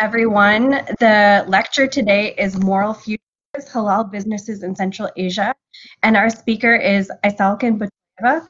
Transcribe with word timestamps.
everyone. 0.00 0.70
The 0.98 1.44
lecture 1.46 1.86
today 1.86 2.34
is 2.38 2.58
Moral 2.58 2.94
Futures 2.94 3.20
Halal 3.54 4.10
Businesses 4.10 4.62
in 4.62 4.74
Central 4.74 5.10
Asia, 5.14 5.54
and 6.02 6.16
our 6.16 6.30
speaker 6.30 6.74
is 6.74 7.12
Aisalkyn 7.22 7.78
Botoeva. 7.78 8.48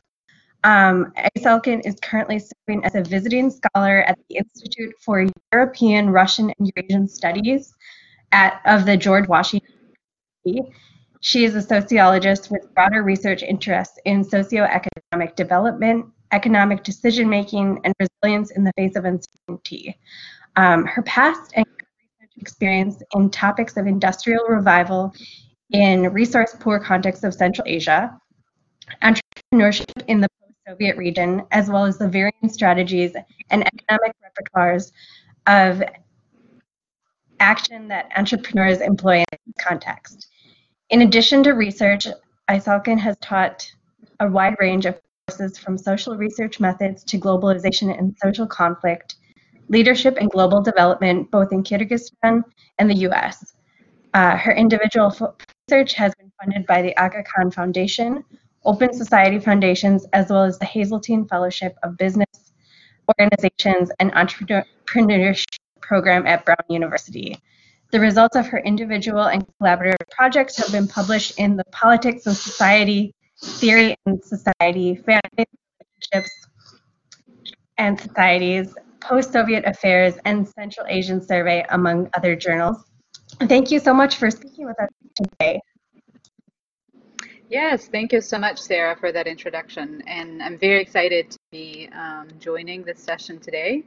Um, 0.63 1.13
is 1.35 1.99
currently 2.03 2.39
serving 2.39 2.85
as 2.85 2.95
a 2.95 3.03
visiting 3.03 3.51
scholar 3.51 4.03
at 4.03 4.17
the 4.29 4.37
Institute 4.37 4.95
for 5.01 5.27
European, 5.53 6.11
Russian, 6.11 6.53
and 6.57 6.71
Eurasian 6.77 7.09
Studies 7.09 7.75
at, 8.31 8.61
of 8.65 8.87
the 8.87 8.97
George 8.97 9.27
Washington 9.27 9.75
University. 10.45 10.73
she 11.21 11.45
is 11.45 11.57
a 11.57 11.63
sociologist 11.63 12.53
with 12.53 12.73
broader 12.75 13.03
research 13.03 13.43
interests 13.43 13.99
in 14.05 14.25
socioeconomic 14.25 15.35
development, 15.35 16.07
economic 16.31 16.85
decision 16.85 17.29
making, 17.29 17.81
and 17.83 17.93
resilience 17.99 18.53
in 18.53 18.63
the 18.63 18.73
face 18.77 18.95
of 18.95 19.05
uncertainty. 19.05 19.99
Um, 20.57 20.85
her 20.85 21.03
past 21.03 21.53
and 21.55 21.65
research 21.67 22.33
experience 22.37 23.03
in 23.15 23.31
topics 23.31 23.77
of 23.77 23.87
industrial 23.87 24.45
revival 24.47 25.13
in 25.73 26.13
resource 26.13 26.57
poor 26.59 26.81
contexts 26.81 27.25
of 27.25 27.35
Central 27.35 27.67
Asia, 27.67 28.19
entrepreneurship 29.03 30.03
in 30.09 30.21
the 30.21 30.29
post 30.41 30.57
Soviet 30.69 30.97
region, 30.97 31.43
as 31.53 31.71
well 31.71 31.85
as 31.85 31.99
the 31.99 32.09
varying 32.09 32.49
strategies 32.49 33.13
and 33.51 33.65
economic 33.67 34.15
repertoires 34.25 34.93
of 35.47 35.83
action 37.41 37.89
that 37.89 38.11
entrepreneurs 38.17 38.81
employ 38.81 39.25
in 39.33 39.55
context. 39.59 40.29
In 40.91 41.03
addition 41.03 41.43
to 41.45 41.53
research, 41.53 42.07
Aisalkyn 42.49 42.99
has 42.99 43.17
taught 43.19 43.71
a 44.19 44.29
wide 44.29 44.57
range 44.61 44.87
of 44.87 45.01
courses 45.27 45.57
from 45.59 45.79
social 45.79 46.17
research 46.17 46.61
methods 46.61 47.05
to 47.05 47.19
globalization 47.19 47.97
and 47.97 48.17
social 48.23 48.47
conflict, 48.47 49.17
leadership 49.71 50.19
and 50.21 50.31
global 50.31 50.61
development, 50.61 51.31
both 51.31 51.53
in 51.53 51.63
Kyrgyzstan 51.63 52.43
and 52.79 52.91
the 52.91 53.09
US. 53.09 53.55
Uh, 54.13 54.37
her 54.37 54.53
individual 54.53 55.15
research 55.69 55.95
has 55.95 56.13
been 56.17 56.31
funded 56.41 56.67
by 56.67 56.83
the 56.83 56.95
Aga 56.97 57.23
Khan 57.23 57.51
Foundation, 57.51 58.25
Open 58.65 58.93
Society 58.93 59.39
Foundations, 59.39 60.05
as 60.13 60.29
well 60.29 60.43
as 60.43 60.59
the 60.59 60.67
Hazeltine 60.67 61.27
Fellowship 61.27 61.77
of 61.85 61.97
Business 61.97 62.53
Organizations 63.09 63.91
and 64.01 64.13
Entrepreneurship 64.13 65.45
Program 65.81 66.27
at 66.27 66.45
Brown 66.45 66.65
University. 66.69 67.41
The 67.93 68.01
results 68.01 68.37
of 68.37 68.47
her 68.49 68.59
individual 68.59 69.25
and 69.25 69.45
collaborative 69.61 70.09
projects 70.11 70.57
have 70.59 70.73
been 70.73 70.89
published 70.89 71.39
in 71.39 71.57
the 71.57 71.65
Politics 71.73 72.27
and 72.27 72.37
Society, 72.37 73.15
Theory 73.43 73.97
and 74.07 74.23
Society, 74.23 74.97
Family 74.97 75.47
Relationships 76.13 76.49
and 77.79 77.99
Societies, 77.99 78.75
Post-Soviet 79.01 79.65
Affairs, 79.67 80.15
and 80.25 80.49
Central 80.49 80.87
Asian 80.89 81.21
Survey, 81.21 81.65
among 81.71 82.09
other 82.17 82.37
journals. 82.37 82.85
Thank 83.49 83.71
you 83.71 83.79
so 83.79 83.95
much 83.95 84.17
for 84.17 84.31
speaking 84.31 84.67
with 84.67 84.81
us 84.81 84.89
today. 85.17 85.61
Yes, 87.49 87.89
thank 87.89 88.13
you 88.13 88.21
so 88.21 88.39
much, 88.39 88.61
Sarah, 88.61 88.97
for 88.97 89.11
that 89.11 89.27
introduction. 89.27 90.03
And 90.07 90.41
I'm 90.41 90.57
very 90.57 90.81
excited 90.81 91.33
to 91.33 91.39
be 91.51 91.89
um, 91.93 92.29
joining 92.39 92.85
this 92.85 93.01
session 93.01 93.41
today. 93.41 93.85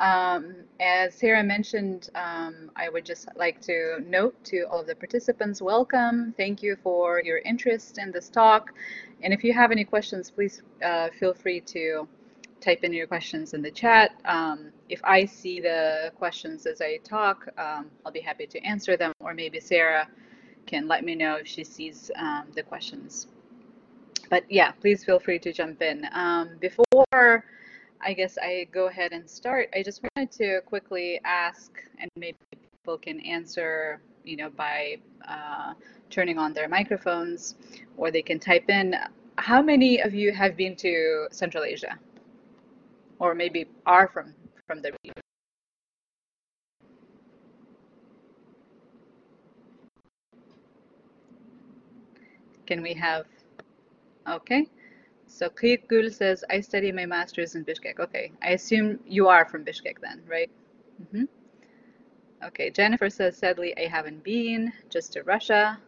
Um, 0.00 0.56
as 0.80 1.14
Sarah 1.14 1.44
mentioned, 1.44 2.10
um, 2.16 2.72
I 2.74 2.88
would 2.88 3.04
just 3.04 3.28
like 3.36 3.60
to 3.62 4.00
note 4.04 4.34
to 4.46 4.64
all 4.64 4.80
of 4.80 4.88
the 4.88 4.96
participants, 4.96 5.62
welcome. 5.62 6.34
Thank 6.36 6.60
you 6.60 6.76
for 6.82 7.22
your 7.22 7.38
interest 7.38 7.98
in 7.98 8.10
this 8.10 8.28
talk. 8.28 8.72
And 9.22 9.32
if 9.32 9.44
you 9.44 9.52
have 9.52 9.70
any 9.70 9.84
questions, 9.84 10.32
please 10.32 10.62
uh, 10.84 11.10
feel 11.18 11.34
free 11.34 11.60
to 11.60 12.08
type 12.64 12.82
in 12.82 12.92
your 12.92 13.06
questions 13.06 13.54
in 13.54 13.62
the 13.62 13.70
chat. 13.70 14.12
Um, 14.24 14.70
if 14.88 15.00
I 15.04 15.26
see 15.26 15.60
the 15.60 16.12
questions 16.16 16.66
as 16.66 16.80
I 16.80 16.96
talk, 17.04 17.46
um, 17.58 17.90
I'll 18.04 18.12
be 18.12 18.20
happy 18.20 18.46
to 18.46 18.58
answer 18.64 18.96
them, 18.96 19.12
or 19.20 19.34
maybe 19.34 19.60
Sarah 19.60 20.08
can 20.66 20.88
let 20.88 21.04
me 21.04 21.14
know 21.14 21.36
if 21.36 21.46
she 21.46 21.62
sees 21.62 22.10
um, 22.16 22.46
the 22.54 22.62
questions. 22.62 23.26
But 24.30 24.50
yeah, 24.50 24.72
please 24.72 25.04
feel 25.04 25.20
free 25.20 25.38
to 25.40 25.52
jump 25.52 25.82
in. 25.82 26.06
Um, 26.12 26.56
before 26.58 27.44
I 28.06 28.12
guess 28.12 28.36
I 28.40 28.68
go 28.70 28.88
ahead 28.88 29.12
and 29.12 29.28
start. 29.28 29.70
I 29.74 29.82
just 29.82 30.02
wanted 30.02 30.30
to 30.32 30.60
quickly 30.66 31.20
ask, 31.24 31.72
and 31.98 32.10
maybe 32.16 32.36
people 32.52 32.98
can 32.98 33.18
answer, 33.20 34.00
you 34.24 34.36
know, 34.36 34.50
by 34.50 34.98
uh, 35.26 35.72
turning 36.10 36.38
on 36.38 36.52
their 36.52 36.68
microphones, 36.68 37.54
or 37.96 38.10
they 38.10 38.20
can 38.20 38.38
type 38.38 38.68
in. 38.68 38.94
How 39.38 39.62
many 39.62 40.02
of 40.02 40.12
you 40.14 40.32
have 40.32 40.54
been 40.54 40.76
to 40.76 41.28
Central 41.30 41.64
Asia, 41.64 41.98
or 43.18 43.34
maybe 43.34 43.66
are 43.86 44.08
from 44.08 44.34
from 44.66 44.82
the 44.82 44.92
region? 45.02 45.22
Can 52.66 52.82
we 52.82 52.94
have? 52.94 53.26
Okay. 54.28 54.66
So 55.26 55.48
Gül 55.50 56.12
says, 56.12 56.44
I 56.48 56.60
study 56.60 56.92
my 56.92 57.06
master's 57.06 57.54
in 57.56 57.64
Bishkek. 57.64 57.98
Okay, 57.98 58.30
I 58.42 58.50
assume 58.50 59.00
you 59.06 59.28
are 59.28 59.44
from 59.44 59.64
Bishkek 59.64 60.00
then, 60.00 60.22
right? 60.28 60.50
Mm 61.00 61.06
-hmm. 61.12 61.28
Okay, 62.46 62.70
Jennifer 62.70 63.10
says, 63.10 63.36
sadly, 63.36 63.72
I 63.76 63.88
haven't 63.88 64.22
been, 64.22 64.72
just 64.90 65.12
to 65.12 65.22
Russia. 65.22 65.80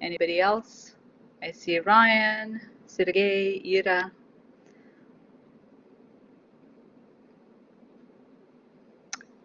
Anybody 0.00 0.40
else? 0.40 0.96
I 1.42 1.52
see 1.52 1.80
Ryan, 1.80 2.60
Sergey, 2.86 3.60
Ira. 3.76 4.10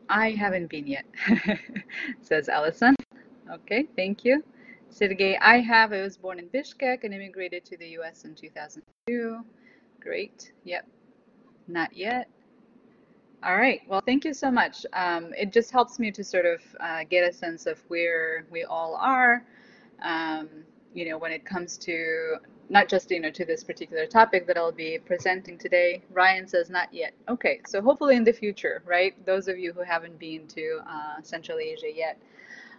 I 0.09 0.31
haven't 0.31 0.69
been 0.69 0.87
yet, 0.87 1.05
says 2.21 2.49
Allison. 2.49 2.95
Okay, 3.51 3.87
thank 3.95 4.25
you. 4.25 4.43
Sergey, 4.89 5.37
I 5.37 5.59
have. 5.59 5.93
I 5.93 6.01
was 6.01 6.17
born 6.17 6.39
in 6.39 6.49
Bishkek 6.49 7.03
and 7.03 7.13
immigrated 7.13 7.63
to 7.65 7.77
the 7.77 7.89
US 7.99 8.25
in 8.25 8.33
2002. 8.33 9.41
Great. 9.99 10.51
Yep. 10.63 10.87
Not 11.67 11.95
yet. 11.95 12.27
All 13.43 13.55
right. 13.55 13.81
Well, 13.87 14.01
thank 14.03 14.25
you 14.25 14.33
so 14.33 14.49
much. 14.49 14.85
Um, 14.93 15.31
it 15.37 15.53
just 15.53 15.71
helps 15.71 15.99
me 15.99 16.11
to 16.11 16.23
sort 16.23 16.45
of 16.47 16.61
uh, 16.79 17.03
get 17.07 17.29
a 17.29 17.31
sense 17.31 17.67
of 17.67 17.79
where 17.87 18.45
we 18.51 18.63
all 18.63 18.95
are, 18.95 19.45
um, 20.01 20.49
you 20.93 21.07
know, 21.07 21.19
when 21.19 21.31
it 21.31 21.45
comes 21.45 21.77
to 21.77 22.37
not 22.69 22.87
just, 22.87 23.09
you 23.09 23.19
know, 23.19 23.31
to 23.31 23.45
this 23.45 23.63
particular 23.63 24.05
topic 24.05 24.45
that 24.47 24.57
I'll 24.57 24.71
be 24.71 24.99
presenting 25.03 25.57
today. 25.57 26.03
Ryan 26.11 26.47
says 26.47 26.69
not 26.69 26.93
yet. 26.93 27.13
Okay. 27.27 27.61
So 27.67 27.81
hopefully 27.81 28.15
in 28.15 28.23
the 28.23 28.31
future, 28.31 28.83
right? 28.85 29.13
Those 29.25 29.47
of 29.47 29.57
you 29.57 29.73
who 29.73 29.81
haven't 29.81 30.19
been 30.19 30.47
to 30.47 30.79
uh, 30.87 31.21
Central 31.23 31.57
Asia 31.57 31.91
yet. 31.93 32.21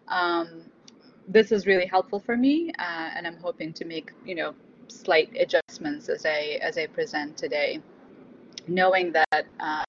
Um, 0.08 0.62
this 1.28 1.52
is 1.52 1.66
really 1.66 1.86
helpful 1.86 2.18
for 2.18 2.36
me, 2.36 2.72
uh, 2.78 3.10
and 3.14 3.26
I'm 3.26 3.36
hoping 3.36 3.72
to 3.74 3.84
make 3.84 4.10
you 4.24 4.34
know 4.34 4.54
slight 4.88 5.30
adjustments 5.38 6.08
as 6.08 6.26
I 6.26 6.58
as 6.60 6.76
I 6.76 6.86
present 6.86 7.36
today, 7.36 7.80
knowing 8.66 9.12
that. 9.12 9.46
Uh, 9.60 9.84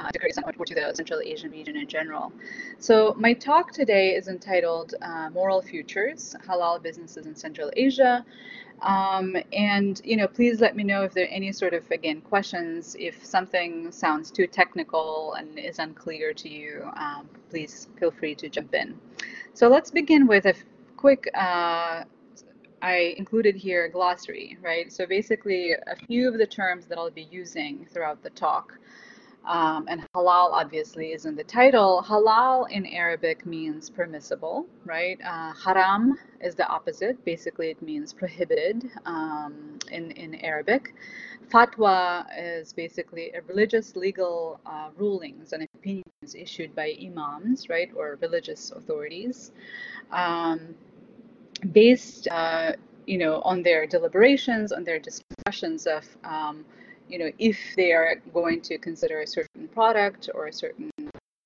uh, 0.00 0.10
to 0.10 0.64
to 0.64 0.74
the 0.74 0.92
Central 0.94 1.20
Asian 1.20 1.50
region 1.50 1.76
in 1.76 1.86
general. 1.86 2.32
So 2.78 3.14
my 3.18 3.32
talk 3.32 3.72
today 3.72 4.10
is 4.14 4.28
entitled 4.28 4.94
uh, 5.02 5.30
Moral 5.30 5.62
Futures, 5.62 6.34
Halal 6.46 6.82
Businesses 6.82 7.26
in 7.26 7.34
Central 7.34 7.70
Asia, 7.76 8.24
um, 8.82 9.36
and 9.52 10.00
you 10.04 10.16
know, 10.16 10.26
please 10.26 10.60
let 10.60 10.74
me 10.76 10.84
know 10.84 11.02
if 11.02 11.12
there 11.12 11.24
are 11.24 11.28
any 11.28 11.52
sort 11.52 11.74
of 11.74 11.90
again 11.90 12.20
questions. 12.22 12.96
If 12.98 13.24
something 13.24 13.92
sounds 13.92 14.30
too 14.30 14.46
technical 14.46 15.34
and 15.34 15.58
is 15.58 15.78
unclear 15.78 16.32
to 16.34 16.48
you, 16.48 16.90
um, 16.96 17.28
please 17.50 17.88
feel 17.98 18.10
free 18.10 18.34
to 18.36 18.48
jump 18.48 18.74
in. 18.74 18.98
So 19.54 19.68
let's 19.68 19.90
begin 19.90 20.26
with 20.26 20.46
a 20.46 20.54
quick. 20.96 21.28
Uh, 21.34 22.04
I 22.82 23.14
included 23.18 23.56
here 23.56 23.84
a 23.84 23.90
glossary, 23.90 24.56
right? 24.62 24.90
So 24.90 25.06
basically, 25.06 25.72
a 25.72 25.96
few 26.06 26.26
of 26.28 26.38
the 26.38 26.46
terms 26.46 26.86
that 26.86 26.96
I'll 26.96 27.10
be 27.10 27.28
using 27.30 27.86
throughout 27.92 28.22
the 28.22 28.30
talk. 28.30 28.78
Um, 29.46 29.86
and 29.88 30.06
halal 30.14 30.52
obviously 30.52 31.12
is 31.12 31.24
in 31.24 31.34
the 31.34 31.44
title. 31.44 32.04
Halal 32.06 32.70
in 32.70 32.86
Arabic 32.86 33.46
means 33.46 33.88
permissible, 33.88 34.66
right? 34.84 35.18
Uh, 35.24 35.52
haram 35.54 36.18
is 36.40 36.54
the 36.54 36.66
opposite. 36.68 37.24
Basically, 37.24 37.70
it 37.70 37.80
means 37.80 38.12
prohibited 38.12 38.90
um, 39.06 39.78
in, 39.90 40.10
in 40.12 40.34
Arabic. 40.36 40.94
Fatwa 41.50 42.26
is 42.38 42.72
basically 42.72 43.32
a 43.32 43.40
religious 43.42 43.96
legal 43.96 44.60
uh, 44.66 44.90
rulings 44.96 45.52
and 45.52 45.66
opinions 45.74 46.34
issued 46.36 46.74
by 46.76 46.94
imams, 47.02 47.68
right, 47.68 47.90
or 47.96 48.18
religious 48.20 48.70
authorities, 48.70 49.50
um, 50.12 50.74
based, 51.72 52.28
uh, 52.28 52.72
you 53.06 53.18
know, 53.18 53.40
on 53.40 53.62
their 53.62 53.86
deliberations, 53.86 54.70
on 54.70 54.84
their 54.84 55.00
discussions 55.00 55.86
of 55.86 56.04
um, 56.22 56.64
you 57.10 57.18
know, 57.18 57.30
if 57.38 57.58
they 57.76 57.92
are 57.92 58.16
going 58.32 58.60
to 58.62 58.78
consider 58.78 59.20
a 59.20 59.26
certain 59.26 59.68
product 59.68 60.30
or 60.34 60.46
a 60.46 60.52
certain 60.52 60.90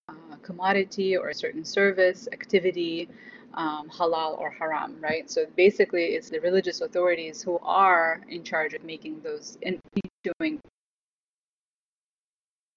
uh, 0.08 0.36
commodity 0.42 1.16
or 1.16 1.28
a 1.28 1.34
certain 1.34 1.64
service, 1.64 2.28
activity, 2.32 3.08
um, 3.54 3.88
halal 3.88 4.38
or 4.38 4.50
haram, 4.50 4.96
right? 5.00 5.30
So 5.30 5.46
basically, 5.56 6.06
it's 6.16 6.28
the 6.28 6.40
religious 6.40 6.80
authorities 6.80 7.42
who 7.42 7.58
are 7.62 8.20
in 8.28 8.42
charge 8.42 8.74
of 8.74 8.84
making 8.84 9.20
those 9.20 9.58
and 9.62 9.78
doing 10.38 10.60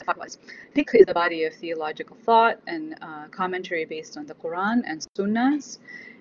fatwas. 0.05 0.37
Fiqh 0.75 0.95
is 0.95 1.05
the 1.05 1.13
body 1.13 1.43
of 1.45 1.53
theological 1.53 2.15
thought 2.23 2.59
and 2.67 2.95
uh, 3.01 3.27
commentary 3.29 3.85
based 3.85 4.17
on 4.17 4.25
the 4.25 4.35
Quran 4.35 4.81
and 4.85 5.05
Sunnahs. 5.17 5.79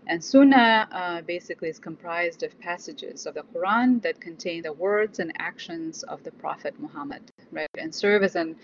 And 0.08 0.22
Sunnah 0.22 0.88
uh, 0.92 1.22
basically 1.22 1.68
is 1.68 1.78
comprised 1.78 2.42
of 2.42 2.58
passages 2.60 3.26
of 3.26 3.34
the 3.34 3.42
Quran 3.54 4.00
that 4.02 4.20
contain 4.20 4.62
the 4.62 4.72
words 4.72 5.18
and 5.18 5.32
actions 5.38 6.04
of 6.04 6.22
the 6.22 6.30
Prophet 6.30 6.74
Muhammad, 6.78 7.22
right? 7.50 7.68
And 7.76 7.94
serve 7.94 8.22
as 8.22 8.36
an 8.36 8.56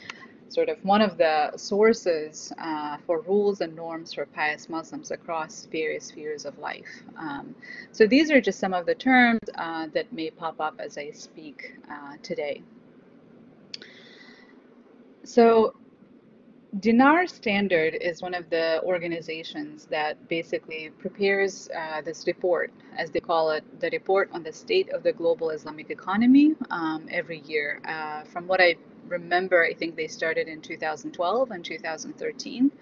sort 0.49 0.69
of 0.69 0.77
one 0.85 1.01
of 1.01 1.17
the 1.17 1.51
sources 1.57 2.53
uh, 2.59 2.99
for 3.07 3.23
rules 3.23 3.63
and 3.63 3.75
norms 3.75 4.13
for 4.13 4.27
pious 4.27 4.69
Muslims 4.69 5.11
across 5.11 5.67
various 5.73 6.05
spheres 6.05 6.45
of 6.45 6.59
life. 6.59 7.03
Um, 7.17 7.55
so 7.91 8.07
these 8.07 8.31
are 8.31 8.41
just 8.41 8.59
some 8.59 8.75
of 8.75 8.85
the 8.85 8.95
terms 8.95 9.41
uh, 9.55 9.87
that 9.95 10.13
may 10.13 10.31
pop 10.31 10.61
up 10.61 10.75
as 10.79 10.99
I 10.99 11.11
speak 11.11 11.75
uh, 11.91 12.17
today. 12.23 12.63
So 15.25 15.75
Dinar 16.81 17.27
Standard 17.27 17.95
is 18.01 18.23
one 18.23 18.35
of 18.35 18.49
the 18.51 18.81
organizations 18.83 19.87
that 19.87 20.29
basically 20.29 20.91
prepares 20.99 21.69
uh, 21.77 22.01
this 22.01 22.27
report, 22.27 22.73
as 22.97 23.11
they 23.11 23.21
call 23.21 23.51
it, 23.51 23.63
the 23.81 23.91
report 23.91 24.31
on 24.33 24.43
the 24.43 24.53
state 24.53 24.89
of 24.91 25.03
the 25.03 25.13
global 25.13 25.51
Islamic 25.51 25.91
economy 25.91 26.55
um, 26.71 27.07
every 27.11 27.41
year. 27.41 27.81
Uh, 27.85 28.25
from 28.25 28.47
what 28.47 28.61
I 28.61 28.77
remember, 29.07 29.63
I 29.63 29.75
think 29.75 29.97
they 29.97 30.09
started 30.09 30.49
in 30.49 30.63
2012 30.63 31.51
and 31.51 31.65
2013. 31.65 32.73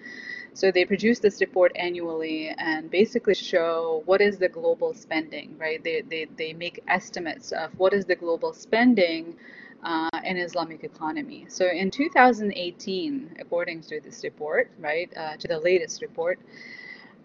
So 0.53 0.71
they 0.71 0.85
produce 0.85 1.19
this 1.19 1.41
report 1.41 1.71
annually 1.75 2.49
and 2.57 2.89
basically 2.89 3.35
show 3.35 4.03
what 4.05 4.21
is 4.21 4.37
the 4.37 4.49
global 4.49 4.93
spending, 4.93 5.57
right? 5.57 5.83
They, 5.83 6.01
they, 6.01 6.27
they 6.37 6.53
make 6.53 6.81
estimates 6.87 7.51
of 7.51 7.77
what 7.77 7.93
is 7.93 8.05
the 8.05 8.15
global 8.15 8.53
spending 8.53 9.35
uh, 9.83 10.09
in 10.23 10.37
Islamic 10.37 10.83
economy. 10.83 11.45
So 11.49 11.67
in 11.67 11.91
2018, 11.91 13.37
according 13.39 13.81
to 13.81 13.99
this 13.99 14.23
report, 14.23 14.71
right, 14.79 15.11
uh, 15.17 15.37
to 15.37 15.47
the 15.47 15.59
latest 15.59 16.01
report, 16.01 16.39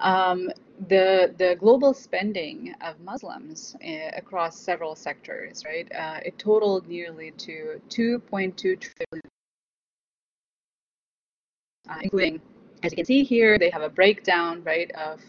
um, 0.00 0.50
the 0.88 1.34
the 1.38 1.56
global 1.58 1.94
spending 1.94 2.74
of 2.82 3.00
Muslims 3.00 3.76
uh, 3.82 4.10
across 4.16 4.58
several 4.58 4.94
sectors, 4.94 5.64
right, 5.64 5.90
uh, 5.94 6.20
it 6.24 6.38
totaled 6.38 6.86
nearly 6.88 7.30
to 7.32 7.80
2.2 7.88 8.56
trillion, 8.56 9.22
uh, 11.88 11.98
including, 12.02 12.40
as 12.82 12.92
you 12.92 12.96
can 12.96 13.06
see 13.06 13.24
here, 13.24 13.58
they 13.58 13.70
have 13.70 13.82
a 13.82 13.88
breakdown, 13.88 14.62
right, 14.64 14.90
of 14.92 15.20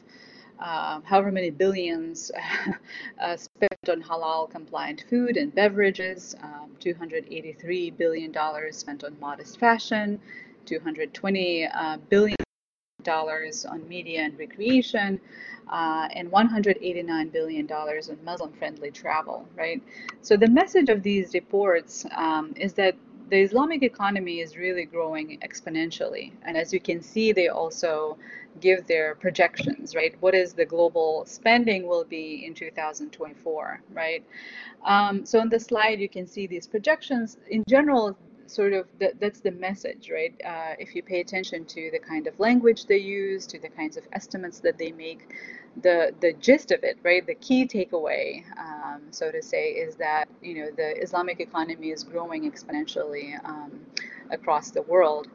uh, 0.59 1.01
however 1.01 1.31
many 1.31 1.49
billions 1.49 2.31
uh, 3.21 3.37
spent 3.37 3.89
on 3.89 4.01
halal 4.01 4.49
compliant 4.49 5.05
food 5.09 5.37
and 5.37 5.53
beverages, 5.53 6.35
um, 6.41 6.71
$283 6.79 7.95
billion 7.97 8.33
spent 8.71 9.03
on 9.03 9.19
modest 9.19 9.59
fashion, 9.59 10.19
$220 10.65 11.69
uh, 11.73 13.69
on 13.69 13.87
media 13.87 14.21
and 14.21 14.37
recreation, 14.37 15.19
uh, 15.69 16.07
and 16.11 16.31
$189 16.31 17.31
billion 17.31 17.71
on 17.71 18.17
Muslim 18.23 18.51
friendly 18.53 18.91
travel, 18.91 19.47
right? 19.55 19.81
So 20.21 20.37
the 20.37 20.47
message 20.47 20.89
of 20.89 21.03
these 21.03 21.33
reports 21.33 22.05
um, 22.15 22.53
is 22.57 22.73
that 22.73 22.95
the 23.29 23.41
Islamic 23.41 23.83
economy 23.83 24.39
is 24.39 24.57
really 24.57 24.85
growing 24.85 25.37
exponentially. 25.39 26.31
And 26.43 26.55
as 26.55 26.71
you 26.71 26.79
can 26.79 27.01
see, 27.01 27.33
they 27.33 27.49
also 27.49 28.17
give 28.59 28.87
their 28.87 29.15
projections, 29.15 29.95
right? 29.95 30.15
What 30.19 30.35
is 30.35 30.53
the 30.53 30.65
global 30.65 31.23
spending 31.25 31.87
will 31.87 32.03
be 32.03 32.45
in 32.45 32.53
2024, 32.53 33.81
right? 33.93 34.23
Um, 34.85 35.25
so 35.25 35.39
on 35.39 35.49
the 35.49 35.59
slide, 35.59 35.99
you 35.99 36.09
can 36.09 36.27
see 36.27 36.47
these 36.47 36.67
projections. 36.67 37.37
In 37.49 37.63
general, 37.67 38.17
sort 38.47 38.73
of 38.73 38.87
that, 38.99 39.19
that's 39.19 39.41
the 39.41 39.51
message, 39.51 40.09
right? 40.09 40.33
Uh, 40.45 40.75
if 40.79 40.95
you 40.95 41.03
pay 41.03 41.19
attention 41.19 41.65
to 41.65 41.89
the 41.91 41.99
kind 41.99 42.27
of 42.27 42.39
language 42.39 42.85
they 42.85 42.97
use, 42.97 43.45
to 43.47 43.59
the 43.59 43.69
kinds 43.69 43.97
of 43.97 44.07
estimates 44.13 44.59
that 44.61 44.77
they 44.77 44.91
make, 44.91 45.35
the 45.83 46.13
the 46.21 46.33
gist 46.33 46.71
of 46.71 46.83
it, 46.83 46.97
right? 47.03 47.25
The 47.25 47.35
key 47.35 47.65
takeaway, 47.67 48.43
um, 48.57 49.01
so 49.11 49.31
to 49.31 49.41
say, 49.43 49.71
is 49.71 49.95
that 49.97 50.27
you 50.41 50.55
know 50.55 50.71
the 50.75 51.01
Islamic 51.01 51.39
economy 51.39 51.91
is 51.91 52.03
growing 52.03 52.49
exponentially 52.49 53.43
um, 53.45 53.79
across 54.31 54.71
the 54.71 54.81
world. 54.83 55.27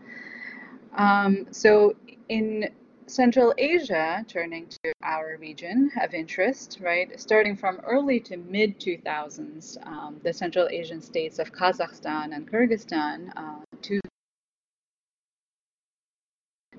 Um, 0.94 1.46
so 1.50 1.94
in 2.28 2.68
Central 3.12 3.52
Asia, 3.58 4.24
turning 4.26 4.66
to 4.66 4.90
our 5.02 5.36
region 5.38 5.92
of 6.00 6.14
interest, 6.14 6.78
right, 6.80 7.20
starting 7.20 7.54
from 7.54 7.78
early 7.84 8.18
to 8.18 8.38
mid 8.38 8.80
2000s, 8.80 9.76
um, 9.86 10.18
the 10.24 10.32
Central 10.32 10.66
Asian 10.68 11.02
states 11.02 11.38
of 11.38 11.52
Kazakhstan 11.52 12.34
and 12.34 12.50
Kyrgyzstan, 12.50 13.30
uh, 13.36 13.60
two, 13.82 14.00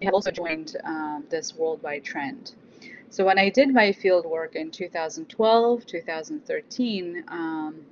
have 0.02 0.16
also 0.16 0.32
joined 0.32 0.76
um, 0.86 1.24
this 1.30 1.54
worldwide 1.54 2.04
trend. 2.04 2.56
So 3.12 3.24
when 3.24 3.38
I 3.38 3.50
did 3.50 3.72
my 3.72 3.92
field 3.92 4.26
work 4.26 4.56
in 4.56 4.72
2012, 4.72 5.86
2013, 5.86 7.24
um, 7.28 7.86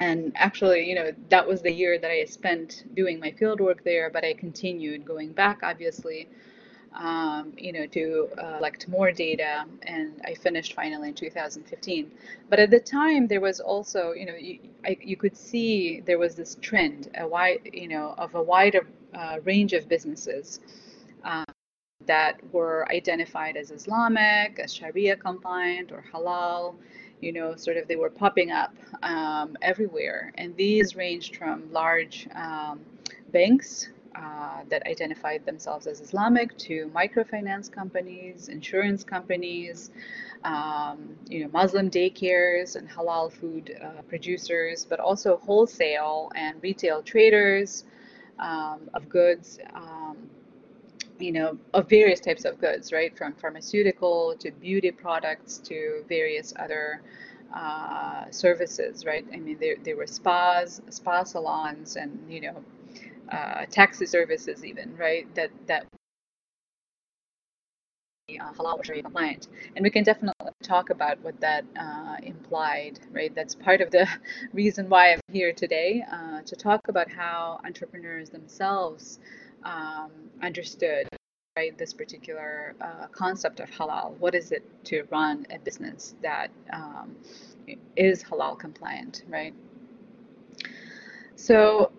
and 0.00 0.32
actually, 0.34 0.88
you 0.88 0.94
know, 0.94 1.10
that 1.28 1.46
was 1.46 1.60
the 1.60 1.70
year 1.70 1.98
that 1.98 2.10
I 2.10 2.24
spent 2.24 2.84
doing 2.94 3.20
my 3.20 3.32
field 3.32 3.60
work 3.60 3.84
there, 3.84 4.08
but 4.08 4.24
I 4.24 4.32
continued 4.32 5.04
going 5.04 5.32
back, 5.32 5.60
obviously, 5.62 6.26
um, 6.94 7.52
you 7.56 7.72
know, 7.72 7.86
to 7.86 8.28
uh, 8.38 8.56
collect 8.56 8.88
more 8.88 9.10
data, 9.10 9.64
and 9.82 10.20
I 10.24 10.34
finished 10.34 10.74
finally 10.74 11.08
in 11.08 11.14
2015. 11.14 12.10
But 12.48 12.58
at 12.60 12.70
the 12.70 12.80
time, 12.80 13.26
there 13.26 13.40
was 13.40 13.60
also, 13.60 14.12
you 14.12 14.26
know, 14.26 14.34
you, 14.34 14.58
I, 14.84 14.96
you 15.00 15.16
could 15.16 15.36
see 15.36 16.00
there 16.06 16.18
was 16.18 16.34
this 16.34 16.56
trend, 16.60 17.10
a 17.18 17.26
wide, 17.26 17.68
you 17.72 17.88
know, 17.88 18.14
of 18.18 18.34
a 18.34 18.42
wider 18.42 18.86
uh, 19.14 19.38
range 19.44 19.72
of 19.72 19.88
businesses 19.88 20.60
uh, 21.24 21.44
that 22.06 22.38
were 22.52 22.86
identified 22.92 23.56
as 23.56 23.70
Islamic, 23.70 24.58
as 24.62 24.72
Sharia 24.72 25.16
compliant, 25.16 25.90
or 25.90 26.04
halal. 26.12 26.76
You 27.20 27.32
know, 27.32 27.56
sort 27.56 27.76
of 27.78 27.88
they 27.88 27.96
were 27.96 28.10
popping 28.10 28.50
up 28.50 28.74
um, 29.02 29.56
everywhere, 29.62 30.32
and 30.36 30.54
these 30.56 30.94
ranged 30.94 31.36
from 31.36 31.72
large 31.72 32.28
um, 32.34 32.80
banks 33.32 33.88
uh, 34.14 34.62
that 34.68 34.86
identified 34.86 35.44
themselves 35.44 35.86
as 35.86 36.00
Islamic 36.00 36.56
to 36.58 36.90
microfinance 36.94 37.70
companies, 37.70 38.48
insurance 38.48 39.02
companies, 39.04 39.90
um, 40.44 41.16
you 41.28 41.40
know, 41.42 41.50
Muslim 41.52 41.90
daycares 41.90 42.76
and 42.76 42.88
halal 42.88 43.32
food 43.32 43.76
uh, 43.82 44.02
producers, 44.02 44.86
but 44.88 45.00
also 45.00 45.36
wholesale 45.38 46.30
and 46.34 46.62
retail 46.62 47.02
traders 47.02 47.84
um, 48.38 48.88
of 48.94 49.08
goods, 49.08 49.58
um, 49.74 50.16
you 51.18 51.32
know, 51.32 51.58
of 51.72 51.88
various 51.88 52.20
types 52.20 52.44
of 52.44 52.58
goods, 52.58 52.92
right, 52.92 53.16
from 53.16 53.32
pharmaceutical 53.34 54.34
to 54.38 54.50
beauty 54.52 54.90
products 54.90 55.58
to 55.58 56.04
various 56.08 56.52
other 56.58 57.00
uh, 57.54 58.24
services, 58.30 59.04
right? 59.04 59.24
I 59.32 59.36
mean, 59.36 59.56
there, 59.60 59.76
there 59.82 59.96
were 59.96 60.06
spas, 60.06 60.82
spa 60.90 61.22
salons, 61.24 61.96
and 61.96 62.18
you 62.28 62.40
know, 62.40 62.64
uh, 63.30 63.66
taxi 63.70 64.06
services 64.06 64.64
even, 64.64 64.96
right, 64.96 65.32
that, 65.34 65.50
that 65.66 65.86
uh, 68.40 68.52
halal 68.52 68.84
Sharia 68.84 69.02
compliant. 69.02 69.48
And 69.76 69.82
we 69.82 69.90
can 69.90 70.02
definitely 70.02 70.50
talk 70.62 70.90
about 70.90 71.20
what 71.20 71.38
that 71.40 71.64
uh, 71.78 72.16
implied, 72.22 73.00
right? 73.12 73.34
That's 73.34 73.54
part 73.54 73.80
of 73.80 73.90
the 73.90 74.08
reason 74.52 74.88
why 74.88 75.12
I'm 75.12 75.20
here 75.30 75.52
today 75.52 76.04
uh, 76.10 76.42
to 76.42 76.56
talk 76.56 76.80
about 76.88 77.10
how 77.10 77.60
entrepreneurs 77.64 78.30
themselves 78.30 79.18
um, 79.62 80.10
understood, 80.42 81.06
right, 81.56 81.76
this 81.76 81.92
particular 81.92 82.74
uh, 82.80 83.06
concept 83.12 83.60
of 83.60 83.70
halal. 83.70 84.16
What 84.18 84.34
is 84.34 84.52
it 84.52 84.64
to 84.84 85.02
run 85.10 85.46
a 85.50 85.58
business 85.58 86.14
that 86.22 86.48
um, 86.72 87.16
is 87.96 88.22
halal 88.22 88.58
compliant, 88.58 89.24
right? 89.28 89.54
So 91.36 91.92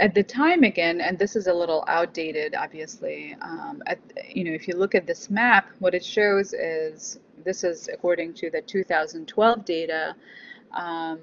at 0.00 0.14
the 0.14 0.22
time 0.22 0.64
again, 0.64 1.00
and 1.00 1.18
this 1.18 1.36
is 1.36 1.46
a 1.46 1.52
little 1.52 1.84
outdated, 1.86 2.54
obviously. 2.54 3.36
Um, 3.42 3.82
at, 3.86 3.98
you 4.28 4.44
know, 4.44 4.52
if 4.52 4.66
you 4.66 4.74
look 4.74 4.94
at 4.94 5.06
this 5.06 5.28
map, 5.28 5.68
what 5.78 5.94
it 5.94 6.04
shows 6.04 6.54
is 6.54 7.20
this 7.44 7.64
is 7.64 7.88
according 7.92 8.34
to 8.34 8.50
the 8.50 8.62
2012 8.62 9.64
data. 9.64 10.16
Um, 10.72 11.18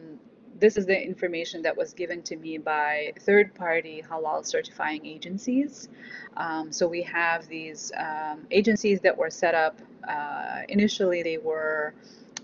this 0.60 0.78
is 0.78 0.86
the 0.86 1.00
information 1.00 1.62
that 1.64 1.76
was 1.76 1.94
given 1.94 2.22
to 2.24 2.36
me 2.36 2.58
by 2.58 3.14
third-party 3.20 4.04
halal 4.10 4.46
certifying 4.46 5.06
agencies. 5.06 5.90
Um, 6.36 6.72
so 6.72 6.88
we 6.88 7.02
have 7.04 7.48
these 7.48 7.92
um, 7.98 8.46
agencies 8.52 9.00
that 9.02 9.16
were 9.16 9.30
set 9.30 9.56
up. 9.56 9.80
Uh, 10.08 10.62
initially, 10.70 11.22
they 11.24 11.38
were 11.38 11.94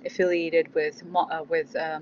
affiliated 0.05 0.73
with 0.73 1.03
uh, 1.15 1.43
with 1.47 1.75
uh, 1.75 1.99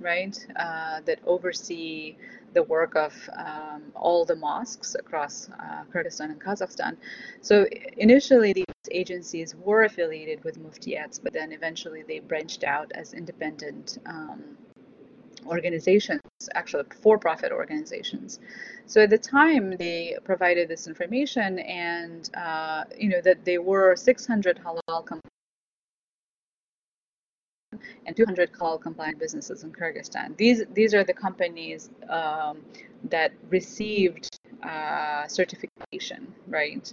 right, 0.00 0.46
uh, 0.56 1.00
that 1.04 1.18
oversee 1.24 2.16
the 2.54 2.62
work 2.62 2.94
of 2.96 3.14
um, 3.36 3.82
all 3.94 4.24
the 4.24 4.36
mosques 4.36 4.94
across 4.94 5.48
uh, 5.50 5.84
Kyrgyzstan 5.92 6.30
and 6.30 6.40
Kazakhstan. 6.40 6.96
So 7.40 7.66
initially, 7.96 8.52
these 8.52 8.64
agencies 8.90 9.54
were 9.54 9.84
affiliated 9.84 10.44
with 10.44 10.58
muftiyats, 10.58 11.20
but 11.22 11.32
then 11.32 11.52
eventually 11.52 12.02
they 12.02 12.18
branched 12.20 12.64
out 12.64 12.92
as 12.94 13.14
independent 13.14 13.98
um, 14.06 14.56
organizations, 15.46 16.20
actually 16.54 16.84
for-profit 17.00 17.52
organizations. 17.52 18.38
So 18.86 19.02
at 19.02 19.10
the 19.10 19.18
time, 19.18 19.76
they 19.76 20.16
provided 20.24 20.68
this 20.68 20.86
information, 20.86 21.58
and 21.60 22.28
uh, 22.36 22.84
you 22.96 23.08
know 23.08 23.20
that 23.22 23.44
there 23.44 23.62
were 23.62 23.96
600 23.96 24.60
halal 24.64 25.06
and 28.06 28.16
200 28.16 28.52
halal 28.52 28.80
compliant 28.80 29.18
businesses 29.18 29.62
in 29.64 29.72
Kyrgyzstan. 29.72 30.36
These 30.36 30.64
these 30.72 30.94
are 30.94 31.04
the 31.04 31.14
companies 31.14 31.90
um, 32.08 32.62
that 33.10 33.32
received 33.50 34.38
uh, 34.62 35.26
certification, 35.26 36.32
right? 36.46 36.92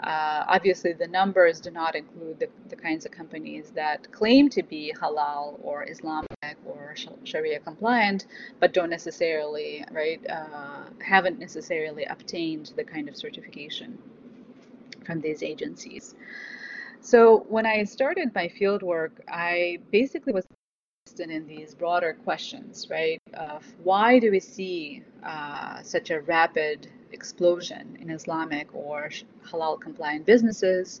Uh, 0.00 0.44
obviously, 0.48 0.92
the 0.92 1.06
numbers 1.06 1.60
do 1.60 1.70
not 1.70 1.94
include 1.94 2.38
the, 2.38 2.48
the 2.68 2.76
kinds 2.76 3.04
of 3.04 3.12
companies 3.12 3.70
that 3.74 4.10
claim 4.10 4.48
to 4.48 4.62
be 4.62 4.92
halal 4.98 5.58
or 5.62 5.86
Islamic 5.88 6.28
or 6.64 6.94
Sharia 7.24 7.60
compliant, 7.60 8.26
but 8.58 8.72
don't 8.72 8.90
necessarily, 8.90 9.84
right, 9.92 10.24
uh, 10.30 10.84
haven't 11.02 11.38
necessarily 11.38 12.04
obtained 12.04 12.72
the 12.76 12.84
kind 12.84 13.08
of 13.08 13.16
certification 13.16 13.98
from 15.04 15.20
these 15.20 15.42
agencies. 15.42 16.14
So 17.02 17.46
when 17.48 17.64
I 17.66 17.84
started 17.84 18.34
my 18.34 18.48
fieldwork, 18.48 19.12
I 19.28 19.78
basically 19.90 20.34
was 20.34 20.46
interested 21.06 21.34
in 21.34 21.46
these 21.46 21.74
broader 21.74 22.16
questions, 22.24 22.88
right? 22.90 23.20
Of 23.32 23.64
why 23.82 24.18
do 24.18 24.30
we 24.30 24.40
see 24.40 25.02
uh, 25.24 25.82
such 25.82 26.10
a 26.10 26.20
rapid 26.20 26.88
explosion 27.12 27.96
in 28.00 28.10
Islamic 28.10 28.74
or 28.74 29.10
halal 29.46 29.80
compliant 29.80 30.26
businesses, 30.26 31.00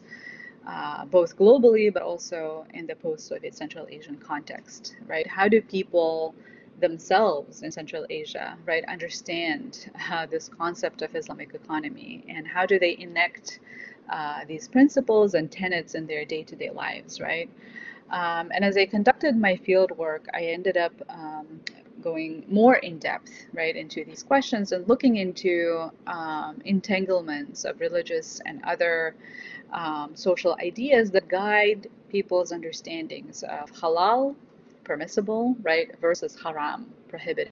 uh, 0.66 1.04
both 1.04 1.36
globally 1.36 1.92
but 1.92 2.02
also 2.02 2.66
in 2.72 2.86
the 2.86 2.96
post-Soviet 2.96 3.54
Central 3.54 3.86
Asian 3.88 4.16
context, 4.16 4.96
right? 5.06 5.26
How 5.26 5.48
do 5.48 5.60
people 5.60 6.34
themselves 6.80 7.62
in 7.62 7.70
Central 7.70 8.06
Asia, 8.08 8.56
right, 8.64 8.84
understand 8.88 9.90
uh, 10.10 10.24
this 10.24 10.48
concept 10.48 11.02
of 11.02 11.14
Islamic 11.14 11.54
economy 11.54 12.24
and 12.28 12.46
how 12.46 12.64
do 12.64 12.78
they 12.78 12.96
enact 12.98 13.60
uh, 14.10 14.44
these 14.46 14.68
principles 14.68 15.34
and 15.34 15.50
tenets 15.50 15.94
in 15.94 16.06
their 16.06 16.24
day-to-day 16.24 16.70
lives, 16.70 17.20
right? 17.20 17.48
Um, 18.10 18.50
and 18.52 18.64
as 18.64 18.76
I 18.76 18.86
conducted 18.86 19.36
my 19.36 19.56
field 19.56 19.92
work, 19.92 20.26
I 20.34 20.46
ended 20.46 20.76
up 20.76 20.92
um, 21.08 21.60
going 22.02 22.44
more 22.48 22.76
in 22.76 22.98
depth, 22.98 23.30
right, 23.52 23.76
into 23.76 24.04
these 24.04 24.22
questions 24.22 24.72
and 24.72 24.88
looking 24.88 25.16
into 25.16 25.90
um, 26.06 26.60
entanglements 26.64 27.64
of 27.64 27.80
religious 27.80 28.40
and 28.46 28.62
other 28.64 29.14
um, 29.72 30.16
social 30.16 30.56
ideas 30.60 31.10
that 31.12 31.28
guide 31.28 31.86
people's 32.08 32.50
understandings 32.50 33.44
of 33.44 33.70
halal, 33.72 34.34
permissible, 34.82 35.54
right, 35.62 35.96
versus 36.00 36.36
haram, 36.42 36.92
prohibited 37.08 37.49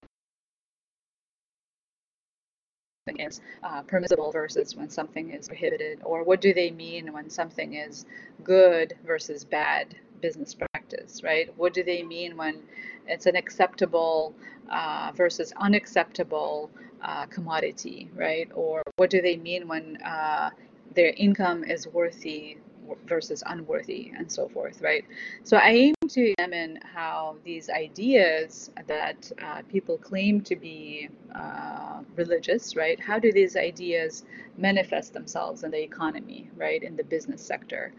is 3.19 3.41
uh, 3.63 3.83
permissible 3.83 4.31
versus 4.33 4.77
when 4.77 4.89
something 4.89 5.31
is 5.31 5.49
prohibited, 5.49 6.01
or 6.05 6.25
what 6.25 6.41
do 6.41 6.53
they 6.55 6.71
mean 6.71 7.13
when 7.13 7.31
something 7.31 7.75
is 7.75 8.07
good 8.45 8.95
versus 9.07 9.45
bad 9.45 9.95
business 10.21 10.55
practice, 10.55 11.23
right? 11.23 11.53
What 11.57 11.75
do 11.75 11.83
they 11.83 12.03
mean 12.03 12.37
when 12.37 12.63
it's 13.07 13.27
an 13.27 13.37
acceptable 13.37 14.35
uh, 14.71 15.13
versus 15.15 15.53
unacceptable 15.57 16.71
uh, 17.03 17.27
commodity, 17.27 18.11
right? 18.15 18.51
Or 18.55 18.83
what 18.97 19.11
do 19.11 19.23
they 19.23 19.37
mean 19.37 19.69
when 19.69 19.97
uh, 20.03 20.51
their 20.95 21.13
income 21.17 21.65
is 21.65 21.87
worthy 21.87 22.59
versus 23.07 23.42
unworthy 23.47 24.12
and 24.16 24.30
so 24.30 24.49
forth, 24.49 24.80
right? 24.80 25.04
So 25.45 25.57
I 25.57 25.71
aim 25.71 25.95
to 26.09 26.33
examine 26.33 26.78
how 26.83 27.37
these 27.45 27.68
ideas 27.68 28.71
that 28.87 29.30
uh, 29.42 29.62
people 29.68 29.99
claim 29.99 30.40
to 30.42 30.57
be 30.57 31.09
uh, 31.35 32.00
religious, 32.16 32.76
right? 32.76 32.99
How 33.00 33.18
do 33.18 33.33
these 33.33 33.57
ideas 33.57 34.25
manifest 34.57 35.12
themselves 35.12 35.64
in 35.64 35.71
the 35.71 35.83
economy, 35.83 36.50
right? 36.57 36.83
In 36.83 36.97
the 36.97 37.04
business 37.04 37.42
sector. 37.42 37.92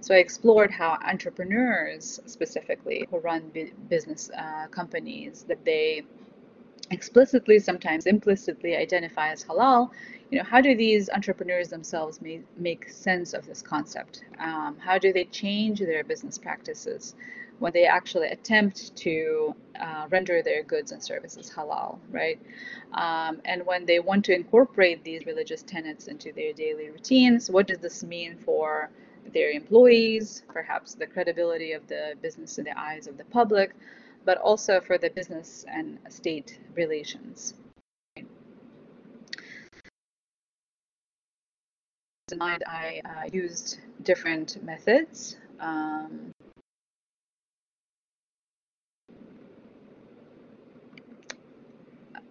So 0.00 0.14
I 0.14 0.18
explored 0.18 0.70
how 0.70 0.98
entrepreneurs 1.04 2.20
specifically 2.26 3.06
who 3.10 3.18
run 3.18 3.50
business 3.88 4.30
uh, 4.36 4.68
companies 4.68 5.44
that 5.48 5.64
they 5.64 6.04
explicitly, 6.90 7.58
sometimes 7.58 8.06
implicitly 8.06 8.76
identify 8.76 9.30
as 9.30 9.44
halal, 9.44 9.90
you 10.30 10.38
know, 10.38 10.44
how 10.44 10.60
do 10.60 10.74
these 10.74 11.08
entrepreneurs 11.10 11.68
themselves 11.68 12.20
make, 12.20 12.44
make 12.58 12.88
sense 12.88 13.32
of 13.32 13.46
this 13.46 13.62
concept? 13.62 14.24
Um, 14.38 14.76
how 14.78 14.98
do 14.98 15.12
they 15.12 15.24
change 15.24 15.80
their 15.80 16.02
business 16.02 16.36
practices 16.36 17.14
when 17.58 17.72
they 17.72 17.86
actually 17.86 18.28
attempt 18.28 18.94
to 18.96 19.54
uh, 19.80 20.06
render 20.10 20.42
their 20.42 20.62
goods 20.62 20.92
and 20.92 21.02
services 21.02 21.50
halal, 21.54 21.98
right? 22.10 22.38
Um, 22.92 23.40
and 23.44 23.64
when 23.64 23.86
they 23.86 24.00
want 24.00 24.24
to 24.26 24.34
incorporate 24.34 25.04
these 25.04 25.26
religious 25.26 25.62
tenets 25.62 26.08
into 26.08 26.32
their 26.32 26.52
daily 26.52 26.90
routines, 26.90 27.50
what 27.50 27.66
does 27.66 27.78
this 27.78 28.04
mean 28.04 28.36
for 28.44 28.90
their 29.32 29.50
employees, 29.50 30.42
perhaps 30.48 30.94
the 30.94 31.06
credibility 31.06 31.72
of 31.72 31.86
the 31.88 32.14
business 32.20 32.58
in 32.58 32.64
the 32.64 32.78
eyes 32.78 33.06
of 33.06 33.16
the 33.16 33.24
public, 33.24 33.74
but 34.26 34.36
also 34.38 34.80
for 34.80 34.98
the 34.98 35.08
business 35.08 35.64
and 35.72 35.98
state 36.08 36.58
relations. 36.74 37.54
In 38.16 38.26
mind, 42.38 42.64
I 42.66 43.00
uh, 43.04 43.28
used 43.32 43.78
different 44.02 44.62
methods. 44.64 45.36
Um, 45.60 46.32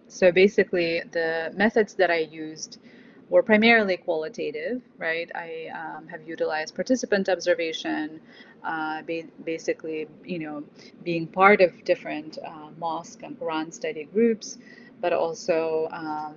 so 0.06 0.30
basically, 0.30 1.02
the 1.12 1.50
methods 1.56 1.94
that 1.94 2.10
I 2.10 2.18
used 2.18 2.78
were 3.28 3.42
primarily 3.42 3.96
qualitative, 3.96 4.82
right? 4.98 5.30
I 5.34 5.68
um, 5.74 6.06
have 6.08 6.26
utilized 6.26 6.74
participant 6.74 7.28
observation, 7.28 8.20
uh, 8.64 9.02
ba 9.02 9.22
basically, 9.44 10.06
you 10.24 10.38
know, 10.38 10.62
being 11.02 11.26
part 11.26 11.60
of 11.60 11.84
different 11.84 12.38
uh, 12.44 12.70
mosque 12.78 13.22
and 13.22 13.38
Quran 13.38 13.72
study 13.72 14.04
groups, 14.04 14.58
but 15.00 15.12
also 15.12 15.88
um, 15.90 16.34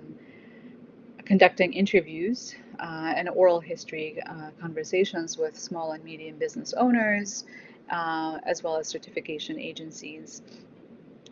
conducting 1.24 1.72
interviews 1.72 2.54
uh, 2.80 3.12
and 3.16 3.28
oral 3.28 3.60
history 3.60 4.20
uh, 4.26 4.50
conversations 4.60 5.38
with 5.38 5.56
small 5.56 5.92
and 5.92 6.02
medium 6.02 6.36
business 6.36 6.72
owners, 6.74 7.44
uh, 7.90 8.38
as 8.44 8.64
well 8.64 8.76
as 8.76 8.88
certification 8.88 9.58
agencies. 9.58 10.42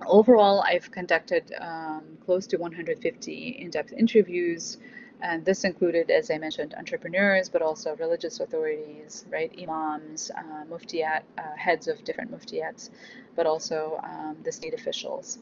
Overall, 0.06 0.62
I've 0.62 0.88
conducted 0.92 1.52
um, 1.60 2.04
close 2.24 2.46
to 2.48 2.56
150 2.58 3.48
in-depth 3.60 3.92
interviews 3.92 4.78
and 5.20 5.44
this 5.44 5.64
included, 5.64 6.10
as 6.10 6.30
I 6.30 6.38
mentioned, 6.38 6.74
entrepreneurs, 6.74 7.48
but 7.48 7.62
also 7.62 7.96
religious 7.96 8.40
authorities, 8.40 9.24
right? 9.30 9.52
Imams, 9.60 10.30
uh, 10.36 10.64
muftiyat, 10.70 11.22
uh, 11.38 11.42
heads 11.56 11.88
of 11.88 12.02
different 12.04 12.30
muftiyats, 12.30 12.90
but 13.34 13.46
also 13.46 14.00
um, 14.04 14.36
the 14.44 14.52
state 14.52 14.74
officials. 14.74 15.38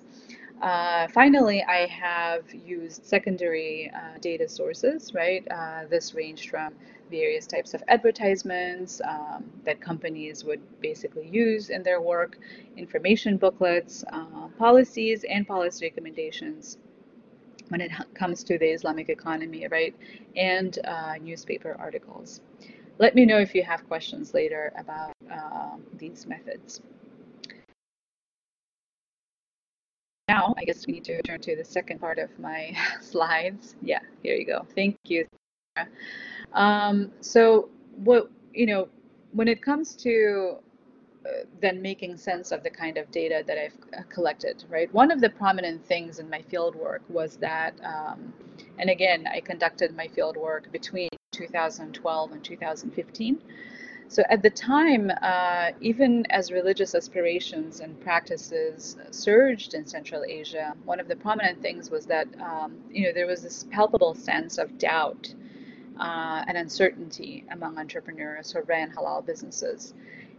Uh, 0.63 1.07
finally, 1.09 1.63
I 1.65 1.87
have 1.87 2.43
used 2.55 3.05
secondary 3.05 3.91
uh, 3.95 4.19
data 4.21 4.49
sources, 4.49 5.13
right? 5.13 5.47
Uh, 5.51 5.85
this 5.91 6.15
ranged 6.15 6.49
from 6.49 6.75
various 7.11 7.47
types 7.47 7.75
of 7.75 7.83
advertisements 7.89 9.03
um, 9.05 9.45
that 9.65 9.81
companies 9.81 10.45
would 10.45 10.61
basically 10.81 11.29
use 11.29 11.69
in 11.69 11.83
their 11.83 12.01
work, 12.01 12.39
information 12.77 13.37
booklets, 13.37 14.03
uh, 14.13 14.49
policies, 14.59 15.25
and 15.29 15.47
policy 15.47 15.87
recommendations 15.87 16.79
when 17.69 17.81
it 17.81 17.91
comes 18.15 18.43
to 18.45 18.59
the 18.59 18.67
Islamic 18.67 19.09
economy, 19.09 19.67
right? 19.71 19.95
And 20.37 20.79
uh, 20.85 21.15
newspaper 21.21 21.77
articles. 21.79 22.41
Let 22.99 23.15
me 23.15 23.27
know 23.27 23.39
if 23.39 23.55
you 23.55 23.63
have 23.63 23.87
questions 23.87 24.33
later 24.33 24.73
about 24.77 25.13
uh, 25.31 25.77
these 25.99 26.27
methods. 26.27 26.81
now 30.29 30.55
I 30.59 30.65
guess 30.65 30.87
we 30.87 30.95
need 30.95 31.05
to 31.05 31.23
turn 31.23 31.41
to 31.41 31.57
the 31.57 31.65
second 31.65 32.01
part 32.01 32.19
of 32.19 32.37
my 32.39 32.77
slides. 33.01 33.77
Yeah, 33.83 34.01
here 34.23 34.35
you 34.35 34.45
go. 34.45 34.67
Thank 34.75 34.97
you. 35.05 35.27
Um, 36.53 37.13
so 37.21 37.71
what, 37.97 38.31
you 38.53 38.67
know, 38.67 38.89
when 39.33 39.49
it 39.49 39.63
comes 39.63 39.95
to 39.97 40.59
then 41.61 41.83
making 41.83 42.17
sense 42.17 42.53
of 42.53 42.63
the 42.63 42.71
kind 42.71 42.99
of 42.99 43.11
data 43.11 43.43
that 43.47 43.59
I've 43.59 43.77
uh, 43.97 44.03
collected, 44.09 44.65
right? 44.69 44.93
One 44.93 45.11
of 45.11 45.21
the 45.21 45.31
prominent 45.31 45.85
things 45.87 46.19
in 46.19 46.29
my 46.31 46.43
field 46.43 46.75
work 46.75 47.03
was 47.09 47.37
that, 47.39 47.75
um, 47.85 48.33
and 48.79 48.91
again, 48.91 49.27
I 49.27 49.41
conducted 49.41 49.97
my 49.97 50.09
field 50.09 50.37
work 50.37 50.71
between 50.73 51.09
2012 51.33 52.33
and 52.33 52.45
2015. 52.45 53.39
So 54.09 54.23
at 54.31 54.43
the 54.43 54.51
time, 54.51 55.11
uh, 55.21 55.73
even 55.81 56.25
as 56.31 56.53
religious 56.53 56.95
aspirations 56.95 57.81
and 57.81 58.01
practices 58.01 58.97
surged 59.11 59.75
in 59.75 59.85
Central 59.85 60.25
Asia, 60.25 60.75
one 60.85 61.01
of 61.01 61.09
the 61.09 61.17
prominent 61.17 61.61
things 61.61 61.91
was 61.91 62.07
that 62.07 62.29
um, 62.41 62.77
you 62.89 63.05
know 63.05 63.13
there 63.13 63.27
was 63.27 63.43
this 63.43 63.65
palpable 63.71 64.15
sense 64.15 64.59
of 64.59 64.79
doubt 64.79 65.35
uh, 65.99 66.45
and 66.47 66.57
uncertainty 66.57 67.45
among 67.51 67.79
entrepreneurs 67.79 68.53
who 68.53 68.61
ran 68.63 68.93
halal 68.93 69.27
businesses. 69.27 69.93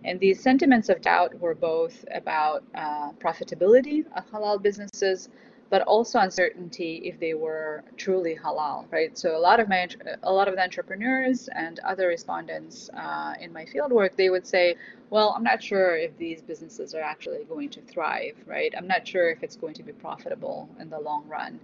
And 0.04 0.20
these 0.20 0.42
sentiments 0.42 0.89
of 0.89 1.01
doubt 1.01 1.39
were 1.39 1.56
both 1.56 2.06
about 2.13 2.63
uh, 2.75 3.12
profitability 3.13 4.06
of 4.16 4.30
halal 4.32 4.62
businesses, 4.62 5.30
but 5.70 5.82
also 5.82 6.20
uncertainty 6.20 7.01
if 7.04 7.20
they 7.20 7.34
were 7.34 7.84
truly 7.98 8.36
halal, 8.36 8.89
right? 8.92 9.18
So 9.18 9.36
a 9.36 9.39
lot 9.39 9.60
of 9.60 9.68
my 9.68 9.88
a 10.24 10.32
lot 10.32 10.48
of 10.48 10.56
the 10.56 10.63
entrepreneurs 10.63 11.50
and 11.54 11.80
other 11.80 12.08
respondents 12.08 12.89
uh, 12.94 13.34
in 13.42 13.51
my 13.51 13.66
fieldwork, 13.66 14.16
they 14.16 14.30
would 14.30 14.48
say, 14.48 14.75
well, 15.10 15.34
I'm 15.36 15.44
not 15.44 15.62
sure 15.62 15.98
if 15.98 16.18
these 16.18 16.42
businesses 16.42 16.96
are 16.96 17.01
actually 17.01 17.44
going 17.46 17.70
to 17.72 17.82
thrive, 17.82 18.36
right? 18.46 18.74
I'm 18.77 18.88
not 18.88 19.06
sure 19.08 19.30
if 19.30 19.44
it's 19.44 19.58
going 19.58 19.74
to 19.75 19.84
be 19.84 19.92
profitable 19.92 20.70
in 20.80 20.89
the 20.89 21.00
long 21.00 21.27
run. 21.27 21.60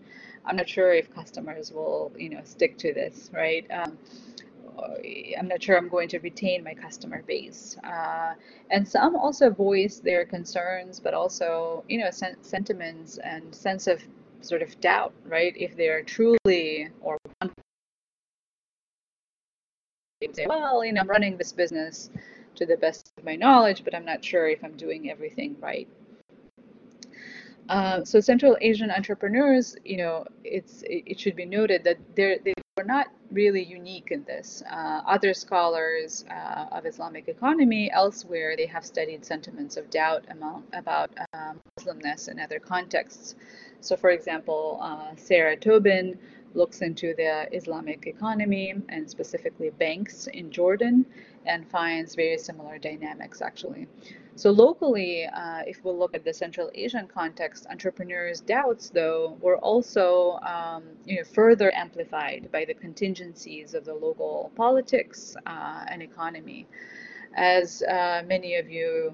I'm 0.46 0.58
not 0.58 0.68
sure 0.68 0.94
if 0.94 1.14
customers 1.14 1.72
will, 1.72 2.12
you 2.18 2.30
know, 2.30 2.42
stick 2.44 2.78
to 2.80 2.94
this, 2.94 3.30
right? 3.34 3.66
Um, 3.72 3.98
I'm 5.38 5.48
not 5.48 5.62
sure 5.62 5.78
I'm 5.78 5.90
going 5.90 6.08
to 6.10 6.20
retain 6.20 6.64
my 6.64 6.74
customer 6.74 7.24
base. 7.24 7.78
Uh, 7.84 8.34
and 8.72 8.88
some 8.88 9.16
also 9.16 9.50
voice 9.50 10.00
their 10.00 10.26
concerns, 10.26 11.00
but 11.00 11.14
also, 11.14 11.84
you 11.88 12.00
know, 12.00 12.10
sen- 12.12 12.42
sentiments 12.42 13.18
and 13.20 13.54
sense 13.54 13.88
of 13.88 14.02
sort 14.42 14.62
of 14.62 14.80
doubt, 14.82 15.14
right? 15.26 15.54
If 15.58 15.76
they're 15.76 16.04
truly 16.04 16.90
or 17.02 17.18
say, 20.34 20.48
well, 20.48 20.86
you 20.86 20.94
know, 20.94 21.02
I'm 21.02 21.10
running 21.10 21.38
this 21.38 21.52
business 21.52 22.10
to 22.56 22.66
the 22.66 22.78
best 22.78 23.12
of 23.18 23.26
my 23.26 23.36
knowledge, 23.36 23.84
but 23.84 23.94
I'm 23.96 24.06
not 24.06 24.24
sure 24.24 24.48
if 24.48 24.64
I'm 24.64 24.78
doing 24.78 25.10
everything 25.10 25.56
right. 25.60 25.88
Uh, 27.70 28.04
so 28.04 28.20
Central 28.20 28.58
Asian 28.62 28.92
entrepreneurs, 28.92 29.76
you 29.86 29.98
know, 29.98 30.26
it's 30.44 30.82
it, 30.84 31.04
it 31.06 31.20
should 31.20 31.36
be 31.36 31.46
noted 31.46 31.84
that 31.84 31.98
they 32.16 32.53
were 32.78 32.84
not 32.84 33.08
really 33.32 33.64
unique 33.64 34.10
in 34.10 34.24
this. 34.24 34.64
Uh, 34.70 35.02
other 35.06 35.34
scholars 35.34 36.26
uh, 36.32 36.66
of 36.72 36.88
Islamic 36.88 37.28
economy 37.28 37.92
elsewhere, 37.92 38.56
they 38.58 38.66
have 38.66 38.84
studied 38.84 39.24
sentiments 39.24 39.78
of 39.78 39.90
doubt 39.92 40.26
among, 40.30 40.64
about 40.74 41.12
um, 41.34 41.60
Muslimness 41.80 42.30
in 42.30 42.40
other 42.40 42.60
contexts. 42.60 43.36
So, 43.80 43.96
for 43.96 44.10
example, 44.10 44.80
uh, 44.82 45.16
Sarah 45.18 45.56
Tobin 45.56 46.18
looks 46.56 46.82
into 46.82 47.14
the 47.16 47.48
Islamic 47.56 48.08
economy 48.08 48.74
and 48.90 49.08
specifically 49.08 49.70
banks 49.70 50.26
in 50.28 50.50
Jordan 50.50 51.06
and 51.46 51.68
finds 51.68 52.16
very 52.16 52.38
similar 52.38 52.78
dynamics 52.80 53.42
actually. 53.42 53.88
So 54.36 54.50
locally, 54.50 55.26
uh, 55.26 55.62
if 55.68 55.84
we 55.86 55.92
look 55.92 56.16
at 56.16 56.26
the 56.26 56.34
Central 56.34 56.72
Asian 56.74 57.08
context, 57.08 57.68
entrepreneurs' 57.70 58.42
doubts, 58.42 58.90
though, 58.90 59.38
were 59.42 59.58
also 59.60 60.40
um, 60.42 60.84
you 61.06 61.18
know, 61.18 61.24
further 61.24 61.74
amplified 61.76 62.50
by 62.52 62.66
the 62.66 62.74
contingencies 62.74 63.76
of 63.76 63.86
the 63.86 63.94
local 63.94 64.52
politics 64.56 65.36
uh, 65.46 65.86
and 65.88 66.02
economy. 66.02 66.68
As 67.36 67.84
uh, 67.84 68.24
many 68.26 68.56
of 68.56 68.70
you 68.70 69.14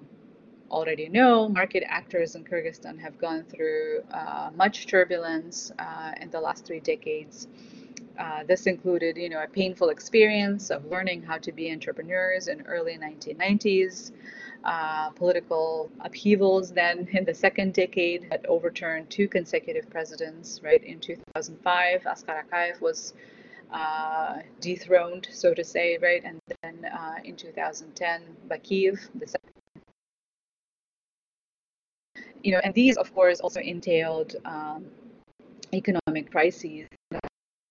already 0.72 1.10
know, 1.10 1.50
market 1.50 1.84
actors 1.88 2.36
in 2.36 2.46
Kyrgyzstan 2.46 2.98
have 3.00 3.18
gone 3.18 3.44
through 3.44 4.04
uh, 4.12 4.52
much 4.56 4.88
turbulence 4.88 5.72
uh, 5.80 6.14
in 6.22 6.30
the 6.30 6.40
last 6.40 6.66
three 6.66 6.80
decades. 6.80 7.48
Uh, 8.18 8.44
this 8.44 8.68
included, 8.68 9.18
you 9.18 9.30
know, 9.30 9.42
a 9.42 9.48
painful 9.48 9.90
experience 9.90 10.70
of 10.70 10.86
learning 10.86 11.24
how 11.24 11.38
to 11.38 11.52
be 11.52 11.72
entrepreneurs 11.72 12.48
in 12.48 12.62
early 12.68 12.98
1990s 12.98 14.12
uh, 14.64 15.10
political 15.12 15.90
upheavals 16.02 16.72
then 16.72 17.08
in 17.12 17.24
the 17.24 17.34
second 17.34 17.74
decade 17.74 18.28
had 18.30 18.46
overturned 18.48 19.10
two 19.10 19.28
consecutive 19.28 19.90
presidents, 19.90 20.60
right? 20.64 20.84
In 20.84 21.00
2005, 21.00 22.06
Askar 22.06 22.46
Akayev 22.46 22.82
was 22.82 23.14
uh, 23.72 24.40
dethroned, 24.60 25.28
so 25.32 25.54
to 25.54 25.64
say, 25.64 25.98
right? 26.02 26.24
And 26.26 26.40
then 26.62 26.86
uh, 26.86 27.16
in 27.24 27.36
2010, 27.36 28.22
Bakiev, 28.48 29.00
the 29.16 29.28
second. 29.28 29.50
You 32.44 32.54
know, 32.54 32.62
and 32.64 32.74
these, 32.74 32.98
of 32.98 33.14
course, 33.14 33.40
also 33.42 33.60
entailed 33.60 34.36
um, 34.46 34.86
economic 35.74 36.32
crises 36.32 36.88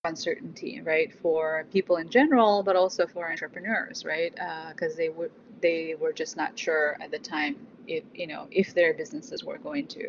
uncertainty, 0.08 0.80
right, 0.80 1.12
for 1.22 1.66
people 1.72 1.96
in 1.96 2.08
general, 2.08 2.62
but 2.62 2.76
also 2.76 3.06
for 3.06 3.30
entrepreneurs, 3.30 4.04
right, 4.04 4.32
because 4.72 4.94
uh, 4.94 4.96
they 4.96 5.08
were 5.08 5.30
they 5.60 5.94
were 6.00 6.12
just 6.12 6.36
not 6.36 6.58
sure 6.58 6.96
at 7.00 7.10
the 7.10 7.18
time 7.18 7.56
if 7.86 8.04
you 8.14 8.26
know 8.26 8.46
if 8.50 8.74
their 8.74 8.94
businesses 8.94 9.44
were 9.44 9.58
going 9.58 9.86
to 9.86 10.04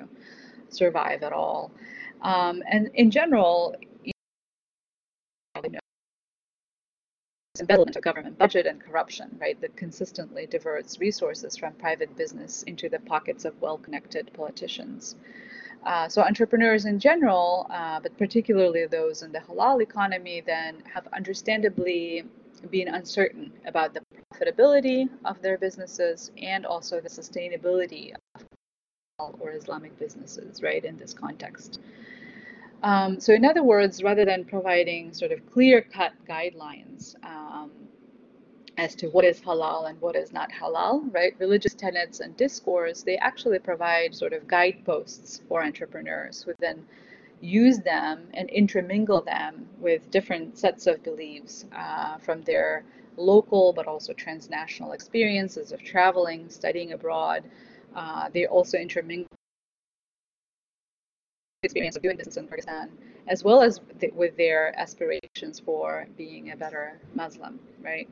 survive 0.69 1.23
at 1.23 1.33
all. 1.33 1.71
Um, 2.21 2.63
and 2.69 2.89
in 2.93 3.11
general, 3.11 3.75
you 4.03 4.11
know, 5.55 5.79
embezzlement 7.59 7.95
of 7.95 8.03
government 8.03 8.37
budget 8.37 8.65
and 8.65 8.79
corruption, 8.81 9.37
right, 9.39 9.59
that 9.61 9.75
consistently 9.75 10.45
diverts 10.45 10.99
resources 10.99 11.57
from 11.57 11.73
private 11.73 12.15
business 12.15 12.63
into 12.63 12.89
the 12.89 12.99
pockets 12.99 13.45
of 13.45 13.59
well-connected 13.61 14.31
politicians. 14.33 15.15
Uh, 15.85 16.09
so 16.09 16.21
entrepreneurs 16.21 16.85
in 16.85 16.99
general, 16.99 17.67
uh, 17.69 17.99
but 17.99 18.15
particularly 18.17 18.85
those 18.85 19.23
in 19.23 19.31
the 19.31 19.39
halal 19.39 19.81
economy, 19.81 20.41
then 20.45 20.83
have 20.93 21.07
understandably 21.13 22.23
been 22.69 22.89
uncertain 22.89 23.51
about 23.65 23.93
the 23.93 24.01
profitability 24.33 25.09
of 25.23 25.41
their 25.41 25.57
businesses 25.57 26.31
and 26.41 26.65
also 26.65 26.99
the 26.99 27.09
sustainability 27.09 28.11
of 28.35 28.43
halal 29.19 29.39
or 29.39 29.51
Islamic 29.51 29.97
businesses, 29.97 30.61
right, 30.61 30.83
in 30.83 30.97
this 30.97 31.13
context. 31.13 31.79
Um, 32.83 33.19
so, 33.19 33.33
in 33.33 33.43
other 33.43 33.63
words, 33.63 34.03
rather 34.03 34.25
than 34.25 34.45
providing 34.45 35.13
sort 35.13 35.31
of 35.31 35.45
clear 35.51 35.81
cut 35.81 36.13
guidelines 36.27 37.15
um, 37.25 37.48
as 38.79 38.95
to 38.95 39.07
what 39.07 39.25
is 39.25 39.41
halal 39.41 39.89
and 39.89 39.99
what 40.01 40.15
is 40.15 40.31
not 40.31 40.49
halal, 40.51 41.13
right, 41.13 41.35
religious 41.37 41.73
tenets 41.73 42.21
and 42.21 42.35
discourse, 42.37 43.03
they 43.03 43.17
actually 43.17 43.59
provide 43.59 44.15
sort 44.15 44.33
of 44.33 44.47
guideposts 44.47 45.41
for 45.47 45.63
entrepreneurs 45.63 46.43
who 46.43 46.53
then 46.59 46.85
use 47.41 47.79
them 47.79 48.27
and 48.33 48.49
intermingle 48.49 49.21
them 49.21 49.67
with 49.79 50.09
different 50.11 50.57
sets 50.57 50.87
of 50.87 51.03
beliefs 51.03 51.65
uh, 51.75 52.17
from 52.17 52.41
their 52.43 52.83
local 53.17 53.73
but 53.73 53.87
also 53.87 54.13
transnational 54.13 54.93
experiences 54.93 55.71
of 55.71 55.83
traveling, 55.83 56.49
studying 56.49 56.93
abroad. 56.93 57.43
Uh, 57.95 58.29
they 58.33 58.45
also 58.45 58.77
intermingle 58.77 59.27
experience 61.63 61.97
of 61.97 62.01
doing 62.01 62.15
business 62.15 62.37
in 62.37 62.47
Pakistan, 62.47 62.89
as 63.27 63.43
well 63.43 63.61
as 63.61 63.81
th- 63.99 64.13
with 64.13 64.37
their 64.37 64.73
aspirations 64.79 65.59
for 65.59 66.07
being 66.15 66.51
a 66.51 66.55
better 66.55 66.97
Muslim, 67.13 67.59
right? 67.81 68.07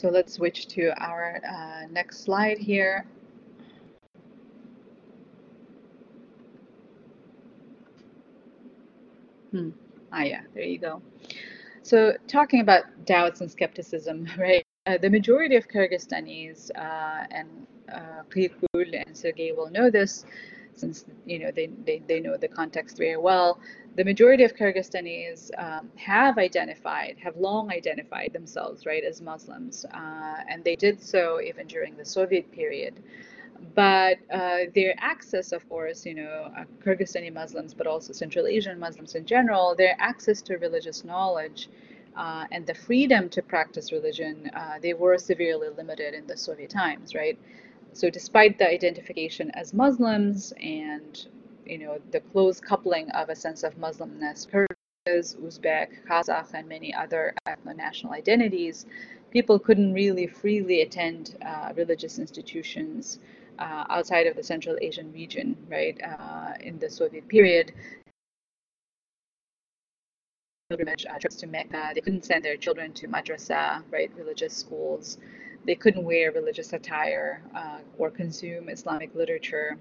So 0.00 0.08
let's 0.08 0.32
switch 0.32 0.66
to 0.68 0.98
our 0.98 1.42
uh, 1.46 1.86
next 1.90 2.24
slide 2.24 2.56
here. 2.56 3.04
Hmm. 9.50 9.72
Ah, 10.10 10.22
yeah, 10.22 10.40
there 10.54 10.62
you 10.62 10.78
go. 10.78 11.02
So, 11.82 12.14
talking 12.28 12.62
about 12.62 12.84
doubts 13.04 13.42
and 13.42 13.50
skepticism, 13.50 14.26
right? 14.38 14.64
Uh, 14.86 14.96
the 14.96 15.10
majority 15.10 15.56
of 15.56 15.68
Kyrgyzstanis, 15.68 16.70
uh, 16.76 17.26
and 17.30 17.66
uh, 17.92 18.22
and 18.34 19.14
Sergey 19.14 19.52
will 19.52 19.68
know 19.68 19.90
this, 19.90 20.24
since 20.80 21.04
you 21.26 21.38
know 21.40 21.50
they, 21.52 21.68
they, 21.86 22.02
they 22.08 22.20
know 22.20 22.36
the 22.36 22.48
context 22.48 22.98
very 22.98 23.16
well. 23.18 23.60
The 23.96 24.04
majority 24.04 24.44
of 24.44 24.54
Kyrgyzstanis 24.56 25.50
um, 25.58 25.90
have 25.96 26.38
identified, 26.38 27.16
have 27.22 27.36
long 27.36 27.70
identified 27.72 28.32
themselves, 28.32 28.86
right, 28.86 29.04
as 29.04 29.20
Muslims, 29.22 29.84
uh, 29.94 30.36
and 30.48 30.64
they 30.64 30.76
did 30.76 31.02
so 31.02 31.40
even 31.42 31.66
during 31.68 31.96
the 31.96 32.04
Soviet 32.04 32.50
period 32.52 32.94
but 33.74 34.18
uh, 34.32 34.60
their 34.74 34.94
access, 34.98 35.52
of 35.52 35.68
course, 35.68 36.06
you 36.06 36.14
know, 36.14 36.52
uh, 36.56 36.64
Kyrgyzstani 36.84 37.32
Muslims, 37.32 37.74
but 37.74 37.86
also 37.86 38.12
Central 38.12 38.46
Asian 38.46 38.78
Muslims 38.78 39.14
in 39.14 39.26
general, 39.26 39.74
their 39.76 39.96
access 40.00 40.42
to 40.42 40.56
religious 40.58 41.04
knowledge 41.04 41.68
uh, 42.16 42.46
and 42.52 42.66
the 42.66 42.74
freedom 42.74 43.28
to 43.30 43.42
practice 43.42 43.92
religion, 43.92 44.50
uh, 44.54 44.78
they 44.82 44.94
were 44.94 45.18
severely 45.18 45.68
limited 45.68 46.14
in 46.14 46.26
the 46.26 46.36
Soviet 46.36 46.70
times, 46.70 47.14
right? 47.14 47.38
So 47.92 48.10
despite 48.10 48.58
the 48.58 48.68
identification 48.68 49.50
as 49.52 49.74
Muslims 49.74 50.52
and 50.62 51.26
you 51.66 51.78
know 51.78 51.98
the 52.10 52.20
close 52.20 52.60
coupling 52.60 53.10
of 53.10 53.28
a 53.28 53.34
sense 53.36 53.62
of 53.62 53.74
Muslimness, 53.76 54.48
Kyrgyz, 54.48 55.36
Uzbek, 55.36 56.06
Kazakh, 56.06 56.54
and 56.54 56.68
many 56.68 56.94
other 56.94 57.34
ethno-national 57.46 58.12
identities, 58.12 58.86
people 59.30 59.58
couldn't 59.58 59.92
really 59.92 60.26
freely 60.26 60.82
attend 60.82 61.36
uh, 61.44 61.72
religious 61.76 62.18
institutions 62.18 63.18
uh, 63.58 63.84
outside 63.88 64.26
of 64.26 64.36
the 64.36 64.42
Central 64.42 64.76
Asian 64.80 65.12
region, 65.12 65.56
right, 65.68 66.00
uh, 66.02 66.54
in 66.60 66.78
the 66.78 66.88
Soviet 66.88 67.26
period. 67.28 67.72
Pilgrimage 70.68 71.04
uh, 71.06 71.18
trips 71.18 71.36
to 71.36 71.46
Mecca, 71.46 71.90
they 71.94 72.00
couldn't 72.00 72.24
send 72.24 72.44
their 72.44 72.56
children 72.56 72.92
to 72.94 73.08
madrasa, 73.08 73.82
right, 73.90 74.10
religious 74.16 74.56
schools. 74.56 75.18
They 75.64 75.74
couldn't 75.74 76.04
wear 76.04 76.32
religious 76.32 76.72
attire 76.72 77.42
uh, 77.54 77.78
or 77.98 78.10
consume 78.10 78.68
Islamic 78.68 79.14
literature 79.14 79.78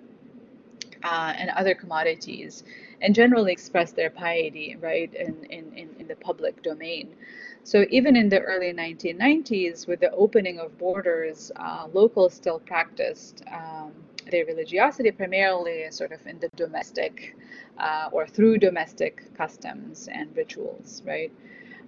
uh, 1.04 1.34
and 1.38 1.50
other 1.52 1.74
commodities, 1.74 2.64
and 3.02 3.16
generally 3.16 3.52
express 3.52 3.92
their 3.92 4.10
piety, 4.10 4.76
right, 4.82 5.14
in, 5.14 5.46
in, 5.50 5.90
in 5.98 6.08
the 6.08 6.16
public 6.16 6.62
domain. 6.62 7.16
So 7.64 7.86
even 7.90 8.16
in 8.16 8.30
the 8.30 8.42
early 8.42 8.74
1990s, 8.74 9.88
with 9.88 10.00
the 10.00 10.12
opening 10.12 10.60
of 10.60 10.78
borders, 10.78 11.52
uh, 11.56 11.88
locals 11.94 12.34
still 12.34 12.60
practiced 12.60 13.44
um, 13.52 13.94
their 14.32 14.46
religiosity 14.46 15.12
primarily 15.12 15.86
sort 15.92 16.12
of 16.12 16.26
in 16.26 16.40
the 16.40 16.50
domestic 16.56 17.36
uh, 17.78 18.10
or 18.12 18.28
through 18.28 18.58
domestic 18.58 19.34
customs 19.36 20.10
and 20.12 20.36
rituals, 20.36 21.02
right? 21.06 21.32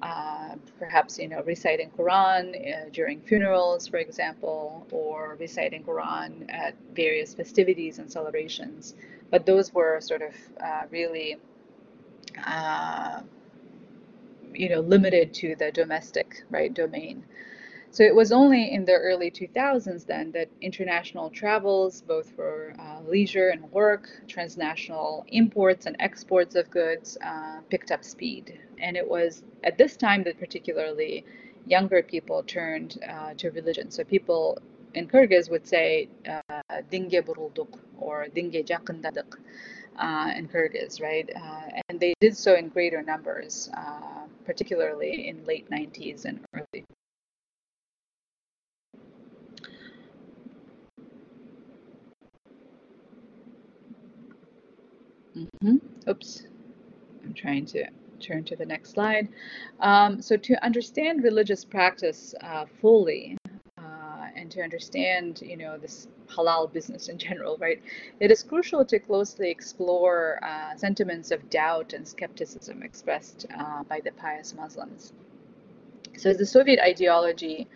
Uh, 0.01 0.55
perhaps 0.79 1.19
you 1.19 1.27
know 1.27 1.43
reciting 1.43 1.91
Quran 1.91 2.55
uh, 2.55 2.89
during 2.91 3.21
funerals, 3.21 3.87
for 3.87 3.97
example, 3.97 4.87
or 4.91 5.37
reciting 5.39 5.83
Quran 5.83 6.45
at 6.49 6.73
various 6.95 7.33
festivities 7.35 7.99
and 7.99 8.11
celebrations. 8.11 8.95
But 9.29 9.45
those 9.45 9.73
were 9.73 10.01
sort 10.01 10.23
of 10.23 10.33
uh, 10.59 10.83
really 10.89 11.37
uh, 12.45 13.21
you 14.53 14.69
know 14.69 14.79
limited 14.81 15.33
to 15.35 15.55
the 15.55 15.71
domestic 15.71 16.43
right 16.49 16.73
domain. 16.73 17.23
So 17.93 18.03
it 18.03 18.15
was 18.15 18.31
only 18.31 18.71
in 18.71 18.85
the 18.85 18.93
early 18.93 19.29
2000s 19.29 20.05
then 20.05 20.31
that 20.31 20.47
international 20.61 21.29
travels, 21.29 22.01
both 22.01 22.31
for 22.31 22.73
uh, 22.79 23.01
leisure 23.01 23.49
and 23.49 23.69
work, 23.69 24.07
transnational 24.29 25.25
imports 25.27 25.87
and 25.87 25.97
exports 25.99 26.55
of 26.55 26.71
goods, 26.71 27.17
uh, 27.21 27.59
picked 27.69 27.91
up 27.91 28.05
speed. 28.05 28.57
And 28.79 28.95
it 28.95 29.05
was 29.05 29.43
at 29.65 29.77
this 29.77 29.97
time 29.97 30.23
that 30.23 30.39
particularly 30.39 31.25
younger 31.65 32.01
people 32.01 32.43
turned 32.43 32.97
uh, 33.09 33.33
to 33.33 33.51
religion. 33.51 33.91
So 33.91 34.05
people 34.05 34.57
in 34.93 35.09
Kyrgyz 35.09 35.49
would 35.51 35.67
say 35.67 36.07
dinge 36.89 37.21
burulduk 37.25 37.77
or 37.99 38.27
dinge 38.33 38.63
jakındadık 38.65 39.37
uh, 39.97 40.31
in 40.37 40.47
Kyrgyz, 40.47 41.01
right? 41.01 41.29
Uh, 41.35 41.81
and 41.89 41.99
they 41.99 42.13
did 42.21 42.37
so 42.37 42.55
in 42.55 42.69
greater 42.69 43.01
numbers, 43.03 43.69
uh, 43.75 44.27
particularly 44.45 45.27
in 45.27 45.43
late 45.43 45.69
90s 45.69 46.23
and 46.23 46.39
early 46.53 46.85
Mm-hmm. 55.63 56.09
Oops, 56.09 56.43
I'm 57.23 57.33
trying 57.33 57.65
to 57.67 57.85
turn 58.19 58.43
to 58.45 58.55
the 58.55 58.65
next 58.65 58.91
slide. 58.91 59.27
Um, 59.79 60.21
so 60.21 60.37
to 60.37 60.65
understand 60.65 61.23
religious 61.23 61.63
practice 61.63 62.33
uh, 62.41 62.65
fully 62.81 63.37
uh, 63.77 64.27
and 64.35 64.49
to 64.51 64.61
understand, 64.61 65.41
you 65.41 65.57
know, 65.57 65.77
this 65.77 66.07
halal 66.27 66.71
business 66.71 67.09
in 67.09 67.17
general, 67.17 67.57
right, 67.59 67.81
it 68.19 68.31
is 68.31 68.41
crucial 68.41 68.85
to 68.85 68.99
closely 68.99 69.49
explore 69.51 70.39
uh, 70.43 70.75
sentiments 70.75 71.29
of 71.29 71.47
doubt 71.49 71.93
and 71.93 72.07
skepticism 72.07 72.81
expressed 72.81 73.45
uh, 73.57 73.83
by 73.83 73.99
the 73.99 74.11
pious 74.13 74.55
Muslims. 74.55 75.13
So 76.17 76.33
the 76.33 76.45
Soviet 76.45 76.79
ideology 76.79 77.67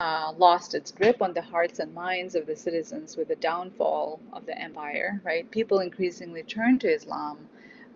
uh, 0.00 0.32
lost 0.38 0.74
its 0.74 0.90
grip 0.90 1.20
on 1.20 1.34
the 1.34 1.42
hearts 1.42 1.78
and 1.78 1.94
minds 1.94 2.34
of 2.34 2.46
the 2.46 2.56
citizens 2.56 3.16
with 3.16 3.28
the 3.28 3.36
downfall 3.36 4.18
of 4.32 4.46
the 4.46 4.58
empire, 4.58 5.20
right? 5.24 5.50
People 5.50 5.80
increasingly 5.80 6.42
turned 6.42 6.80
to 6.80 6.88
Islam, 6.88 7.38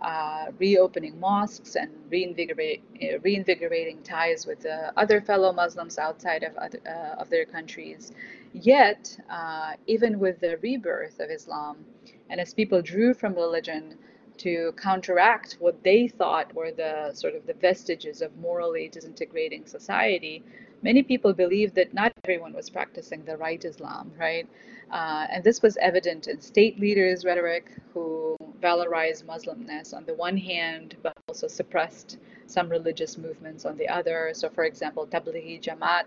uh, 0.03 0.47
reopening 0.59 1.19
mosques 1.19 1.77
and 1.77 1.91
reinvigorate, 2.11 2.83
uh, 3.03 3.19
reinvigorating 3.21 4.03
ties 4.03 4.47
with 4.47 4.61
the 4.61 4.93
other 4.99 5.23
fellow 5.23 5.51
Muslims 5.53 5.99
outside 5.99 6.43
of, 6.43 6.55
uh, 6.59 7.15
of 7.19 7.31
their 7.31 7.47
countries. 7.47 8.13
Yet, 8.53 9.19
uh, 9.31 9.73
even 9.87 10.19
with 10.19 10.41
the 10.41 10.59
rebirth 10.59 11.21
of 11.21 11.31
Islam, 11.31 11.87
and 12.29 12.39
as 12.39 12.53
people 12.53 12.83
drew 12.83 13.15
from 13.15 13.35
religion 13.35 13.97
to 14.37 14.73
counteract 14.77 15.55
what 15.61 15.83
they 15.85 16.09
thought 16.09 16.53
were 16.55 16.73
the 16.73 17.13
sort 17.15 17.35
of 17.35 17.47
the 17.47 17.55
vestiges 17.55 18.21
of 18.21 18.37
morally 18.37 18.89
disintegrating 18.89 19.65
society, 19.65 20.43
many 20.85 21.03
people 21.03 21.33
believed 21.33 21.75
that 21.75 21.95
not 21.95 22.13
everyone 22.25 22.53
was 22.53 22.69
practicing 22.71 23.25
the 23.25 23.37
right 23.39 23.65
Islam, 23.65 24.13
right? 24.19 24.47
Uh, 24.93 25.27
and 25.31 25.43
this 25.43 25.63
was 25.63 25.77
evident 25.79 26.29
in 26.29 26.41
state 26.41 26.79
leaders' 26.79 27.25
rhetoric 27.25 27.73
who 27.95 28.37
valorized 28.61 29.25
Muslimness 29.25 29.95
on 29.95 30.05
the 30.05 30.15
one 30.15 30.37
hand, 30.37 30.97
but 31.03 31.15
also 31.29 31.49
suppressed 31.49 32.19
some 32.47 32.69
religious 32.69 33.17
movements 33.17 33.65
on 33.65 33.77
the 33.79 33.89
other. 33.89 34.31
So, 34.35 34.49
for 34.51 34.65
example, 34.65 35.07
Tablighi 35.07 35.61
Jamaat 35.61 36.07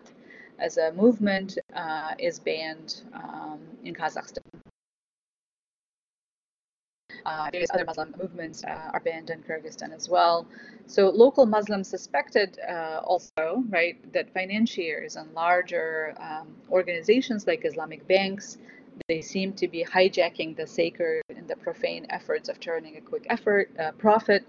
as 0.60 0.78
a 0.78 0.92
movement 0.94 1.58
uh, 1.76 2.14
is 2.20 2.40
banned 2.40 3.02
um, 3.14 3.60
in 3.84 3.94
Kazakhstan. 3.96 4.57
Uh, 7.28 7.50
various 7.52 7.70
other 7.74 7.84
Muslim 7.84 8.16
movements 8.22 8.64
uh, 8.64 8.90
are 8.94 9.02
banned 9.02 9.30
in 9.30 9.44
Kyrgyzstan 9.44 9.94
as 9.94 10.08
well. 10.08 10.48
So 10.86 11.10
local 11.10 11.46
Muslims 11.46 11.90
suspected 11.90 12.58
uh, 12.60 13.02
also, 13.04 13.64
right, 13.68 13.98
that 14.14 14.34
financiers 14.34 15.18
and 15.18 15.34
larger 15.34 16.16
um, 16.22 16.48
organizations 16.72 17.46
like 17.46 17.66
Islamic 17.66 18.08
banks, 18.08 18.58
they 19.10 19.20
seem 19.20 19.52
to 19.54 19.68
be 19.68 19.84
hijacking 19.84 20.56
the 20.56 20.66
sacred 20.66 21.22
and 21.36 21.46
the 21.50 21.58
profane 21.58 22.06
efforts 22.12 22.48
of 22.48 22.62
turning 22.62 22.96
a 22.96 23.02
quick 23.02 23.28
effort 23.30 23.70
uh, 23.78 23.92
profit. 23.98 24.48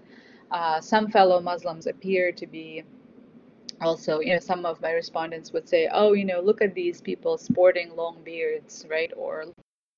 Uh, 0.49 0.79
some 0.79 1.11
fellow 1.11 1.41
Muslims 1.41 1.85
appear 1.85 2.31
to 2.31 2.47
be 2.47 2.83
also, 3.81 4.21
you 4.21 4.31
know, 4.33 4.39
some 4.39 4.65
of 4.65 4.81
my 4.81 4.91
respondents 4.91 5.51
would 5.51 5.67
say, 5.67 5.89
oh, 5.91 6.13
you 6.13 6.23
know, 6.23 6.39
look 6.39 6.61
at 6.61 6.73
these 6.73 7.01
people 7.01 7.37
sporting 7.37 7.93
long 7.97 8.23
beards, 8.23 8.85
right? 8.89 9.11
Or 9.17 9.45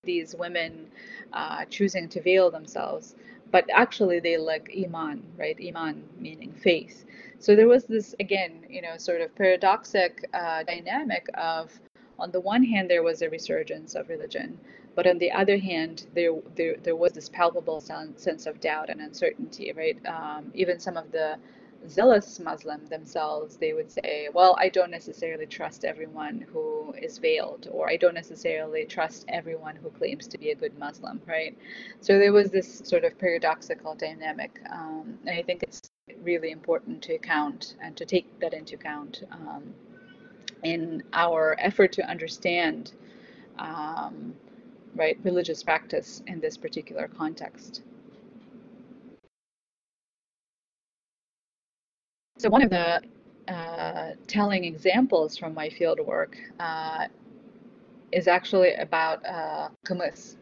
these 0.04 0.34
women 0.36 0.88
uh, 1.32 1.64
choosing 1.66 2.10
to 2.10 2.20
veil 2.22 2.50
themselves, 2.50 3.14
but 3.52 3.66
actually 3.72 4.20
they 4.20 4.36
lack 4.36 4.68
iman, 4.76 5.24
right? 5.38 5.56
Iman 5.64 6.04
meaning 6.18 6.54
faith. 6.54 7.06
So 7.38 7.56
there 7.56 7.68
was 7.68 7.84
this 7.86 8.16
again, 8.20 8.66
you 8.68 8.82
know, 8.82 8.98
sort 8.98 9.22
of 9.22 9.36
paradoxic 9.36 10.28
uh, 10.34 10.64
dynamic 10.64 11.28
of, 11.36 11.80
on 12.18 12.32
the 12.32 12.40
one 12.40 12.64
hand, 12.64 12.90
there 12.90 13.04
was 13.04 13.22
a 13.22 13.30
resurgence 13.30 13.94
of 13.94 14.10
religion, 14.10 14.58
but 14.96 15.06
on 15.06 15.20
the 15.20 15.32
other 15.32 15.58
hand, 15.60 16.08
there 16.16 16.34
there, 16.56 16.78
there 16.82 16.96
was 16.96 17.14
this 17.14 17.30
palpable 17.30 17.80
sense 17.80 18.48
of 18.48 18.60
doubt 18.60 18.90
and 18.90 19.02
uncertainty, 19.02 19.72
right? 19.72 20.04
Um, 20.08 20.52
even 20.56 20.80
some 20.80 20.98
of 20.98 21.12
the 21.12 21.38
zealous 21.88 22.40
Muslim 22.40 22.86
themselves, 22.88 23.58
they 23.58 23.74
would 23.74 23.92
say, 23.92 24.30
well, 24.34 24.56
I 24.60 24.70
don't 24.70 24.92
necessarily 24.92 25.46
trust 25.46 25.86
everyone 25.86 26.46
who 26.52 26.94
is 27.02 27.18
veiled, 27.18 27.68
or 27.72 27.90
I 27.90 27.98
don't 27.98 28.14
necessarily 28.14 28.86
trust 28.86 29.26
everyone 29.28 29.76
who 29.76 29.90
claims 29.90 30.28
to 30.28 30.38
be 30.38 30.52
a 30.52 30.56
good 30.56 30.78
Muslim, 30.78 31.22
right? 31.28 31.58
So 32.00 32.18
there 32.20 32.34
was 32.34 32.52
this 32.52 32.82
sort 32.86 33.04
of 33.04 33.18
paradoxical 33.18 33.96
dynamic, 33.96 34.62
um, 34.72 35.18
and 35.26 35.38
I 35.38 35.42
think 35.42 35.64
it's 35.64 35.92
really 36.22 36.52
important 36.52 37.02
to 37.04 37.16
account 37.16 37.76
and 37.82 37.96
to 37.98 38.06
take 38.06 38.40
that 38.40 38.54
into 38.54 38.76
account 38.76 39.24
um, 39.32 39.74
in 40.64 41.04
our 41.14 41.56
effort 41.60 41.92
to 41.94 42.10
understand, 42.10 42.94
um, 43.58 44.36
right, 44.96 45.18
religious 45.24 45.64
practice 45.64 46.22
in 46.28 46.40
this 46.40 46.58
particular 46.58 47.08
context. 47.08 47.82
So 52.42 52.50
one 52.50 52.64
of 52.64 52.72
the 52.72 53.00
uh, 53.48 54.14
telling 54.26 54.66
examples 54.66 55.38
from 55.38 55.54
my 55.54 55.70
field 55.70 56.00
work 56.00 56.36
uh, 56.60 57.06
is 58.12 58.28
actually 58.28 58.74
about 58.74 59.24
uh, 59.28 59.70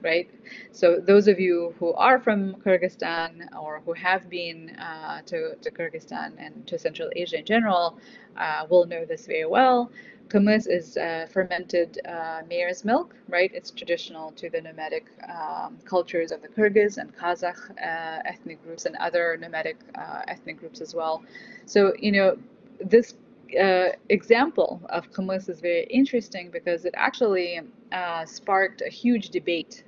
right? 0.01 0.29
So 0.71 1.01
those 1.05 1.27
of 1.27 1.41
you 1.41 1.75
who 1.77 1.91
are 1.95 2.17
from 2.17 2.55
Kyrgyzstan 2.65 3.49
or 3.53 3.81
who 3.85 3.91
have 3.91 4.29
been 4.29 4.69
uh, 4.79 5.23
to, 5.25 5.55
to 5.57 5.71
Kyrgyzstan 5.71 6.35
and 6.39 6.65
to 6.67 6.79
Central 6.79 7.09
Asia 7.17 7.39
in 7.39 7.45
general 7.45 7.99
uh, 8.37 8.65
will 8.69 8.85
know 8.85 9.03
this 9.03 9.25
very 9.25 9.45
well. 9.45 9.91
Kumis 10.29 10.67
is 10.69 10.95
uh, 10.95 11.25
fermented 11.31 11.99
uh, 12.07 12.41
mare's 12.47 12.85
milk, 12.85 13.15
right? 13.27 13.51
It's 13.53 13.71
traditional 13.71 14.31
to 14.33 14.49
the 14.49 14.61
nomadic 14.61 15.07
um, 15.27 15.79
cultures 15.85 16.31
of 16.31 16.41
the 16.43 16.47
Kyrgyz 16.47 16.97
and 16.97 17.15
Kazakh 17.17 17.71
uh, 17.71 18.21
ethnic 18.25 18.63
groups 18.63 18.85
and 18.85 18.95
other 18.97 19.37
nomadic 19.37 19.77
uh, 19.95 20.21
ethnic 20.27 20.59
groups 20.59 20.81
as 20.81 20.93
well. 20.93 21.23
So, 21.65 21.93
you 21.99 22.11
know, 22.11 22.37
this 22.79 23.15
uh, 23.59 23.89
example 24.09 24.79
of 24.89 25.11
kumis 25.11 25.49
is 25.49 25.59
very 25.59 25.85
interesting 25.89 26.51
because 26.51 26.85
it 26.85 26.93
actually 26.95 27.61
uh, 27.91 28.23
sparked 28.25 28.81
a 28.81 28.89
huge 28.89 29.31
debate 29.31 29.83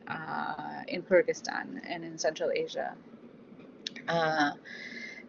in 0.87 1.03
Kyrgyzstan 1.03 1.81
and 1.87 2.03
in 2.03 2.17
Central 2.17 2.49
Asia. 2.55 2.95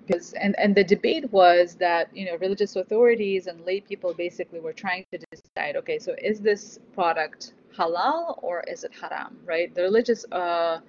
Because 0.06 0.32
and, 0.32 0.58
and 0.58 0.74
the 0.74 0.84
debate 0.84 1.30
was 1.32 1.76
that 1.76 2.14
you 2.16 2.26
know 2.26 2.36
religious 2.38 2.76
authorities 2.76 3.46
and 3.46 3.64
lay 3.64 3.80
people 3.80 4.12
basically 4.14 4.60
were 4.60 4.72
trying 4.72 5.04
to 5.12 5.18
decide 5.30 5.76
okay 5.76 5.98
so 5.98 6.14
is 6.22 6.40
this 6.40 6.80
product 6.94 7.54
halal 7.76 8.38
or 8.42 8.64
is 8.68 8.84
it 8.84 8.92
haram 9.00 9.38
right? 9.44 9.74
The 9.74 9.82
religious 9.82 10.24
uh, 10.32 10.80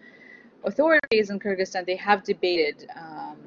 authorities 0.64 1.30
in 1.30 1.40
Kyrgyzstan 1.40 1.86
they 1.86 1.96
have 1.96 2.24
debated 2.24 2.88
um, 2.96 3.38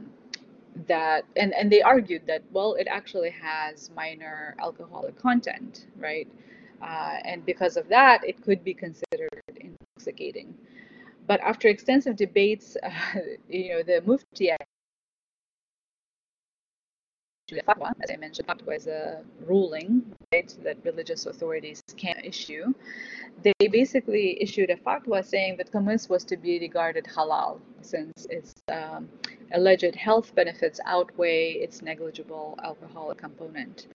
that 0.86 1.24
and 1.36 1.52
and 1.54 1.70
they 1.70 1.82
argued 1.82 2.26
that 2.26 2.42
well 2.52 2.74
it 2.74 2.86
actually 2.88 3.30
has 3.30 3.90
minor 3.96 4.54
alcoholic 4.60 5.18
content 5.18 5.86
right? 5.98 6.28
Uh, 6.82 7.16
and 7.24 7.44
because 7.46 7.76
of 7.76 7.88
that 7.88 8.22
it 8.24 8.42
could 8.42 8.62
be 8.62 8.74
considered 8.74 9.40
intoxicating. 9.56 10.54
But 11.26 11.40
after 11.40 11.68
extensive 11.68 12.16
debates 12.16 12.76
uh, 12.82 12.90
you 13.48 13.70
know 13.70 13.82
the 13.82 14.02
mufti 14.06 14.50
fatwa, 17.54 17.92
as 18.02 18.10
I 18.10 18.16
mentioned, 18.16 18.48
fatwa 18.48 18.76
is 18.76 18.86
a 18.86 19.22
ruling 19.46 20.02
right, 20.32 20.52
that 20.62 20.78
religious 20.84 21.26
authorities 21.26 21.82
can 21.96 22.16
issue. 22.24 22.74
They 23.42 23.68
basically 23.68 24.42
issued 24.42 24.70
a 24.70 24.76
fatwa 24.76 25.24
saying 25.24 25.56
that 25.58 25.70
kumis 25.70 26.08
was 26.08 26.24
to 26.24 26.36
be 26.36 26.58
regarded 26.58 27.04
halal 27.04 27.60
since 27.82 28.26
its 28.30 28.54
um, 28.68 29.08
alleged 29.52 29.94
health 29.94 30.34
benefits 30.34 30.80
outweigh 30.84 31.52
its 31.52 31.82
negligible 31.82 32.58
alcoholic 32.64 33.18
component. 33.18 33.86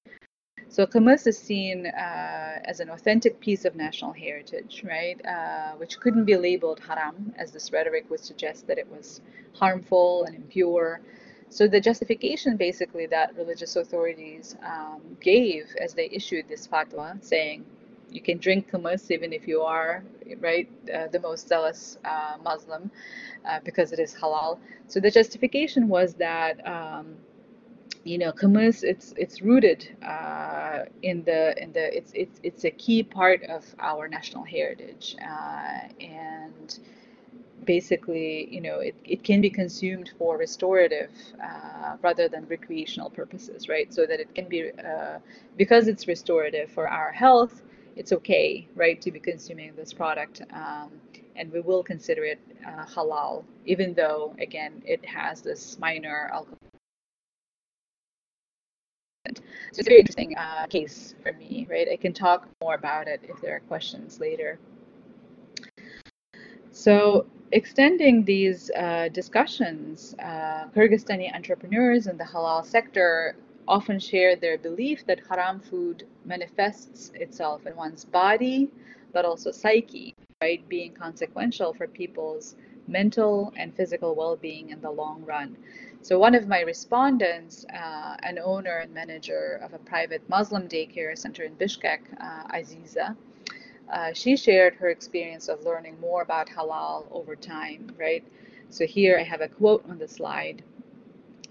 So 0.69 0.85
kumis 0.85 1.27
is 1.27 1.37
seen 1.37 1.87
uh, 1.87 2.59
as 2.63 2.79
an 2.79 2.89
authentic 2.89 3.41
piece 3.41 3.65
of 3.65 3.75
national 3.75 4.13
heritage, 4.13 4.83
right? 4.87 5.19
Uh, 5.25 5.73
which 5.75 5.99
couldn't 5.99 6.23
be 6.23 6.37
labeled 6.37 6.79
haram, 6.79 7.33
as 7.37 7.51
this 7.51 7.73
rhetoric 7.73 8.09
would 8.09 8.21
suggest 8.21 8.67
that 8.67 8.77
it 8.77 8.89
was 8.89 9.19
harmful 9.53 10.23
and 10.23 10.35
impure. 10.35 11.01
So 11.51 11.67
the 11.67 11.81
justification 11.81 12.55
basically 12.57 13.07
that 13.07 13.35
religious 13.35 13.75
authorities 13.75 14.55
um, 14.65 15.01
gave 15.19 15.75
as 15.81 15.93
they 15.93 16.09
issued 16.11 16.47
this 16.47 16.65
fatwa, 16.65 17.21
saying 17.23 17.65
you 18.09 18.21
can 18.21 18.37
drink 18.37 18.71
kumis 18.71 19.11
even 19.11 19.33
if 19.33 19.47
you 19.49 19.61
are 19.61 20.03
right 20.39 20.69
uh, 20.93 21.07
the 21.09 21.19
most 21.19 21.49
zealous 21.49 21.97
uh, 22.05 22.37
Muslim, 22.41 22.89
uh, 23.45 23.59
because 23.65 23.91
it 23.91 23.99
is 23.99 24.15
halal. 24.15 24.59
So 24.87 25.01
the 25.01 25.11
justification 25.11 25.89
was 25.89 26.15
that. 26.15 26.65
Um, 26.65 27.17
you 28.03 28.17
know, 28.17 28.31
kumis 28.31 28.83
it's 28.83 29.13
it's 29.17 29.43
rooted 29.43 29.87
uh, 30.03 30.85
in 31.03 31.23
the 31.23 31.61
in 31.61 31.71
the 31.73 31.95
it's 31.95 32.11
it's 32.15 32.39
it's 32.43 32.63
a 32.65 32.71
key 32.71 33.03
part 33.03 33.43
of 33.43 33.63
our 33.79 34.07
national 34.07 34.43
heritage 34.43 35.15
uh, 35.21 35.81
and 35.99 36.79
basically, 37.65 38.47
you 38.53 38.61
know, 38.61 38.79
it, 38.79 38.95
it 39.03 39.23
can 39.23 39.41
be 39.41 39.49
consumed 39.49 40.11
for 40.17 40.37
restorative 40.37 41.11
uh, 41.43 41.97
rather 42.01 42.27
than 42.27 42.45
recreational 42.47 43.09
purposes, 43.09 43.69
right? 43.69 43.93
So 43.93 44.05
that 44.05 44.19
it 44.19 44.33
can 44.33 44.47
be, 44.47 44.71
uh, 44.71 45.19
because 45.57 45.87
it's 45.87 46.07
restorative 46.07 46.71
for 46.71 46.87
our 46.87 47.11
health, 47.11 47.61
it's 47.95 48.11
okay, 48.13 48.67
right, 48.75 48.99
to 49.01 49.11
be 49.11 49.19
consuming 49.19 49.73
this 49.75 49.93
product. 49.93 50.41
Um, 50.53 50.91
and 51.35 51.51
we 51.51 51.61
will 51.61 51.83
consider 51.83 52.23
it 52.23 52.39
uh, 52.65 52.85
halal, 52.85 53.43
even 53.65 53.93
though, 53.93 54.35
again, 54.39 54.81
it 54.85 55.05
has 55.05 55.41
this 55.41 55.77
minor 55.79 56.29
alcohol. 56.33 56.57
So 59.25 59.79
it's 59.79 59.79
a 59.79 59.83
very 59.83 59.99
interesting 59.99 60.35
uh, 60.35 60.65
case 60.67 61.15
for 61.23 61.31
me, 61.33 61.67
right? 61.69 61.87
I 61.91 61.95
can 61.95 62.11
talk 62.11 62.47
more 62.61 62.75
about 62.75 63.07
it 63.07 63.21
if 63.23 63.39
there 63.39 63.55
are 63.55 63.59
questions 63.61 64.19
later. 64.19 64.59
So 66.71 67.27
extending 67.51 68.23
these 68.25 68.71
uh, 68.71 69.09
discussions, 69.09 70.15
uh, 70.19 70.67
Kyrgyzstani 70.75 71.33
entrepreneurs 71.33 72.07
in 72.07 72.17
the 72.17 72.23
halal 72.23 72.65
sector 72.65 73.35
often 73.67 73.99
share 73.99 74.35
their 74.35 74.57
belief 74.57 75.05
that 75.05 75.19
haram 75.29 75.59
food 75.59 76.07
manifests 76.25 77.11
itself 77.15 77.65
in 77.65 77.75
one's 77.75 78.05
body, 78.05 78.69
but 79.13 79.25
also 79.25 79.51
psyche, 79.51 80.15
right? 80.41 80.67
Being 80.69 80.93
consequential 80.93 81.73
for 81.73 81.87
people's 81.87 82.55
mental 82.87 83.53
and 83.57 83.73
physical 83.75 84.15
well 84.15 84.35
being 84.35 84.69
in 84.69 84.81
the 84.81 84.91
long 84.91 85.23
run. 85.25 85.55
So, 86.01 86.17
one 86.17 86.35
of 86.35 86.47
my 86.47 86.61
respondents, 86.61 87.65
uh, 87.73 88.17
an 88.23 88.39
owner 88.39 88.77
and 88.77 88.93
manager 88.93 89.59
of 89.63 89.73
a 89.73 89.77
private 89.79 90.27
Muslim 90.29 90.67
daycare 90.67 91.17
center 91.17 91.43
in 91.43 91.55
Bishkek, 91.55 91.99
uh, 92.19 92.47
Aziza, 92.57 93.15
uh, 93.91 94.13
she 94.13 94.37
shared 94.37 94.73
her 94.75 94.89
experience 94.89 95.49
of 95.49 95.63
learning 95.63 95.99
more 95.99 96.21
about 96.21 96.47
halal 96.47 97.05
over 97.11 97.35
time, 97.35 97.91
right? 97.97 98.23
So 98.69 98.85
here 98.85 99.17
I 99.19 99.23
have 99.23 99.41
a 99.41 99.49
quote 99.49 99.83
on 99.89 99.97
the 99.97 100.07
slide 100.07 100.63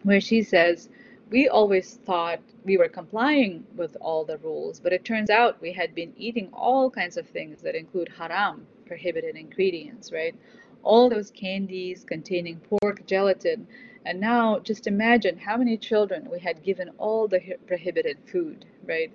where 0.04 0.20
she 0.20 0.42
says, 0.42 0.88
We 1.30 1.48
always 1.48 1.96
thought 2.06 2.40
we 2.64 2.78
were 2.78 2.88
complying 2.88 3.64
with 3.76 3.96
all 4.00 4.24
the 4.24 4.38
rules, 4.38 4.80
but 4.80 4.92
it 4.92 5.04
turns 5.04 5.28
out 5.28 5.60
we 5.60 5.72
had 5.72 5.94
been 5.94 6.14
eating 6.16 6.48
all 6.52 6.90
kinds 6.90 7.18
of 7.18 7.28
things 7.28 7.60
that 7.60 7.74
include 7.74 8.08
haram, 8.08 8.66
prohibited 8.86 9.36
ingredients, 9.36 10.10
right? 10.10 10.34
All 10.82 11.10
those 11.10 11.30
candies 11.30 12.04
containing 12.04 12.60
pork 12.60 13.06
gelatin. 13.06 13.66
And 14.06 14.18
now 14.18 14.60
just 14.60 14.86
imagine 14.86 15.36
how 15.36 15.58
many 15.58 15.76
children 15.76 16.26
we 16.30 16.40
had 16.40 16.62
given 16.62 16.90
all 16.96 17.28
the 17.28 17.40
prohibited 17.66 18.16
food, 18.26 18.64
right? 18.86 19.12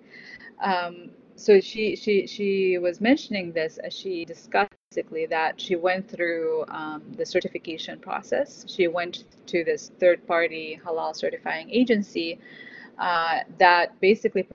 Um, 0.62 1.10
so 1.36 1.60
she 1.60 1.96
she 1.96 2.26
she 2.28 2.78
was 2.78 3.02
mentioning 3.02 3.52
this 3.52 3.78
as 3.78 3.94
she 3.94 4.26
discussed 4.26 4.72
basically 4.90 5.26
that 5.26 5.60
she 5.60 5.76
went 5.76 6.10
through 6.10 6.64
um, 6.70 7.04
the 7.18 7.26
certification 7.26 8.00
process. 8.00 8.66
She 8.68 8.88
went 8.88 9.26
to 9.48 9.64
this 9.64 9.92
third 10.00 10.26
party 10.26 10.80
halal 10.86 11.14
certifying 11.16 11.70
agency 11.70 12.40
uh, 12.98 13.40
that 13.58 14.00
basically 14.00 14.48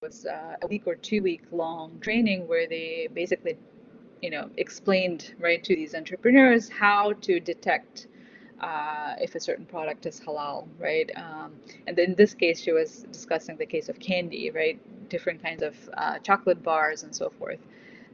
was 0.00 0.26
uh, 0.26 0.56
a 0.62 0.66
week 0.68 0.86
or 0.86 0.94
two 0.94 1.22
week 1.22 1.42
long 1.50 1.98
training 2.00 2.46
where 2.46 2.68
they 2.68 3.08
basically 3.12 3.56
you 4.22 4.30
know 4.30 4.48
explained 4.58 5.34
right 5.40 5.64
to 5.64 5.74
these 5.74 5.94
entrepreneurs 5.94 6.68
how 6.68 7.12
to 7.14 7.40
detect 7.40 8.06
uh, 8.60 9.14
if 9.20 9.34
a 9.34 9.40
certain 9.40 9.66
product 9.66 10.06
is 10.06 10.20
halal, 10.20 10.66
right? 10.78 11.10
Um, 11.16 11.52
and 11.86 11.98
in 11.98 12.14
this 12.14 12.34
case, 12.34 12.60
she 12.60 12.72
was 12.72 13.04
discussing 13.10 13.56
the 13.56 13.66
case 13.66 13.88
of 13.88 13.98
candy, 13.98 14.50
right? 14.50 14.78
Different 15.08 15.42
kinds 15.42 15.62
of 15.62 15.74
uh, 15.96 16.18
chocolate 16.18 16.62
bars 16.62 17.02
and 17.02 17.14
so 17.14 17.30
forth 17.30 17.60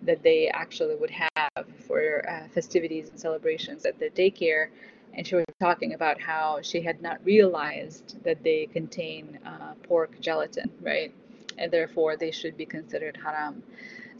that 0.02 0.22
they 0.22 0.48
actually 0.48 0.96
would 0.96 1.10
have 1.10 1.66
for 1.86 2.28
uh, 2.28 2.48
festivities 2.48 3.10
and 3.10 3.20
celebrations 3.20 3.84
at 3.84 3.98
the 3.98 4.10
daycare. 4.10 4.68
And 5.12 5.26
she 5.26 5.34
was 5.34 5.44
talking 5.60 5.94
about 5.94 6.20
how 6.20 6.60
she 6.62 6.80
had 6.80 7.02
not 7.02 7.24
realized 7.24 8.22
that 8.24 8.42
they 8.42 8.66
contain 8.66 9.38
uh, 9.44 9.74
pork 9.82 10.18
gelatin, 10.20 10.70
right? 10.80 11.12
And 11.58 11.70
therefore 11.70 12.16
they 12.16 12.30
should 12.30 12.56
be 12.56 12.64
considered 12.64 13.18
haram. 13.22 13.62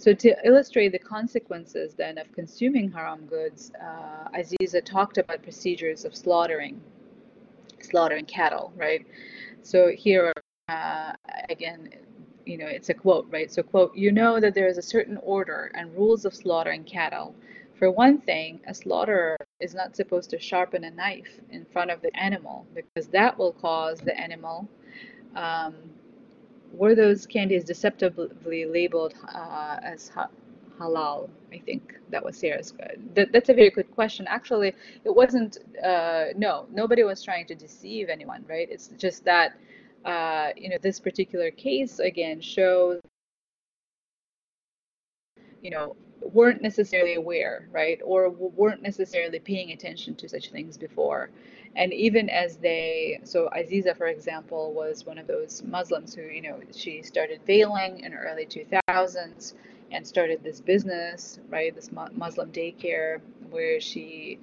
So 0.01 0.15
to 0.15 0.35
illustrate 0.47 0.93
the 0.93 0.99
consequences 0.99 1.93
then 1.93 2.17
of 2.17 2.33
consuming 2.33 2.91
haram 2.91 3.27
goods, 3.27 3.71
uh, 3.79 4.31
Aziza 4.35 4.83
talked 4.83 5.19
about 5.19 5.43
procedures 5.43 6.07
of 6.07 6.17
slaughtering, 6.17 6.81
slaughtering 7.83 8.25
cattle, 8.25 8.73
right? 8.77 9.07
So 9.63 9.89
here, 9.89 10.33
uh, 10.71 11.13
again, 11.51 11.91
you 12.47 12.57
know, 12.57 12.67
it's 12.67 12.89
a 12.89 12.95
quote, 12.95 13.27
right? 13.31 13.53
So 13.53 13.63
quote, 13.63 13.95
you 13.95 14.11
know 14.11 14.41
that 14.41 14.55
there 14.55 14.69
is 14.69 14.79
a 14.79 14.83
certain 14.83 15.19
order 15.19 15.71
and 15.75 15.95
rules 15.95 16.25
of 16.25 16.35
slaughtering 16.35 16.85
cattle. 16.85 17.35
For 17.75 17.91
one 17.91 18.23
thing, 18.23 18.59
a 18.67 18.73
slaughterer 18.73 19.37
is 19.61 19.75
not 19.75 19.97
supposed 19.97 20.31
to 20.31 20.39
sharpen 20.41 20.85
a 20.85 20.91
knife 20.91 21.41
in 21.51 21.67
front 21.67 21.91
of 21.91 22.01
the 22.01 22.17
animal 22.17 22.67
because 22.75 23.09
that 23.09 23.37
will 23.37 23.53
cause 23.53 24.01
the 24.01 24.19
animal 24.19 24.67
um, 25.37 25.75
were 26.73 26.95
those 26.95 27.27
candies 27.27 27.65
deceptively 27.65 28.65
labeled 28.65 29.15
uh, 29.35 29.79
as 29.83 30.09
ha- 30.09 30.29
halal? 30.79 31.29
I 31.53 31.59
think 31.59 31.95
that 32.11 32.25
was 32.25 32.37
Sarah's. 32.37 32.73
That, 33.15 33.33
that's 33.33 33.49
a 33.49 33.55
very 33.55 33.71
good 33.71 33.91
question. 33.91 34.27
Actually, 34.29 34.75
it 35.05 35.15
wasn't. 35.15 35.59
Uh, 35.85 36.27
no, 36.37 36.67
nobody 36.73 37.03
was 37.03 37.23
trying 37.23 37.47
to 37.47 37.55
deceive 37.55 38.09
anyone, 38.09 38.45
right? 38.49 38.69
It's 38.71 38.89
just 38.99 39.25
that 39.25 39.55
uh, 40.05 40.51
you 40.57 40.69
know 40.69 40.79
this 40.81 41.01
particular 41.01 41.51
case 41.51 41.99
again 41.99 42.41
shows 42.41 43.01
you 45.63 45.71
know 45.71 45.97
weren't 46.33 46.63
necessarily 46.63 47.15
aware, 47.15 47.69
right, 47.73 47.99
or 48.05 48.29
weren't 48.31 48.83
necessarily 48.83 49.39
paying 49.39 49.73
attention 49.73 50.15
to 50.17 50.29
such 50.29 50.51
things 50.51 50.77
before. 50.77 51.31
And 51.77 51.93
even 51.93 52.29
as 52.29 52.57
they, 52.57 53.21
so 53.25 53.49
Aziza, 53.57 53.97
for 53.97 54.09
example, 54.09 54.73
was 54.73 55.07
one 55.07 55.19
of 55.19 55.27
those 55.27 55.63
Muslims 55.63 56.15
who, 56.15 56.23
you 56.23 56.43
know, 56.43 56.61
she 56.75 57.03
started 57.03 57.41
veiling 57.47 58.01
in 58.01 58.13
early 58.15 58.47
2000s 58.47 59.55
and 59.93 60.07
started 60.07 60.43
this 60.43 60.61
business, 60.61 61.39
right, 61.49 61.75
this 61.75 61.91
Muslim 61.93 62.51
daycare 62.53 63.21
where 63.51 63.81
she 63.81 64.39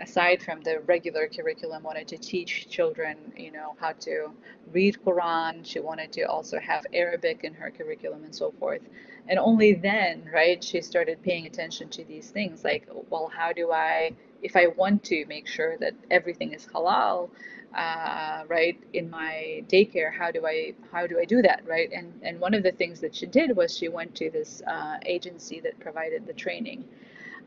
aside 0.00 0.42
from 0.42 0.60
the 0.62 0.80
regular 0.80 1.28
curriculum, 1.28 1.82
wanted 1.82 2.08
to 2.08 2.18
teach 2.18 2.68
children, 2.68 3.16
you 3.36 3.52
know, 3.52 3.74
how 3.78 3.92
to 3.92 4.30
read 4.72 4.98
Quran. 5.04 5.64
She 5.64 5.80
wanted 5.80 6.12
to 6.12 6.22
also 6.22 6.58
have 6.58 6.84
Arabic 6.92 7.44
in 7.44 7.54
her 7.54 7.70
curriculum 7.70 8.24
and 8.24 8.34
so 8.34 8.52
forth. 8.58 8.82
And 9.28 9.38
only 9.38 9.74
then, 9.74 10.28
right, 10.32 10.62
she 10.62 10.80
started 10.80 11.22
paying 11.22 11.46
attention 11.46 11.88
to 11.90 12.04
these 12.04 12.30
things 12.30 12.64
like, 12.64 12.88
well, 13.10 13.30
how 13.32 13.52
do 13.52 13.70
I, 13.70 14.12
if 14.42 14.56
I 14.56 14.68
want 14.68 15.04
to 15.04 15.24
make 15.26 15.46
sure 15.46 15.76
that 15.78 15.94
everything 16.10 16.52
is 16.52 16.66
halal, 16.66 17.30
uh, 17.76 18.42
right, 18.48 18.78
in 18.92 19.08
my 19.10 19.64
daycare, 19.68 20.12
how 20.12 20.30
do 20.30 20.46
I, 20.46 20.74
how 20.92 21.06
do 21.06 21.18
I 21.18 21.24
do 21.24 21.42
that, 21.42 21.62
right? 21.66 21.90
And 21.92 22.12
and 22.22 22.40
one 22.40 22.54
of 22.54 22.62
the 22.62 22.72
things 22.72 23.00
that 23.00 23.14
she 23.14 23.26
did 23.26 23.56
was 23.56 23.76
she 23.76 23.88
went 23.88 24.14
to 24.16 24.30
this 24.30 24.62
uh, 24.66 24.98
agency 25.06 25.60
that 25.60 25.78
provided 25.80 26.26
the 26.26 26.34
training, 26.34 26.84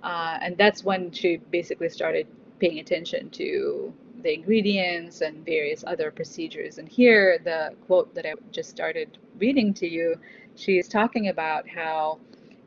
uh, 0.04 0.40
and 0.42 0.58
that's 0.58 0.84
when 0.84 1.12
she 1.12 1.38
basically 1.52 1.90
started 1.90 2.28
paying 2.60 2.80
attention 2.80 3.30
to 3.32 3.94
the 4.24 4.34
ingredients 4.34 5.22
and 5.22 5.46
various 5.46 5.84
other 5.86 6.10
procedures. 6.10 6.80
And 6.80 6.90
here, 6.90 7.38
the 7.44 7.76
quote 7.86 8.16
that 8.16 8.26
I 8.26 8.34
just 8.52 8.70
started 8.72 9.18
reading 9.38 9.74
to 9.76 9.88
you 9.88 10.16
she 10.56 10.78
is 10.80 10.88
talking 10.88 11.28
about 11.28 11.68
how 11.68 12.20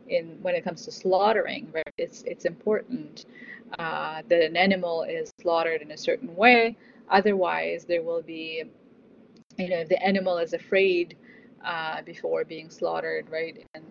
in 0.08 0.38
when 0.42 0.54
it 0.54 0.64
comes 0.64 0.84
to 0.84 0.92
slaughtering, 0.92 1.68
right, 1.72 1.92
it's 1.98 2.22
it's 2.22 2.44
important 2.44 3.26
uh, 3.78 4.22
that 4.28 4.42
an 4.42 4.56
animal 4.56 5.02
is 5.04 5.30
slaughtered 5.40 5.82
in 5.82 5.90
a 5.92 5.96
certain 5.96 6.34
way. 6.36 6.76
Otherwise, 7.10 7.84
there 7.84 8.02
will 8.02 8.22
be, 8.22 8.64
you 9.58 9.68
know, 9.68 9.78
if 9.78 9.88
the 9.88 10.02
animal 10.02 10.38
is 10.38 10.52
afraid 10.52 11.16
uh, 11.64 12.02
before 12.02 12.44
being 12.44 12.70
slaughtered, 12.70 13.28
right, 13.30 13.64
and 13.74 13.84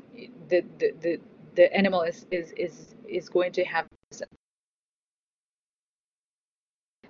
the 0.49 0.63
the 0.79 0.91
the, 1.01 1.19
the 1.55 1.73
animal 1.75 2.01
is, 2.01 2.25
is 2.31 2.51
is 2.57 2.95
is 3.07 3.29
going 3.29 3.51
to 3.53 3.63
have. 3.65 3.87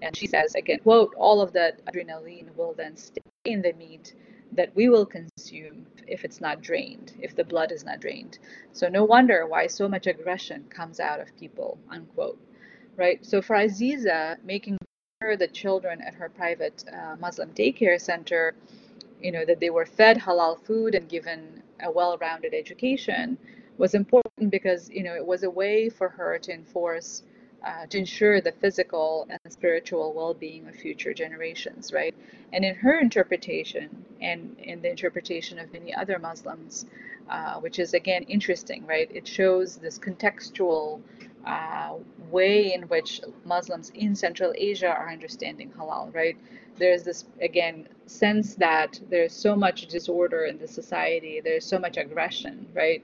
And 0.01 0.15
she 0.15 0.27
says 0.27 0.53
again, 0.55 0.79
quote, 0.79 1.15
all 1.17 1.41
of 1.41 1.53
that 1.53 1.83
adrenaline 1.85 2.55
will 2.55 2.73
then 2.73 2.95
stay 2.95 3.21
in 3.45 3.61
the 3.63 3.73
meat 3.73 4.13
that 4.53 4.75
we 4.75 4.89
will 4.89 5.05
consume 5.05 5.85
if 6.07 6.23
it's 6.23 6.41
not 6.41 6.61
drained, 6.61 7.13
if 7.19 7.35
the 7.35 7.43
blood 7.43 7.71
is 7.71 7.83
not 7.83 7.99
drained. 7.99 8.39
So 8.71 8.87
no 8.87 9.03
wonder 9.03 9.45
why 9.45 9.67
so 9.67 9.87
much 9.87 10.07
aggression 10.07 10.65
comes 10.69 10.99
out 10.99 11.19
of 11.19 11.35
people, 11.37 11.77
unquote. 11.89 12.39
Right? 12.95 13.23
So 13.25 13.41
for 13.41 13.55
Aziza, 13.55 14.37
making 14.43 14.77
sure 15.21 15.35
the 15.37 15.47
children 15.47 16.01
at 16.01 16.15
her 16.15 16.29
private 16.29 16.83
uh, 16.91 17.15
Muslim 17.19 17.51
daycare 17.51 17.99
center, 17.99 18.55
you 19.21 19.31
know, 19.31 19.45
that 19.45 19.59
they 19.59 19.69
were 19.69 19.85
fed 19.85 20.17
halal 20.17 20.59
food 20.65 20.95
and 20.95 21.07
given 21.09 21.61
a 21.81 21.91
well-rounded 21.91 22.53
education 22.53 23.37
was 23.77 23.93
important 23.93 24.49
because, 24.49 24.89
you 24.89 25.03
know, 25.03 25.13
it 25.13 25.25
was 25.25 25.43
a 25.43 25.49
way 25.49 25.89
for 25.89 26.09
her 26.09 26.39
to 26.39 26.51
enforce 26.51 27.23
uh, 27.65 27.85
to 27.87 27.97
ensure 27.97 28.41
the 28.41 28.51
physical 28.51 29.27
and 29.29 29.39
spiritual 29.51 30.13
well-being 30.13 30.67
of 30.67 30.75
future 30.75 31.13
generations, 31.13 31.91
right? 31.91 32.15
And 32.53 32.63
in 32.63 32.75
her 32.75 32.99
interpretation, 32.99 34.05
and 34.21 34.55
in 34.59 34.81
the 34.81 34.89
interpretation 34.89 35.59
of 35.59 35.71
many 35.73 35.93
other 35.93 36.19
Muslims, 36.19 36.85
uh, 37.29 37.59
which 37.59 37.79
is 37.79 37.93
again 37.93 38.23
interesting, 38.23 38.85
right? 38.85 39.09
It 39.13 39.27
shows 39.27 39.77
this 39.77 39.99
contextual 39.99 41.01
uh, 41.45 41.95
way 42.29 42.73
in 42.73 42.83
which 42.83 43.21
Muslims 43.45 43.91
in 43.95 44.15
Central 44.15 44.53
Asia 44.55 44.87
are 44.87 45.09
understanding 45.09 45.71
halal, 45.77 46.13
right? 46.13 46.37
There's 46.77 47.03
this 47.03 47.25
again 47.41 47.87
sense 48.05 48.55
that 48.55 48.99
there's 49.09 49.33
so 49.33 49.55
much 49.55 49.87
disorder 49.87 50.45
in 50.45 50.57
the 50.57 50.67
society, 50.67 51.41
there's 51.43 51.65
so 51.65 51.79
much 51.79 51.97
aggression, 51.97 52.67
right? 52.73 53.03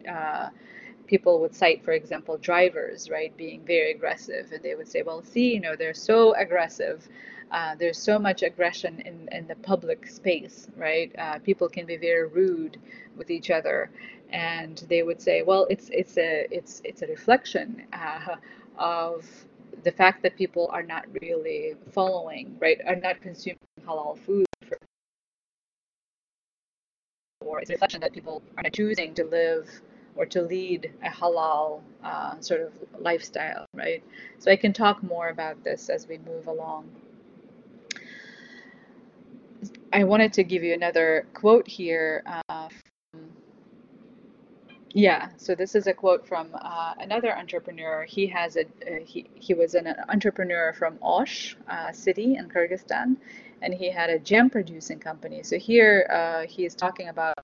People 1.08 1.40
would 1.42 1.56
cite, 1.56 1.84
for 1.84 1.92
example, 1.92 2.38
drivers, 2.38 3.10
right, 3.10 3.36
being 3.38 3.62
very 3.66 3.92
aggressive, 3.92 4.52
and 4.52 4.64
they 4.64 4.76
would 4.76 4.88
say, 4.88 5.02
well, 5.02 5.22
see, 5.22 5.54
you 5.54 5.60
know, 5.60 5.76
they're 5.76 5.94
so 5.94 6.34
aggressive. 6.36 7.08
Uh, 7.52 7.76
there's 7.76 7.98
so 7.98 8.18
much 8.18 8.42
aggression 8.42 9.00
in, 9.02 9.30
in 9.32 9.48
the 9.48 9.56
public 9.58 10.08
space, 10.08 10.68
right? 10.76 11.14
Uh, 11.18 11.38
people 11.40 11.70
can 11.70 11.86
be 11.86 11.98
very 11.98 12.28
rude 12.28 12.78
with 13.16 13.30
each 13.30 13.52
other, 13.52 13.92
and 14.32 14.86
they 14.90 15.04
would 15.04 15.22
say, 15.22 15.44
well, 15.44 15.68
it's 15.70 15.90
it's 15.92 16.18
a 16.18 16.48
it's 16.50 16.82
it's 16.84 17.02
a 17.04 17.08
reflection 17.08 17.84
uh, 17.94 18.36
of 18.78 19.26
the 19.84 19.92
fact 19.92 20.24
that 20.24 20.36
people 20.36 20.70
are 20.72 20.84
not 20.84 21.06
really 21.22 21.76
following, 21.92 22.56
right, 22.60 22.80
are 22.88 22.96
not 22.96 23.22
consuming 23.22 23.60
halal 23.86 24.18
food. 24.18 24.46
For, 24.68 24.78
or 27.42 27.60
it's 27.60 27.70
a 27.70 27.74
reflection 27.74 28.02
that 28.02 28.14
people 28.14 28.42
are 28.58 28.64
not 28.64 28.74
choosing 28.74 29.14
to 29.16 29.26
live 29.26 29.70
or 30.16 30.26
to 30.28 30.42
lead 30.42 30.92
a 31.04 31.10
halal 31.10 31.82
uh, 32.04 32.40
sort 32.40 32.62
of 32.62 32.74
lifestyle, 33.00 33.66
right? 33.74 34.04
So 34.40 34.52
I 34.52 34.56
can 34.56 34.74
talk 34.74 35.02
more 35.04 35.30
about 35.30 35.64
this 35.64 35.90
as 35.90 36.08
we 36.08 36.18
move 36.20 36.48
along. 36.48 36.90
I 39.92 40.04
wanted 40.04 40.34
to 40.34 40.44
give 40.44 40.64
you 40.64 40.74
another 40.74 41.28
quote 41.34 41.68
here. 41.68 42.24
Uh, 42.26 42.70
from, 43.12 43.30
yeah, 44.92 45.30
so 45.38 45.56
this 45.56 45.76
is 45.76 45.88
a 45.88 45.94
quote 45.94 46.28
from 46.28 46.50
uh, 46.54 46.94
another 47.00 47.36
entrepreneur. 47.38 48.04
He 48.04 48.28
has 48.28 48.58
a 48.58 48.66
he 49.04 49.28
he 49.36 49.54
was 49.54 49.76
an 49.76 49.96
entrepreneur 50.10 50.74
from 50.74 50.98
Osh 51.02 51.56
uh, 51.70 51.92
city 51.92 52.36
in 52.36 52.50
Kyrgyzstan, 52.50 53.18
and 53.62 53.74
he 53.74 53.92
had 53.92 54.10
a 54.10 54.20
gem 54.20 54.50
producing 54.50 55.00
company. 55.00 55.44
So 55.44 55.58
here 55.58 56.08
uh, 56.12 56.48
he 56.48 56.66
is 56.66 56.76
talking 56.76 57.10
about 57.10 57.36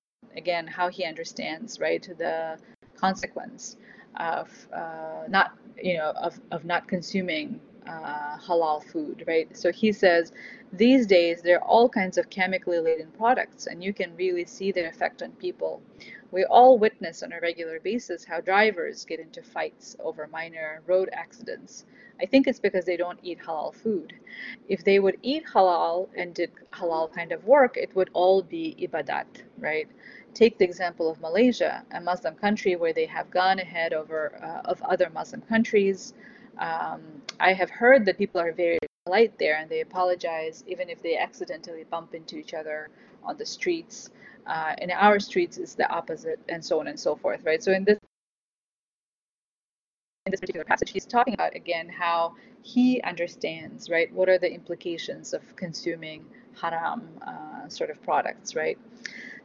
again 0.42 0.66
how 0.66 0.86
he 0.96 1.02
understands 1.12 1.78
right 1.86 2.04
the 2.18 2.58
consequence 3.06 3.76
of 4.18 4.46
uh, 4.82 5.22
not 5.36 5.48
you 5.88 5.96
know 5.98 6.10
of, 6.26 6.32
of 6.50 6.64
not 6.64 6.82
consuming 6.94 7.60
uh, 7.86 8.36
halal 8.46 8.82
food 8.92 9.24
right 9.32 9.48
so 9.56 9.68
he 9.82 9.90
says 9.92 10.32
these 10.84 11.06
days 11.06 11.36
there 11.42 11.58
are 11.60 11.68
all 11.74 11.88
kinds 11.88 12.16
of 12.18 12.24
chemically 12.30 12.80
laden 12.88 13.10
products 13.22 13.66
and 13.66 13.82
you 13.86 13.92
can 14.00 14.10
really 14.16 14.46
see 14.56 14.70
their 14.72 14.88
effect 14.88 15.22
on 15.22 15.30
people 15.46 15.82
we 16.32 16.44
all 16.44 16.78
witness 16.78 17.22
on 17.22 17.32
a 17.32 17.40
regular 17.40 17.78
basis 17.80 18.24
how 18.24 18.40
drivers 18.40 19.04
get 19.10 19.18
into 19.26 19.42
fights 19.42 19.96
over 20.08 20.28
minor 20.38 20.68
road 20.86 21.08
accidents 21.12 21.84
I 22.20 22.26
think 22.26 22.46
it's 22.46 22.60
because 22.60 22.84
they 22.84 22.96
don't 22.96 23.18
eat 23.22 23.38
halal 23.40 23.74
food. 23.74 24.12
If 24.68 24.84
they 24.84 24.98
would 25.00 25.16
eat 25.22 25.44
halal 25.46 26.08
and 26.14 26.34
did 26.34 26.50
halal 26.72 27.12
kind 27.12 27.32
of 27.32 27.44
work, 27.44 27.76
it 27.76 27.94
would 27.96 28.10
all 28.12 28.42
be 28.42 28.76
ibadat, 28.78 29.42
right? 29.58 29.88
Take 30.34 30.58
the 30.58 30.64
example 30.64 31.10
of 31.10 31.20
Malaysia, 31.20 31.84
a 31.92 32.00
Muslim 32.00 32.34
country 32.34 32.76
where 32.76 32.92
they 32.92 33.06
have 33.06 33.30
gone 33.30 33.58
ahead 33.58 33.92
over 33.92 34.34
uh, 34.42 34.68
of 34.70 34.80
other 34.82 35.10
Muslim 35.10 35.42
countries. 35.42 36.14
Um, 36.58 37.00
I 37.40 37.52
have 37.52 37.70
heard 37.70 38.04
that 38.06 38.18
people 38.18 38.40
are 38.40 38.52
very 38.52 38.78
polite 39.06 39.38
there 39.38 39.56
and 39.56 39.68
they 39.68 39.80
apologize 39.80 40.62
even 40.66 40.88
if 40.88 41.02
they 41.02 41.16
accidentally 41.16 41.84
bump 41.84 42.14
into 42.14 42.36
each 42.36 42.54
other 42.54 42.88
on 43.24 43.36
the 43.36 43.46
streets. 43.46 44.10
Uh, 44.46 44.74
in 44.78 44.90
our 44.90 45.18
streets, 45.20 45.58
it's 45.58 45.74
the 45.74 45.88
opposite, 45.90 46.40
and 46.48 46.64
so 46.64 46.80
on 46.80 46.88
and 46.88 46.98
so 46.98 47.16
forth, 47.16 47.44
right? 47.44 47.62
So 47.62 47.72
in 47.72 47.84
this 47.84 47.98
in 50.26 50.32
this 50.32 50.40
particular 50.40 50.64
passage, 50.64 50.90
he's 50.90 51.06
talking 51.06 51.34
about 51.34 51.54
again 51.56 51.88
how 51.88 52.34
he 52.62 53.00
understands, 53.02 53.88
right? 53.90 54.12
What 54.12 54.28
are 54.28 54.38
the 54.38 54.52
implications 54.52 55.32
of 55.32 55.42
consuming 55.56 56.24
haram 56.60 57.08
uh, 57.26 57.68
sort 57.68 57.90
of 57.90 58.02
products, 58.02 58.54
right? 58.54 58.78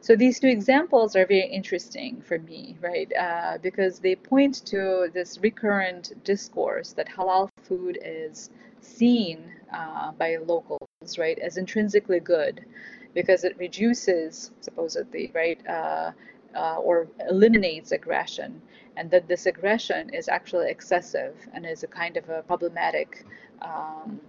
So 0.06 0.16
these 0.16 0.40
two 0.40 0.50
examples 0.50 1.16
are 1.16 1.26
very 1.26 1.48
interesting 1.48 2.22
for 2.22 2.38
me, 2.38 2.78
right? 2.80 3.12
Uh, 3.20 3.58
because 3.60 3.98
they 3.98 4.16
point 4.16 4.64
to 4.68 5.10
this 5.12 5.40
recurrent 5.42 6.24
discourse 6.24 6.94
that 6.94 7.08
halal 7.10 7.50
food 7.64 7.98
is 8.04 8.52
seen 8.82 9.52
uh, 9.74 10.12
by 10.12 10.38
locals, 10.38 11.18
right, 11.18 11.40
as 11.40 11.58
intrinsically 11.58 12.20
good 12.20 12.64
because 13.16 13.44
it 13.44 13.58
reduces, 13.58 14.52
supposedly, 14.62 15.32
right, 15.34 15.60
uh, 15.66 16.12
uh 16.54 16.78
or 16.78 17.08
eliminates 17.28 17.92
aggression, 17.92 18.62
and 18.98 19.10
that 19.10 19.28
this 19.28 19.48
aggression 19.48 20.12
is 20.14 20.30
actually 20.30 20.70
excessive 20.70 21.36
and 21.52 21.66
is 21.66 21.82
a 21.82 21.88
kind 21.88 22.16
of 22.16 22.30
a 22.30 22.44
problematic 22.44 23.26
um, 23.64 24.20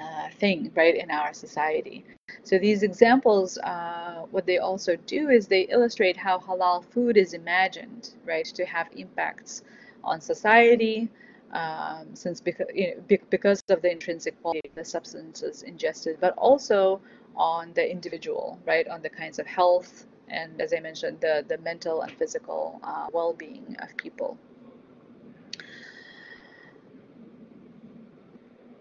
uh, 0.00 0.28
thing, 0.38 0.70
right, 0.74 0.96
in 0.96 1.10
our 1.10 1.32
society. 1.32 2.04
So 2.42 2.58
these 2.58 2.82
examples, 2.82 3.58
uh, 3.58 4.26
what 4.30 4.46
they 4.46 4.58
also 4.58 4.96
do 4.96 5.28
is 5.28 5.46
they 5.46 5.62
illustrate 5.62 6.16
how 6.16 6.38
halal 6.38 6.84
food 6.84 7.16
is 7.16 7.34
imagined, 7.34 8.14
right, 8.24 8.44
to 8.46 8.64
have 8.64 8.88
impacts 8.96 9.62
on 10.02 10.20
society, 10.20 11.10
um, 11.52 12.14
since 12.14 12.40
because, 12.40 12.66
you 12.74 12.94
know, 12.94 13.18
because 13.30 13.62
of 13.68 13.82
the 13.82 13.90
intrinsic 13.90 14.40
quality 14.40 14.68
of 14.68 14.74
the 14.74 14.84
substances 14.84 15.62
ingested, 15.62 16.16
but 16.20 16.34
also 16.38 17.00
on 17.36 17.72
the 17.74 17.90
individual, 17.90 18.58
right, 18.66 18.88
on 18.88 19.02
the 19.02 19.10
kinds 19.10 19.38
of 19.38 19.46
health 19.46 20.06
and, 20.28 20.60
as 20.60 20.72
I 20.72 20.80
mentioned, 20.80 21.20
the, 21.20 21.44
the 21.46 21.58
mental 21.58 22.02
and 22.02 22.12
physical 22.12 22.80
uh, 22.82 23.08
well-being 23.12 23.76
of 23.80 23.94
people. 23.96 24.38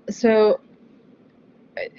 So 0.09 0.59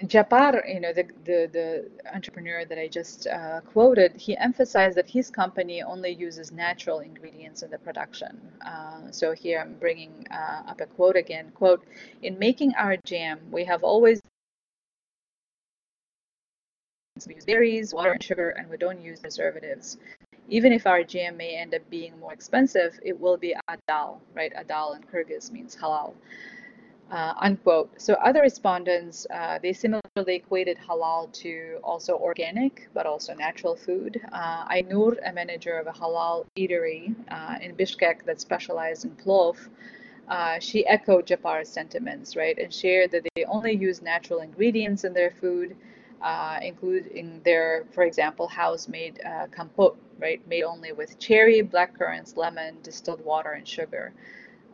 Japar, 0.05 0.63
you 0.69 0.81
know, 0.81 0.93
the, 0.93 1.05
the, 1.25 1.49
the 1.53 1.91
entrepreneur 2.15 2.65
that 2.65 2.79
I 2.79 2.89
just 2.89 3.27
uh, 3.27 3.61
quoted, 3.61 4.17
he 4.17 4.37
emphasized 4.37 4.97
that 4.97 5.09
his 5.09 5.31
company 5.31 5.83
only 5.83 6.11
uses 6.11 6.53
natural 6.53 7.01
ingredients 7.01 7.63
in 7.63 7.71
the 7.71 7.79
production. 7.79 8.41
Uh, 8.67 9.11
so 9.11 9.33
here 9.33 9.61
I'm 9.61 9.75
bringing 9.75 10.27
uh, 10.31 10.63
up 10.69 10.81
a 10.81 10.87
quote 10.87 11.17
again, 11.17 11.51
quote, 11.55 11.85
in 12.23 12.39
making 12.39 12.75
our 12.75 12.97
jam, 13.05 13.41
we 13.51 13.65
have 13.65 13.83
always 13.83 14.21
we 17.27 17.35
use 17.35 17.45
berries, 17.45 17.95
water, 17.95 18.13
and 18.13 18.23
sugar, 18.23 18.51
and 18.51 18.69
we 18.69 18.77
don't 18.77 19.01
use 19.01 19.21
preservatives. 19.21 19.99
Even 20.49 20.73
if 20.73 20.87
our 20.87 21.05
jam 21.05 21.37
may 21.37 21.57
end 21.57 21.73
up 21.75 21.89
being 21.89 22.19
more 22.19 22.33
expensive, 22.33 22.99
it 23.05 23.19
will 23.19 23.37
be 23.37 23.55
adal, 23.71 24.19
right? 24.35 24.53
Adal 24.57 24.97
in 24.97 25.03
Kyrgyz 25.05 25.53
means 25.53 25.77
halal 25.77 26.15
uh, 27.13 27.35
unquote. 27.41 27.91
So 28.01 28.15
other 28.15 28.41
respondents, 28.41 29.27
uh, 29.31 29.59
they 29.63 29.75
similarly 29.75 30.37
equated 30.37 30.79
halal 30.79 31.31
to 31.43 31.79
also 31.85 32.17
organic, 32.17 32.89
but 32.95 33.05
also 33.05 33.35
natural 33.35 33.77
food. 33.77 34.19
Uh, 34.33 34.67
Ainur, 34.69 35.19
a 35.29 35.33
manager 35.33 35.77
of 35.77 35.87
a 35.87 35.93
halal 35.93 36.47
eatery 36.57 37.15
uh, 37.31 37.59
in 37.61 37.77
Bishkek 37.77 38.25
that 38.25 38.41
specialized 38.41 39.05
in 39.05 39.11
plov, 39.11 39.57
uh, 40.29 40.59
she 40.59 40.87
echoed 40.87 41.27
Japar's 41.27 41.69
sentiments, 41.69 42.35
right, 42.35 42.57
and 42.57 42.73
shared 42.73 43.11
that 43.11 43.27
they 43.35 43.45
only 43.45 43.73
use 43.73 44.01
natural 44.01 44.41
ingredients 44.41 45.05
in 45.05 45.13
their 45.13 45.33
food, 45.33 45.77
uh, 46.23 46.59
including 46.63 47.43
their, 47.45 47.85
for 47.93 48.05
example, 48.05 48.47
house-made 48.49 49.21
compote, 49.51 49.99
right, 50.19 50.41
made 50.49 50.63
only 50.63 50.93
with 50.93 51.19
cherry, 51.19 51.61
black 51.61 51.99
currants, 51.99 52.39
lemon, 52.39 52.77
distilled 52.83 53.23
water, 53.23 53.51
and 53.51 53.69
sugar. 53.69 54.15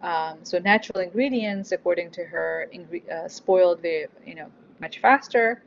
Um, 0.03 0.39
so 0.43 0.59
natural 0.59 1.01
ingredients, 1.01 1.73
according 1.73 2.11
to 2.13 2.25
her, 2.25 2.71
uh, 3.13 3.29
spoiled 3.29 3.81
very, 3.81 4.07
you 4.25 4.35
know, 4.35 4.51
much 4.81 5.01
faster. 5.01 5.63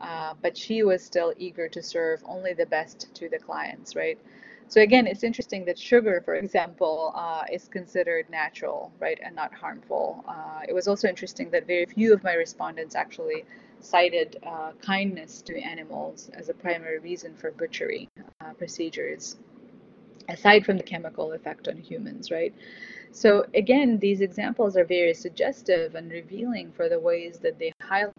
Uh, 0.00 0.34
but 0.42 0.56
she 0.56 0.82
was 0.82 1.02
still 1.02 1.32
eager 1.38 1.68
to 1.68 1.82
serve 1.82 2.22
only 2.26 2.52
the 2.52 2.66
best 2.66 3.14
to 3.14 3.28
the 3.28 3.38
clients, 3.38 3.96
right? 3.96 4.18
So 4.68 4.80
again, 4.82 5.06
it's 5.06 5.22
interesting 5.22 5.64
that 5.66 5.78
sugar, 5.78 6.20
for 6.24 6.34
example, 6.34 7.12
uh, 7.14 7.44
is 7.50 7.68
considered 7.68 8.28
natural, 8.28 8.92
right, 8.98 9.18
and 9.22 9.34
not 9.34 9.54
harmful. 9.54 10.24
Uh, 10.26 10.62
it 10.68 10.74
was 10.74 10.88
also 10.88 11.08
interesting 11.08 11.50
that 11.50 11.66
very 11.66 11.86
few 11.86 12.12
of 12.12 12.22
my 12.24 12.34
respondents 12.34 12.94
actually 12.94 13.44
cited 13.80 14.36
uh, 14.42 14.72
kindness 14.80 15.40
to 15.42 15.56
animals 15.58 16.30
as 16.34 16.48
a 16.48 16.54
primary 16.54 16.98
reason 16.98 17.34
for 17.34 17.52
butchery 17.52 18.08
uh, 18.40 18.52
procedures, 18.54 19.36
aside 20.28 20.64
from 20.64 20.76
the 20.76 20.82
chemical 20.82 21.32
effect 21.32 21.68
on 21.68 21.76
humans, 21.76 22.30
right? 22.30 22.54
So 23.12 23.46
again, 23.54 23.98
these 23.98 24.20
examples 24.20 24.76
are 24.76 24.84
very 24.84 25.14
suggestive 25.14 25.94
and 25.94 26.10
revealing 26.10 26.72
for 26.72 26.88
the 26.88 27.00
ways 27.00 27.38
that 27.38 27.58
they 27.58 27.72
highlight 27.82 28.12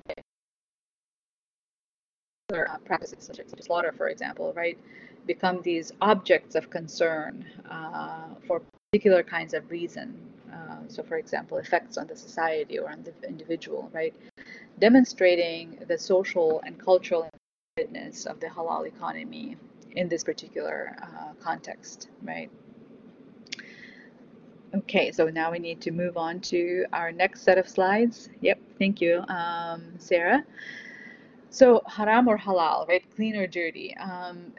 uh, 2.54 2.78
practices 2.86 3.26
such 3.26 3.40
as 3.40 3.54
slaughter, 3.60 3.92
for 3.92 4.08
example, 4.08 4.54
right, 4.56 4.78
become 5.26 5.62
these 5.62 5.92
objects 6.02 6.56
of 6.56 6.70
concern 6.70 7.46
uh, 7.70 8.30
for 8.48 8.62
particular 8.92 9.22
kinds 9.22 9.54
of 9.54 9.70
reason. 9.70 10.18
Uh, 10.52 10.78
so, 10.88 11.04
for 11.04 11.18
example, 11.18 11.58
effects 11.58 11.98
on 11.98 12.08
the 12.08 12.16
society 12.16 12.80
or 12.80 12.90
on 12.90 13.04
the 13.04 13.28
individual, 13.28 13.90
right, 13.94 14.16
demonstrating 14.80 15.78
the 15.88 15.98
social 15.98 16.62
and 16.66 16.80
cultural 16.80 17.30
of 17.78 18.40
the 18.40 18.48
halal 18.48 18.88
economy 18.88 19.56
in 19.92 20.08
this 20.10 20.24
particular 20.24 20.96
uh, 21.02 21.34
context, 21.40 22.10
right. 22.24 22.50
Okay, 24.76 25.12
so 25.12 25.28
now 25.30 25.52
we 25.52 25.60
need 25.60 25.82
to 25.82 25.92
move 25.92 26.18
on 26.18 26.40
to 26.42 26.86
our 26.94 27.12
next 27.12 27.42
set 27.42 27.58
of 27.58 27.68
slides. 27.68 28.30
Yep, 28.42 28.60
thank 28.78 29.02
you, 29.02 29.24
um, 29.30 29.94
Sarah. 29.98 30.44
So 31.50 31.82
haram 31.88 32.28
or 32.28 32.38
halal, 32.38 32.88
right? 32.88 33.04
Clean 33.16 33.36
or 33.36 33.48
dirty. 33.48 33.96
Um, 33.98 34.54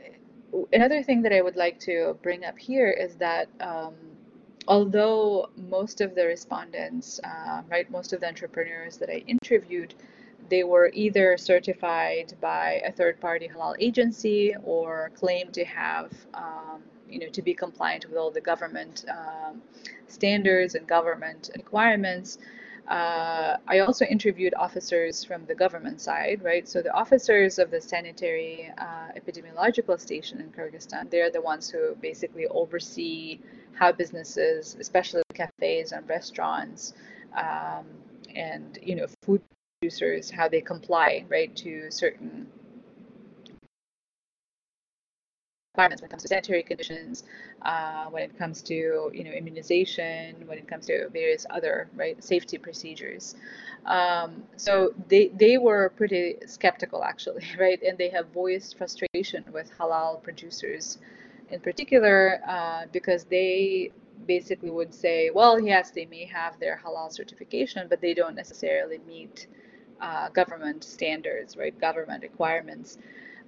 another 0.73 1.03
thing 1.03 1.23
that 1.23 1.33
I 1.33 1.43
would 1.43 1.57
like 1.57 1.79
to 1.81 2.17
bring 2.23 2.45
up 2.45 2.59
here 2.59 2.91
is 2.91 3.17
that 3.17 3.49
um, 3.61 3.95
although 4.67 5.51
most 5.57 6.01
of 6.01 6.15
the 6.15 6.27
respondents, 6.27 7.21
uh, 7.25 7.63
right, 7.71 7.91
most 7.91 8.13
of 8.13 8.21
the 8.21 8.29
entrepreneurs 8.29 8.97
that 8.99 9.11
I 9.11 9.25
interviewed, 9.27 9.95
they 10.49 10.65
were 10.65 10.91
either 10.95 11.37
certified 11.37 12.35
by 12.41 12.83
a 12.85 12.93
third-party 12.93 13.49
halal 13.49 13.75
agency 13.79 14.55
or 14.65 15.11
claimed 15.15 15.55
to 15.55 15.65
have 15.65 16.13
um, 16.35 16.83
you 17.09 17.19
know, 17.19 17.29
to 17.29 17.43
be 17.43 17.55
compliant 17.55 18.07
with 18.09 18.17
all 18.17 18.31
the 18.31 18.41
government 18.41 19.05
um, 19.11 19.63
standards 20.07 20.75
and 20.75 20.87
government 20.87 21.51
requirements. 21.57 22.39
Uh, 22.87 23.59
I 23.67 23.81
also 23.81 24.07
interviewed 24.07 24.55
officers 24.55 25.23
from 25.23 25.45
the 25.45 25.55
government 25.55 26.01
side, 26.01 26.43
right? 26.43 26.67
So 26.67 26.81
the 26.81 26.93
officers 26.93 27.59
of 27.59 27.71
the 27.71 27.81
sanitary 27.81 28.73
uh, 28.79 29.13
epidemiological 29.15 30.01
station 30.01 30.41
in 30.41 30.51
Kyrgyzstan, 30.51 31.11
they're 31.11 31.31
the 31.31 31.43
ones 31.43 31.69
who 31.69 31.95
basically 31.97 32.47
oversee 32.47 33.41
how 33.75 33.93
businesses, 33.93 34.77
especially 34.81 35.23
cafes 35.35 35.93
and 35.93 36.09
restaurants, 36.09 36.95
um, 37.37 37.85
and 38.35 38.79
you 38.83 38.97
know, 38.97 39.07
food 39.23 39.43
producers, 39.81 40.29
how 40.29 40.49
they 40.49 40.61
comply, 40.61 41.25
right, 41.29 41.55
to 41.55 41.89
certain 41.89 42.49
requirements 45.73 46.03
when 46.03 46.09
it 46.09 46.11
comes 46.11 46.23
to 46.23 46.29
sanitary 46.29 46.65
conditions, 46.65 47.23
uh, 47.63 48.07
when 48.07 48.25
it 48.25 48.37
comes 48.37 48.61
to 48.61 48.75
you 49.15 49.23
know 49.23 49.31
immunization, 49.31 50.35
when 50.47 50.59
it 50.59 50.67
comes 50.67 50.87
to 50.87 51.09
various 51.11 51.47
other 51.51 51.89
right 51.95 52.23
safety 52.25 52.59
procedures. 52.59 53.37
Um, 53.87 54.43
so 54.57 54.93
they 55.07 55.29
they 55.29 55.59
were 55.59 55.91
pretty 55.91 56.39
skeptical 56.47 57.05
actually, 57.05 57.45
right, 57.61 57.81
and 57.81 57.97
they 57.97 58.09
have 58.09 58.27
voiced 58.31 58.77
frustration 58.77 59.45
with 59.53 59.71
halal 59.79 60.21
producers, 60.21 60.99
in 61.51 61.61
particular, 61.61 62.41
uh, 62.49 62.87
because 62.93 63.23
they 63.25 63.93
basically 64.27 64.71
would 64.71 64.93
say, 64.93 65.31
well, 65.31 65.61
yes, 65.61 65.93
they 65.93 66.07
may 66.07 66.25
have 66.25 66.59
their 66.59 66.81
halal 66.85 67.13
certification, 67.13 67.87
but 67.89 68.01
they 68.01 68.15
don't 68.15 68.35
necessarily 68.35 68.99
meet 69.07 69.47
uh, 70.01 70.29
government 70.31 70.85
standards, 70.85 71.57
right, 71.57 71.79
government 71.81 72.23
requirements. 72.23 72.99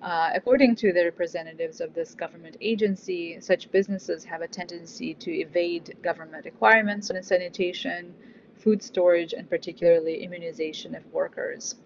Uh, 0.02 0.30
according 0.34 0.74
to 0.74 0.92
the 0.92 1.04
representatives 1.04 1.80
of 1.80 1.92
this 1.92 2.14
government 2.14 2.56
agency, 2.60 3.38
such 3.40 3.70
businesses 3.70 4.24
have 4.24 4.40
a 4.40 4.48
tendency 4.48 5.12
to 5.14 5.30
evade 5.30 5.94
government 6.02 6.44
requirements 6.44 7.10
on 7.10 7.22
sanitation, 7.22 8.14
food 8.56 8.82
storage, 8.82 9.34
and 9.34 9.48
particularly 9.50 10.22
immunization 10.22 10.94
of 10.94 11.04
workers. 11.12 11.76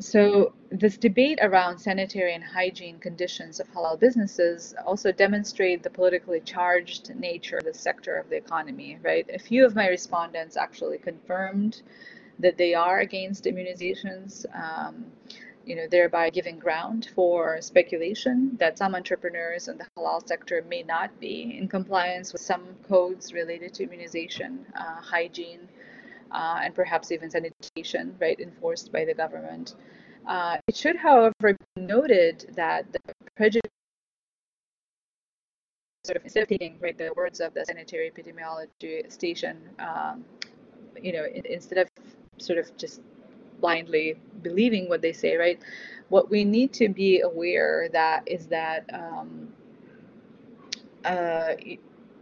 So 0.00 0.54
this 0.70 0.96
debate 0.96 1.40
around 1.42 1.78
sanitary 1.78 2.34
and 2.34 2.42
hygiene 2.42 2.98
conditions 2.98 3.60
of 3.60 3.70
halal 3.72 4.00
businesses 4.00 4.74
also 4.86 5.12
demonstrate 5.12 5.82
the 5.82 5.90
politically 5.90 6.40
charged 6.40 7.14
nature 7.14 7.58
of 7.58 7.64
the 7.64 7.74
sector 7.74 8.16
of 8.16 8.30
the 8.30 8.36
economy, 8.36 8.98
right? 9.02 9.28
A 9.28 9.38
few 9.38 9.66
of 9.66 9.74
my 9.74 9.88
respondents 9.88 10.56
actually 10.56 10.96
confirmed 10.96 11.82
that 12.38 12.56
they 12.56 12.72
are 12.72 13.00
against 13.00 13.44
immunizations, 13.44 14.46
um, 14.58 15.04
you 15.66 15.76
know, 15.76 15.86
thereby 15.86 16.30
giving 16.30 16.58
ground 16.58 17.10
for 17.14 17.60
speculation 17.60 18.56
that 18.58 18.78
some 18.78 18.94
entrepreneurs 18.94 19.68
in 19.68 19.76
the 19.76 19.86
halal 19.98 20.26
sector 20.26 20.64
may 20.66 20.82
not 20.82 21.20
be 21.20 21.58
in 21.58 21.68
compliance 21.68 22.32
with 22.32 22.40
some 22.40 22.64
codes 22.88 23.34
related 23.34 23.74
to 23.74 23.82
immunization, 23.82 24.64
uh, 24.74 24.94
hygiene, 25.02 25.68
uh, 26.32 26.60
and 26.62 26.74
perhaps 26.74 27.12
even 27.12 27.30
sanitation, 27.30 28.14
right, 28.20 28.38
enforced 28.40 28.92
by 28.92 29.04
the 29.04 29.14
government. 29.14 29.74
Uh, 30.26 30.58
it 30.68 30.76
should, 30.76 30.96
however, 30.96 31.32
be 31.40 31.56
noted 31.76 32.52
that 32.54 32.92
the 32.92 32.98
prejudice 33.36 33.70
sort 36.04 36.16
of 36.16 36.24
instead 36.24 36.42
of 36.42 36.48
taking 36.48 36.78
right 36.80 36.96
the 36.96 37.12
words 37.16 37.40
of 37.40 37.52
the 37.54 37.64
sanitary 37.64 38.10
epidemiology 38.10 39.10
station, 39.12 39.58
um, 39.78 40.24
you 41.00 41.12
know, 41.12 41.26
instead 41.44 41.78
of 41.78 41.88
sort 42.38 42.58
of 42.58 42.74
just 42.76 43.00
blindly 43.60 44.18
believing 44.42 44.88
what 44.88 45.02
they 45.02 45.12
say, 45.12 45.36
right? 45.36 45.60
What 46.08 46.30
we 46.30 46.44
need 46.44 46.72
to 46.74 46.88
be 46.88 47.20
aware 47.20 47.88
that 47.92 48.22
is 48.26 48.46
that 48.46 48.88
um, 48.92 49.48
uh, 51.04 51.54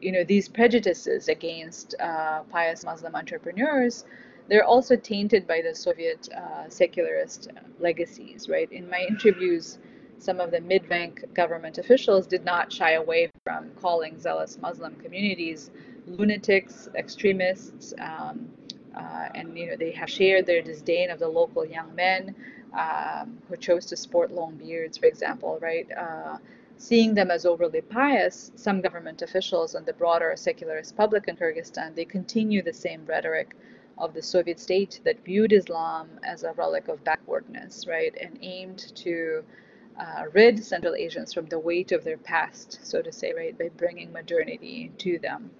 you 0.00 0.12
know 0.12 0.24
these 0.24 0.48
prejudices 0.48 1.28
against 1.28 1.94
uh, 2.00 2.42
pious 2.50 2.84
Muslim 2.84 3.14
entrepreneurs, 3.14 4.04
they're 4.48 4.64
also 4.64 4.96
tainted 4.96 5.46
by 5.46 5.60
the 5.62 5.74
Soviet 5.74 6.28
uh, 6.36 6.68
secularist 6.68 7.48
legacies, 7.80 8.48
right? 8.48 8.70
In 8.72 8.88
my 8.88 9.04
interviews, 9.08 9.78
some 10.18 10.40
of 10.40 10.50
the 10.50 10.60
mid-rank 10.60 11.24
government 11.34 11.78
officials 11.78 12.26
did 12.26 12.44
not 12.44 12.72
shy 12.72 12.92
away 12.92 13.30
from 13.44 13.70
calling 13.80 14.18
zealous 14.18 14.58
Muslim 14.60 14.94
communities 14.96 15.70
lunatics, 16.06 16.88
extremists. 16.94 17.94
Um, 18.00 18.48
uh, 18.96 19.28
and 19.34 19.56
you 19.56 19.66
know 19.66 19.76
they 19.76 19.92
have 19.92 20.10
shared 20.10 20.46
their 20.46 20.62
disdain 20.62 21.10
of 21.10 21.18
the 21.18 21.28
local 21.28 21.64
young 21.64 21.94
men 21.94 22.34
um, 22.76 23.38
who 23.48 23.56
chose 23.56 23.86
to 23.86 23.96
sport 23.96 24.32
long 24.32 24.54
beards, 24.56 24.98
for 24.98 25.06
example, 25.06 25.58
right? 25.60 25.86
Seeing 26.80 27.14
them 27.14 27.30
as 27.30 27.44
overly 27.44 27.80
pious, 27.80 28.52
some 28.54 28.80
government 28.80 29.20
officials 29.20 29.74
and 29.74 29.84
the 29.84 29.92
broader 29.92 30.32
secularist 30.36 30.96
public 30.96 31.26
in 31.26 31.36
Kyrgyzstan, 31.36 31.96
they 31.96 32.04
continue 32.04 32.62
the 32.62 32.72
same 32.72 33.04
rhetoric 33.04 33.56
of 33.98 34.14
the 34.14 34.22
Soviet 34.22 34.60
state 34.60 35.00
that 35.04 35.24
viewed 35.24 35.52
Islam 35.52 36.08
as 36.22 36.44
a 36.44 36.52
relic 36.52 36.86
of 36.86 37.02
backwardness, 37.02 37.88
right, 37.88 38.14
and 38.20 38.38
aimed 38.42 38.94
to 38.94 39.44
uh, 39.98 40.26
rid 40.32 40.64
Central 40.64 40.94
Asians 40.94 41.34
from 41.34 41.46
the 41.46 41.58
weight 41.58 41.90
of 41.90 42.04
their 42.04 42.16
past, 42.18 42.78
so 42.84 43.02
to 43.02 43.10
say, 43.10 43.32
right, 43.34 43.58
by 43.58 43.70
bringing 43.76 44.12
modernity 44.12 44.92
to 44.98 45.18
them. 45.18 45.50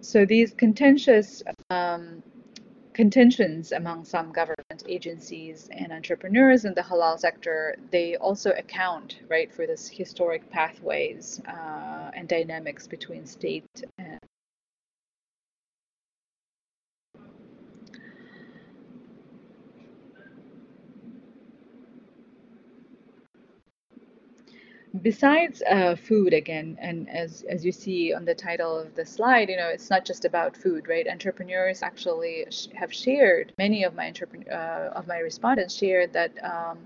So 0.00 0.26
these 0.26 0.52
contentious 0.52 1.44
um, 1.70 2.24
contentions 2.94 3.72
among 3.72 4.04
some 4.04 4.32
government 4.32 4.84
agencies 4.88 5.68
and 5.72 5.92
entrepreneurs 5.92 6.64
in 6.64 6.74
the 6.74 6.80
halal 6.80 7.18
sector, 7.18 7.76
they 7.90 8.16
also 8.16 8.50
account, 8.52 9.18
right, 9.28 9.52
for 9.52 9.66
this 9.66 9.88
historic 9.88 10.48
pathways 10.50 11.40
uh, 11.46 12.10
and 12.14 12.28
dynamics 12.28 12.86
between 12.86 13.26
state 13.26 13.82
besides 25.02 25.60
uh, 25.68 25.96
food 25.96 26.32
again 26.32 26.76
and 26.80 27.08
as 27.10 27.44
as 27.48 27.64
you 27.64 27.72
see 27.72 28.14
on 28.14 28.24
the 28.24 28.34
title 28.34 28.78
of 28.78 28.94
the 28.94 29.04
slide 29.04 29.48
you 29.48 29.56
know 29.56 29.68
it's 29.68 29.90
not 29.90 30.04
just 30.04 30.24
about 30.24 30.56
food 30.56 30.86
right? 30.88 31.08
Entrepreneurs 31.08 31.82
actually 31.82 32.46
sh- 32.50 32.68
have 32.74 32.92
shared 32.92 33.52
many 33.58 33.82
of 33.82 33.94
my 33.94 34.06
entrepreneur 34.06 34.52
uh, 34.52 34.98
of 34.98 35.06
my 35.08 35.18
respondents 35.18 35.74
shared 35.74 36.12
that 36.12 36.32
um, 36.44 36.78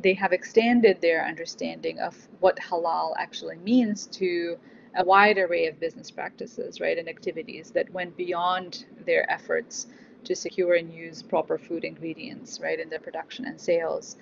they 0.00 0.14
have 0.14 0.32
extended 0.32 1.00
their 1.00 1.26
understanding 1.26 1.98
of 2.00 2.16
what 2.40 2.56
halal 2.58 3.14
actually 3.18 3.56
means 3.58 4.06
to 4.06 4.56
a 4.96 5.04
wide 5.04 5.36
array 5.36 5.66
of 5.66 5.78
business 5.80 6.10
practices 6.10 6.80
right 6.80 6.98
and 6.98 7.08
activities 7.08 7.70
that 7.72 7.90
went 7.92 8.16
beyond 8.16 8.86
their 9.04 9.30
efforts 9.30 9.86
to 10.24 10.34
secure 10.34 10.74
and 10.74 10.92
use 10.92 11.22
proper 11.22 11.58
food 11.58 11.84
ingredients 11.84 12.60
right 12.60 12.80
in 12.80 12.88
their 12.88 13.00
production 13.00 13.44
and 13.44 13.60
sales 13.60 14.16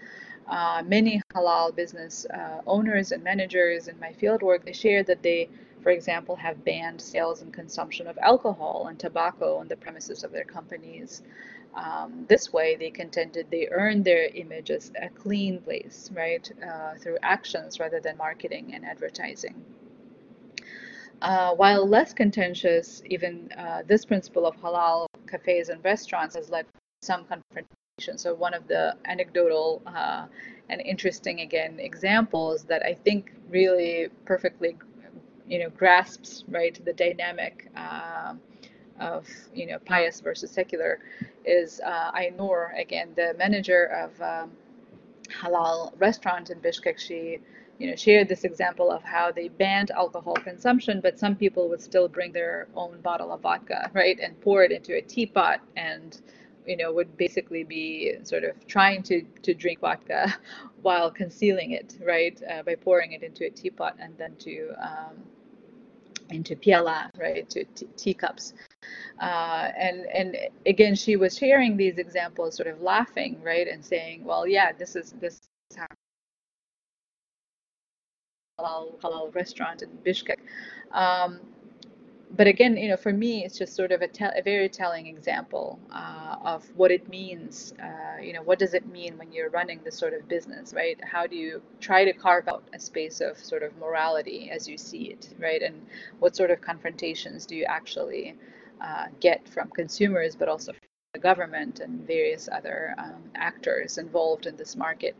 uh, 0.48 0.82
many 0.86 1.22
halal 1.34 1.74
business 1.74 2.26
uh, 2.26 2.60
owners 2.66 3.12
and 3.12 3.22
managers 3.22 3.88
in 3.88 3.98
my 3.98 4.12
fieldwork, 4.12 4.64
they 4.64 4.72
shared 4.72 5.06
that 5.06 5.22
they, 5.22 5.48
for 5.82 5.90
example, 5.90 6.36
have 6.36 6.64
banned 6.64 7.00
sales 7.00 7.42
and 7.42 7.52
consumption 7.52 8.06
of 8.06 8.18
alcohol 8.18 8.86
and 8.88 8.98
tobacco 8.98 9.56
on 9.56 9.68
the 9.68 9.76
premises 9.76 10.24
of 10.24 10.32
their 10.32 10.44
companies. 10.44 11.22
Um, 11.74 12.26
this 12.28 12.52
way, 12.52 12.76
they 12.76 12.90
contended 12.90 13.46
they 13.50 13.68
earned 13.70 14.04
their 14.04 14.26
image 14.26 14.70
as 14.70 14.92
a 15.00 15.08
clean 15.08 15.60
place, 15.60 16.10
right, 16.12 16.50
uh, 16.62 16.94
through 16.98 17.18
actions 17.22 17.80
rather 17.80 18.00
than 18.00 18.16
marketing 18.16 18.72
and 18.74 18.84
advertising. 18.84 19.64
Uh, 21.22 21.54
while 21.54 21.86
less 21.86 22.12
contentious, 22.12 23.00
even 23.06 23.50
uh, 23.56 23.82
this 23.86 24.04
principle 24.04 24.44
of 24.44 24.56
halal 24.56 25.06
cafes 25.32 25.68
and 25.68 25.84
restaurants 25.84 26.34
has 26.36 26.48
led 26.50 26.64
to 26.66 26.80
some 27.02 27.24
confrontation 27.24 27.72
so 28.16 28.34
one 28.34 28.54
of 28.54 28.66
the 28.68 28.96
anecdotal 29.04 29.82
uh, 29.86 30.26
and 30.68 30.80
interesting 30.80 31.40
again 31.40 31.78
examples 31.78 32.64
that 32.64 32.82
I 32.84 32.94
think 32.94 33.32
really 33.50 34.08
perfectly, 34.24 34.76
you 35.46 35.58
know, 35.58 35.70
grasps 35.70 36.44
right 36.48 36.78
the 36.84 36.92
dynamic 36.92 37.70
uh, 37.76 38.34
of 39.00 39.28
you 39.54 39.66
know 39.66 39.78
pious 39.84 40.20
versus 40.20 40.50
secular 40.50 41.00
is 41.44 41.80
uh, 41.84 42.12
Ainur 42.12 42.78
again 42.80 43.08
the 43.16 43.34
manager 43.38 43.84
of 43.86 44.20
um, 44.22 44.50
halal 45.42 45.92
restaurant 45.98 46.50
in 46.50 46.58
Bishkek. 46.60 46.98
She 46.98 47.40
you 47.78 47.88
know 47.88 47.96
shared 47.96 48.28
this 48.28 48.44
example 48.44 48.90
of 48.90 49.02
how 49.02 49.32
they 49.32 49.48
banned 49.48 49.90
alcohol 49.90 50.34
consumption, 50.34 51.00
but 51.00 51.18
some 51.18 51.34
people 51.36 51.68
would 51.68 51.82
still 51.82 52.08
bring 52.08 52.32
their 52.32 52.68
own 52.74 53.00
bottle 53.00 53.32
of 53.32 53.40
vodka 53.40 53.90
right 53.92 54.18
and 54.20 54.40
pour 54.40 54.62
it 54.62 54.72
into 54.72 54.96
a 54.96 55.02
teapot 55.02 55.60
and 55.76 56.20
you 56.66 56.76
know, 56.76 56.92
would 56.92 57.16
basically 57.16 57.64
be 57.64 58.14
sort 58.22 58.44
of 58.44 58.66
trying 58.66 59.02
to, 59.04 59.22
to 59.42 59.54
drink 59.54 59.80
vodka 59.80 60.34
while 60.82 61.10
concealing 61.10 61.72
it, 61.72 61.98
right, 62.04 62.40
uh, 62.50 62.62
by 62.62 62.74
pouring 62.74 63.12
it 63.12 63.22
into 63.22 63.46
a 63.46 63.50
teapot 63.50 63.96
and 63.98 64.16
then 64.18 64.34
to 64.36 64.70
um, 64.80 65.16
into 66.30 66.56
piala, 66.56 67.10
right, 67.18 67.48
to 67.50 67.64
teacups. 67.96 68.54
Uh, 69.20 69.70
and 69.76 70.06
and 70.06 70.36
again, 70.66 70.94
she 70.94 71.16
was 71.16 71.36
sharing 71.36 71.76
these 71.76 71.98
examples, 71.98 72.56
sort 72.56 72.68
of 72.68 72.80
laughing, 72.80 73.40
right, 73.42 73.68
and 73.68 73.84
saying, 73.84 74.24
well, 74.24 74.46
yeah, 74.46 74.72
this 74.72 74.96
is 74.96 75.14
this 75.20 75.40
is 75.70 75.76
how 75.76 75.86
halal, 78.62 78.98
halal 79.00 79.34
restaurant 79.34 79.82
in 79.82 79.90
Bishkek. 80.04 80.38
Um, 80.92 81.40
but 82.36 82.46
again, 82.46 82.76
you 82.76 82.88
know, 82.88 82.96
for 82.96 83.12
me, 83.12 83.44
it's 83.44 83.58
just 83.58 83.74
sort 83.74 83.92
of 83.92 84.02
a, 84.02 84.08
te- 84.08 84.24
a 84.24 84.42
very 84.42 84.68
telling 84.68 85.06
example 85.06 85.78
uh, 85.92 86.36
of 86.44 86.64
what 86.76 86.90
it 86.90 87.08
means. 87.08 87.74
Uh, 87.82 88.20
you 88.22 88.32
know, 88.32 88.42
what 88.42 88.58
does 88.58 88.74
it 88.74 88.86
mean 88.86 89.18
when 89.18 89.32
you're 89.32 89.50
running 89.50 89.80
this 89.84 89.96
sort 89.98 90.14
of 90.14 90.26
business, 90.28 90.72
right? 90.74 90.98
How 91.04 91.26
do 91.26 91.36
you 91.36 91.62
try 91.80 92.04
to 92.04 92.12
carve 92.12 92.48
out 92.48 92.64
a 92.74 92.78
space 92.80 93.20
of 93.20 93.38
sort 93.38 93.62
of 93.62 93.76
morality 93.78 94.50
as 94.50 94.68
you 94.68 94.78
see 94.78 95.04
it, 95.10 95.30
right? 95.38 95.62
And 95.62 95.82
what 96.20 96.34
sort 96.36 96.50
of 96.50 96.60
confrontations 96.60 97.46
do 97.46 97.54
you 97.56 97.64
actually 97.66 98.34
uh, 98.80 99.06
get 99.20 99.48
from 99.48 99.70
consumers, 99.70 100.34
but 100.34 100.48
also 100.48 100.72
from 100.72 100.80
the 101.14 101.20
government 101.20 101.80
and 101.80 102.06
various 102.06 102.48
other 102.50 102.94
um, 102.98 103.22
actors 103.34 103.98
involved 103.98 104.46
in 104.46 104.56
this 104.56 104.76
market? 104.76 105.16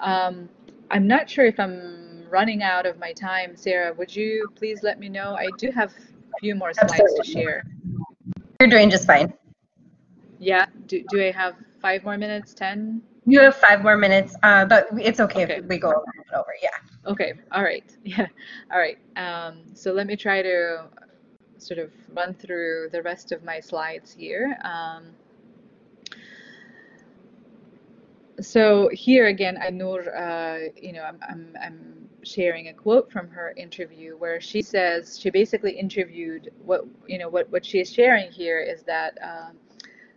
Um, 0.00 0.48
I'm 0.90 1.06
not 1.06 1.30
sure 1.30 1.46
if 1.46 1.60
I'm 1.60 2.09
running 2.30 2.62
out 2.62 2.86
of 2.86 2.98
my 2.98 3.12
time. 3.12 3.56
Sarah, 3.56 3.92
would 3.92 4.14
you 4.14 4.48
please 4.54 4.82
let 4.82 4.98
me 4.98 5.08
know? 5.08 5.34
I 5.34 5.48
do 5.58 5.70
have 5.70 5.92
a 5.92 6.40
few 6.40 6.54
more 6.54 6.72
slides 6.72 6.92
Absolutely. 6.92 7.24
to 7.24 7.30
share. 7.30 7.64
You're 8.60 8.70
doing 8.70 8.90
just 8.90 9.06
fine. 9.06 9.32
Yeah. 10.38 10.66
Do, 10.86 11.04
do 11.10 11.22
I 11.22 11.30
have 11.32 11.56
five 11.80 12.04
more 12.04 12.16
minutes? 12.16 12.54
10? 12.54 13.02
You 13.26 13.40
have 13.40 13.56
five 13.56 13.82
more 13.82 13.96
minutes, 13.96 14.34
uh, 14.42 14.64
but 14.64 14.88
it's 14.98 15.20
okay, 15.20 15.44
okay. 15.44 15.56
if 15.56 15.66
we 15.66 15.78
go 15.78 15.90
over. 15.90 16.54
Yeah. 16.62 16.70
Okay. 17.06 17.34
All 17.52 17.62
right. 17.62 17.84
Yeah. 18.04 18.26
All 18.72 18.78
right. 18.78 18.98
Um, 19.16 19.62
so 19.74 19.92
let 19.92 20.06
me 20.06 20.16
try 20.16 20.42
to 20.42 20.86
sort 21.58 21.78
of 21.78 21.90
run 22.14 22.34
through 22.34 22.88
the 22.92 23.02
rest 23.02 23.32
of 23.32 23.44
my 23.44 23.60
slides 23.60 24.12
here. 24.12 24.58
Um, 24.64 25.10
so 28.40 28.88
here 28.92 29.26
again, 29.26 29.58
Ainur, 29.62 30.08
uh, 30.16 30.70
you 30.76 30.92
know, 30.92 31.02
I'm, 31.02 31.18
I'm, 31.28 31.56
I'm 31.62 32.08
sharing 32.22 32.68
a 32.68 32.72
quote 32.72 33.10
from 33.10 33.28
her 33.28 33.52
interview 33.56 34.16
where 34.16 34.40
she 34.40 34.62
says 34.62 35.18
she 35.18 35.30
basically 35.30 35.72
interviewed 35.72 36.50
what 36.64 36.84
you 37.06 37.18
know 37.18 37.28
what 37.28 37.50
what 37.50 37.64
she 37.64 37.80
is 37.80 37.90
sharing 37.92 38.30
here 38.30 38.60
is 38.60 38.82
that 38.82 39.16
um, 39.22 39.56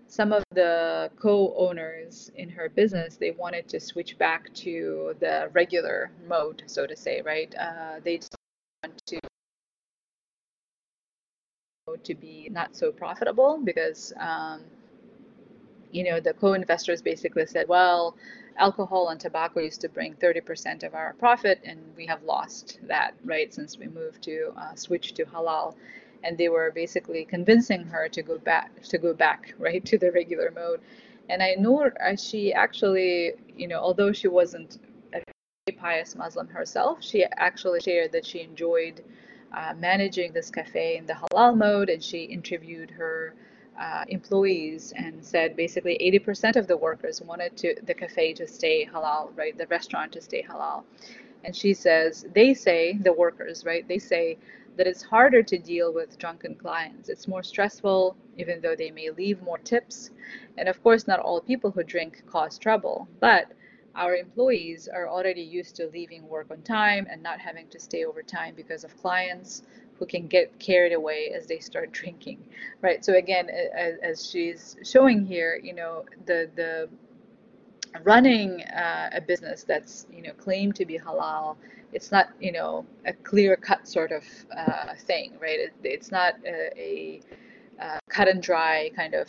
some 0.07 0.33
of 0.33 0.43
the 0.51 1.09
co-owners 1.19 2.31
in 2.35 2.49
her 2.49 2.69
business 2.69 3.15
they 3.17 3.31
wanted 3.31 3.67
to 3.69 3.79
switch 3.79 4.17
back 4.17 4.53
to 4.53 5.15
the 5.19 5.49
regular 5.53 6.11
mode 6.27 6.63
so 6.65 6.85
to 6.85 6.95
say 6.95 7.21
right? 7.21 7.53
Uh, 7.59 7.99
they 8.03 8.19
want 8.83 9.01
to 9.07 9.19
to 12.03 12.15
be 12.15 12.49
not 12.51 12.75
so 12.75 12.91
profitable 12.91 13.59
because 13.63 14.13
um, 14.19 14.61
you 15.93 16.03
know 16.03 16.19
the 16.19 16.33
co-investors 16.33 17.01
basically 17.01 17.45
said 17.45 17.67
well 17.67 18.15
alcohol 18.57 19.09
and 19.09 19.19
tobacco 19.19 19.59
used 19.59 19.81
to 19.81 19.89
bring 19.89 20.13
30% 20.15 20.83
of 20.83 20.93
our 20.93 21.13
profit, 21.13 21.59
and 21.65 21.79
we 21.95 22.05
have 22.05 22.23
lost 22.23 22.79
that, 22.83 23.13
right, 23.23 23.53
since 23.53 23.77
we 23.77 23.87
moved 23.87 24.21
to 24.23 24.53
uh, 24.57 24.75
switch 24.75 25.13
to 25.13 25.25
halal. 25.25 25.75
And 26.23 26.37
they 26.37 26.49
were 26.49 26.71
basically 26.71 27.25
convincing 27.25 27.83
her 27.85 28.07
to 28.09 28.21
go 28.21 28.37
back, 28.37 28.81
to 28.83 28.97
go 28.97 29.13
back, 29.13 29.53
right, 29.59 29.83
to 29.85 29.97
the 29.97 30.11
regular 30.11 30.51
mode. 30.51 30.81
And 31.29 31.41
I 31.41 31.55
know 31.55 31.89
she 32.17 32.53
actually, 32.53 33.33
you 33.55 33.67
know, 33.67 33.79
although 33.79 34.11
she 34.11 34.27
wasn't 34.27 34.79
a 35.13 35.71
pious 35.71 36.15
Muslim 36.15 36.47
herself, 36.47 37.03
she 37.03 37.23
actually 37.23 37.79
shared 37.79 38.11
that 38.11 38.25
she 38.25 38.41
enjoyed 38.41 39.01
uh, 39.53 39.73
managing 39.77 40.33
this 40.33 40.49
cafe 40.49 40.97
in 40.97 41.05
the 41.05 41.13
halal 41.13 41.55
mode, 41.55 41.89
and 41.89 42.03
she 42.03 42.23
interviewed 42.23 42.91
her 42.91 43.35
uh, 43.79 44.05
employees 44.07 44.93
and 44.95 45.23
said 45.23 45.55
basically 45.55 45.97
80% 46.25 46.55
of 46.55 46.67
the 46.67 46.77
workers 46.77 47.21
wanted 47.21 47.57
to 47.57 47.75
the 47.83 47.93
cafe 47.93 48.33
to 48.33 48.47
stay 48.47 48.85
halal, 48.85 49.35
right? 49.35 49.57
The 49.57 49.67
restaurant 49.67 50.11
to 50.13 50.21
stay 50.21 50.43
halal. 50.43 50.83
And 51.43 51.55
she 51.55 51.73
says, 51.73 52.25
they 52.33 52.53
say, 52.53 52.93
the 52.93 53.13
workers, 53.13 53.65
right? 53.65 53.87
They 53.87 53.99
say 53.99 54.37
that 54.77 54.87
it's 54.87 55.03
harder 55.03 55.43
to 55.43 55.57
deal 55.57 55.93
with 55.93 56.17
drunken 56.17 56.55
clients. 56.55 57.09
It's 57.09 57.27
more 57.27 57.43
stressful, 57.43 58.15
even 58.37 58.61
though 58.61 58.75
they 58.75 58.91
may 58.91 59.09
leave 59.09 59.41
more 59.41 59.57
tips. 59.59 60.11
And 60.57 60.69
of 60.69 60.81
course, 60.81 61.07
not 61.07 61.19
all 61.19 61.41
people 61.41 61.71
who 61.71 61.83
drink 61.83 62.23
cause 62.25 62.57
trouble, 62.57 63.07
but 63.19 63.51
our 63.95 64.15
employees 64.15 64.87
are 64.87 65.07
already 65.07 65.41
used 65.41 65.75
to 65.75 65.87
leaving 65.93 66.27
work 66.27 66.47
on 66.49 66.61
time 66.63 67.05
and 67.09 67.21
not 67.21 67.39
having 67.39 67.67
to 67.67 67.79
stay 67.79 68.05
overtime 68.05 68.55
because 68.55 68.83
of 68.83 68.97
clients 68.97 69.63
who 70.03 70.07
can 70.07 70.27
get 70.27 70.59
carried 70.59 70.91
away 70.91 71.31
as 71.33 71.47
they 71.47 71.59
start 71.59 71.91
drinking 71.99 72.39
right? 72.81 73.03
So 73.05 73.13
again 73.13 73.49
as, 73.49 73.95
as 74.03 74.29
she's 74.29 74.75
showing 74.83 75.25
here 75.25 75.59
you 75.63 75.73
know 75.73 76.03
the 76.25 76.49
the 76.55 76.89
running 78.03 78.63
uh, 78.63 79.09
a 79.13 79.21
business 79.21 79.63
that's 79.63 80.07
you 80.11 80.21
know 80.23 80.33
claimed 80.33 80.75
to 80.75 80.85
be 80.85 80.97
halal 80.97 81.55
it's 81.93 82.11
not 82.11 82.29
you 82.39 82.51
know 82.51 82.85
a 83.05 83.13
clear 83.13 83.55
cut 83.55 83.87
sort 83.87 84.11
of 84.11 84.23
uh, 84.57 84.93
thing 84.95 85.33
right? 85.39 85.59
It, 85.59 85.73
it's 85.83 86.11
not 86.11 86.33
a, 86.45 86.69
a, 86.75 87.21
a, 87.79 87.99
cut 88.09 88.27
and 88.27 88.41
dry 88.41 88.89
kind 88.95 89.13
of 89.13 89.27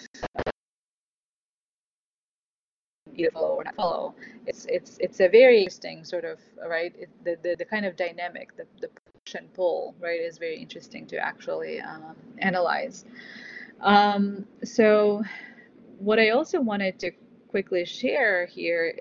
either 3.15 3.31
follow 3.31 3.55
or 3.55 3.65
not 3.65 3.77
follow. 3.77 4.15
It's 4.47 4.67
it's 4.67 4.97
it's 4.99 5.21
a 5.21 5.29
very 5.29 5.59
interesting 5.59 6.05
sort 6.05 6.25
of 6.25 6.41
right? 6.69 6.93
It, 6.99 7.11
the, 7.25 7.37
the 7.43 7.57
the 7.59 7.65
kind 7.65 7.85
of 7.87 7.97
dynamic 7.97 8.57
the, 8.57 8.67
the 8.81 8.89
and 9.33 9.53
pull 9.55 9.95
right 10.01 10.21
is 10.21 10.37
very 10.37 10.59
interesting 10.59 11.07
to 11.07 11.17
actually 11.17 11.81
um, 11.81 12.15
analyze. 12.39 13.07
Um, 13.81 14.47
so 14.63 15.23
what 15.99 16.19
i 16.19 16.31
also 16.31 16.61
wanted 16.61 16.99
to 16.99 17.11
quickly 17.49 17.85
share 17.85 18.47
here 18.47 18.99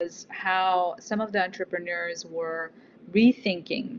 is 0.00 0.26
how 0.28 0.94
some 1.00 1.20
of 1.20 1.32
the 1.32 1.42
entrepreneurs 1.42 2.24
were 2.26 2.70
rethinking 3.12 3.98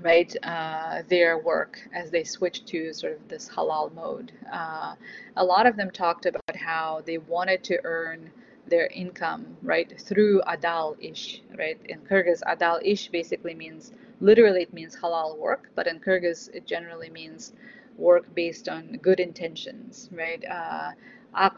right 0.00 0.34
uh, 0.42 1.02
their 1.08 1.38
work 1.38 1.78
as 1.92 2.10
they 2.10 2.24
switched 2.24 2.66
to 2.66 2.92
sort 2.92 3.12
of 3.12 3.28
this 3.28 3.48
halal 3.48 3.92
mode. 3.94 4.32
Uh, 4.52 4.94
a 5.36 5.44
lot 5.44 5.66
of 5.66 5.76
them 5.76 5.90
talked 5.90 6.24
about 6.24 6.56
how 6.56 7.02
they 7.04 7.18
wanted 7.18 7.62
to 7.64 7.78
earn 7.84 8.30
their 8.68 8.86
income 8.88 9.56
right 9.62 10.00
through 10.00 10.40
adal 10.42 10.96
ish 11.00 11.42
right 11.58 11.78
in 11.86 11.98
kyrgyz 12.00 12.42
adal 12.46 12.80
ish 12.84 13.08
basically 13.08 13.54
means 13.54 13.92
literally 14.20 14.62
it 14.62 14.72
means 14.72 14.96
halal 14.96 15.36
work 15.38 15.70
but 15.74 15.86
in 15.86 15.98
kyrgyz 16.00 16.48
it 16.54 16.66
generally 16.66 17.10
means 17.10 17.52
work 17.96 18.32
based 18.34 18.68
on 18.68 18.98
good 19.02 19.20
intentions 19.20 20.08
right 20.12 20.44
uh, 20.50 20.92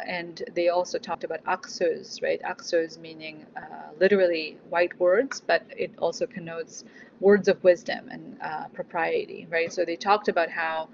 and 0.07 0.43
they 0.55 0.69
also 0.69 0.99
talked 0.99 1.25
about 1.25 1.43
aksöz, 1.45 2.23
right? 2.23 2.41
Aksöz 2.43 2.99
meaning 2.99 3.47
uh, 3.57 3.91
literally 3.99 4.59
white 4.69 4.99
words, 4.99 5.41
but 5.47 5.63
it 5.77 5.93
also 5.99 6.27
connotes 6.27 6.85
words 7.21 7.49
of 7.49 7.63
wisdom 7.63 8.09
and 8.11 8.37
uh, 8.43 8.67
propriety, 8.69 9.47
right? 9.51 9.73
So 9.73 9.85
they 9.85 9.97
talked 9.97 10.29
about 10.29 10.51
how 10.51 10.89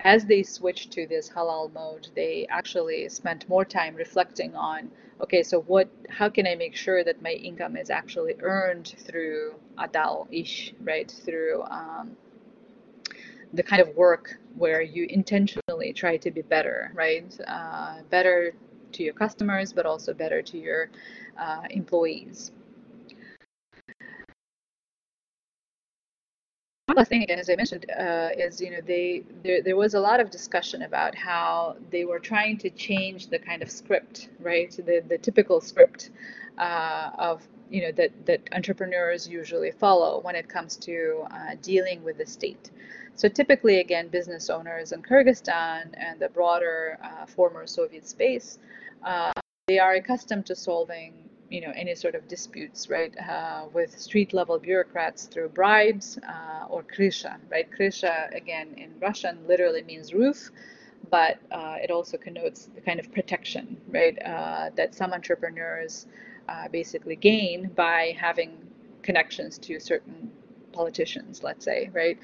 as 0.00 0.24
they 0.24 0.42
switched 0.42 0.90
to 0.92 1.06
this 1.06 1.28
halal 1.28 1.72
mode, 1.72 2.08
they 2.14 2.46
actually 2.50 3.08
spent 3.08 3.48
more 3.48 3.64
time 3.64 3.94
reflecting 3.94 4.54
on, 4.54 4.90
okay, 5.20 5.42
so 5.42 5.62
what, 5.62 5.88
how 6.08 6.28
can 6.28 6.46
I 6.46 6.54
make 6.54 6.74
sure 6.74 7.04
that 7.04 7.22
my 7.22 7.32
income 7.32 7.76
is 7.76 7.90
actually 7.90 8.34
earned 8.40 8.94
through 8.98 9.54
adal 9.78 10.26
ish, 10.30 10.74
right? 10.80 11.10
Through 11.24 11.62
um, 11.64 12.16
the 13.52 13.62
kind 13.62 13.80
of 13.82 13.94
work 13.96 14.38
where 14.56 14.82
you 14.82 15.06
intentionally 15.10 15.92
try 15.92 16.16
to 16.16 16.30
be 16.30 16.42
better, 16.42 16.90
right? 16.94 17.38
Uh, 17.46 18.02
better 18.10 18.54
to 18.92 19.02
your 19.02 19.14
customers, 19.14 19.72
but 19.72 19.86
also 19.86 20.12
better 20.14 20.42
to 20.42 20.58
your 20.58 20.90
uh, 21.38 21.62
employees. 21.70 22.52
One 26.86 26.98
last 26.98 27.08
thing, 27.08 27.24
again, 27.24 27.40
as 27.40 27.50
I 27.50 27.56
mentioned, 27.56 27.86
uh, 27.90 28.28
is 28.38 28.60
you 28.60 28.70
know 28.70 28.80
they 28.80 29.24
there, 29.42 29.60
there 29.60 29.76
was 29.76 29.94
a 29.94 30.00
lot 30.00 30.20
of 30.20 30.30
discussion 30.30 30.82
about 30.82 31.16
how 31.16 31.74
they 31.90 32.04
were 32.04 32.20
trying 32.20 32.58
to 32.58 32.70
change 32.70 33.26
the 33.26 33.40
kind 33.40 33.60
of 33.60 33.72
script, 33.72 34.28
right? 34.38 34.70
The 34.70 35.02
the 35.08 35.18
typical 35.18 35.60
script 35.60 36.10
uh, 36.58 37.10
of 37.18 37.42
you 37.70 37.82
know 37.82 37.92
that 37.92 38.12
that 38.26 38.40
entrepreneurs 38.52 39.28
usually 39.28 39.72
follow 39.72 40.20
when 40.20 40.36
it 40.36 40.48
comes 40.48 40.76
to 40.76 41.26
uh, 41.32 41.56
dealing 41.60 42.04
with 42.04 42.18
the 42.18 42.26
state. 42.26 42.70
So 43.16 43.28
typically, 43.28 43.80
again, 43.80 44.06
business 44.06 44.48
owners 44.48 44.92
in 44.92 45.02
Kyrgyzstan 45.02 45.92
and 45.94 46.20
the 46.20 46.28
broader 46.28 46.98
uh, 47.02 47.26
former 47.26 47.66
Soviet 47.66 48.06
space, 48.06 48.60
uh, 49.02 49.32
they 49.66 49.80
are 49.80 49.94
accustomed 49.94 50.46
to 50.46 50.54
solving, 50.54 51.28
you 51.50 51.60
know, 51.60 51.72
any 51.74 51.94
sort 51.94 52.14
of 52.14 52.26
disputes, 52.28 52.88
right, 52.90 53.14
uh, 53.18 53.66
with 53.72 53.98
street-level 53.98 54.58
bureaucrats 54.58 55.26
through 55.26 55.48
bribes 55.50 56.18
uh, 56.28 56.66
or 56.68 56.82
krysha, 56.82 57.36
right? 57.50 57.68
Krysha, 57.70 58.34
again, 58.34 58.74
in 58.76 58.92
Russian, 59.00 59.38
literally 59.46 59.82
means 59.82 60.12
roof, 60.12 60.50
but 61.10 61.38
uh, 61.52 61.76
it 61.80 61.90
also 61.90 62.16
connotes 62.16 62.68
the 62.74 62.80
kind 62.80 62.98
of 62.98 63.12
protection, 63.12 63.76
right, 63.88 64.18
uh, 64.24 64.70
that 64.76 64.94
some 64.94 65.12
entrepreneurs 65.12 66.06
basically 66.70 67.16
gain 67.16 67.68
by 67.74 68.16
having 68.18 68.56
connections 69.02 69.58
to 69.58 69.80
certain 69.80 70.30
politicians, 70.72 71.42
let's 71.42 71.64
say, 71.64 71.90
right? 71.92 72.18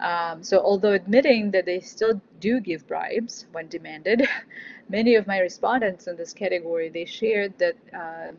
Um, 0.00 0.42
so 0.42 0.60
although 0.60 0.92
admitting 0.92 1.50
that 1.50 1.66
they 1.66 1.80
still 1.80 2.20
do 2.40 2.60
give 2.60 2.86
bribes 2.86 3.46
when 3.52 3.68
demanded, 3.68 4.26
many 4.88 5.16
of 5.16 5.26
my 5.26 5.40
respondents 5.40 6.06
in 6.06 6.16
this 6.16 6.32
category, 6.32 6.88
they 6.88 7.04
shared 7.04 7.58
that 7.58 7.76
uh, 7.92 8.32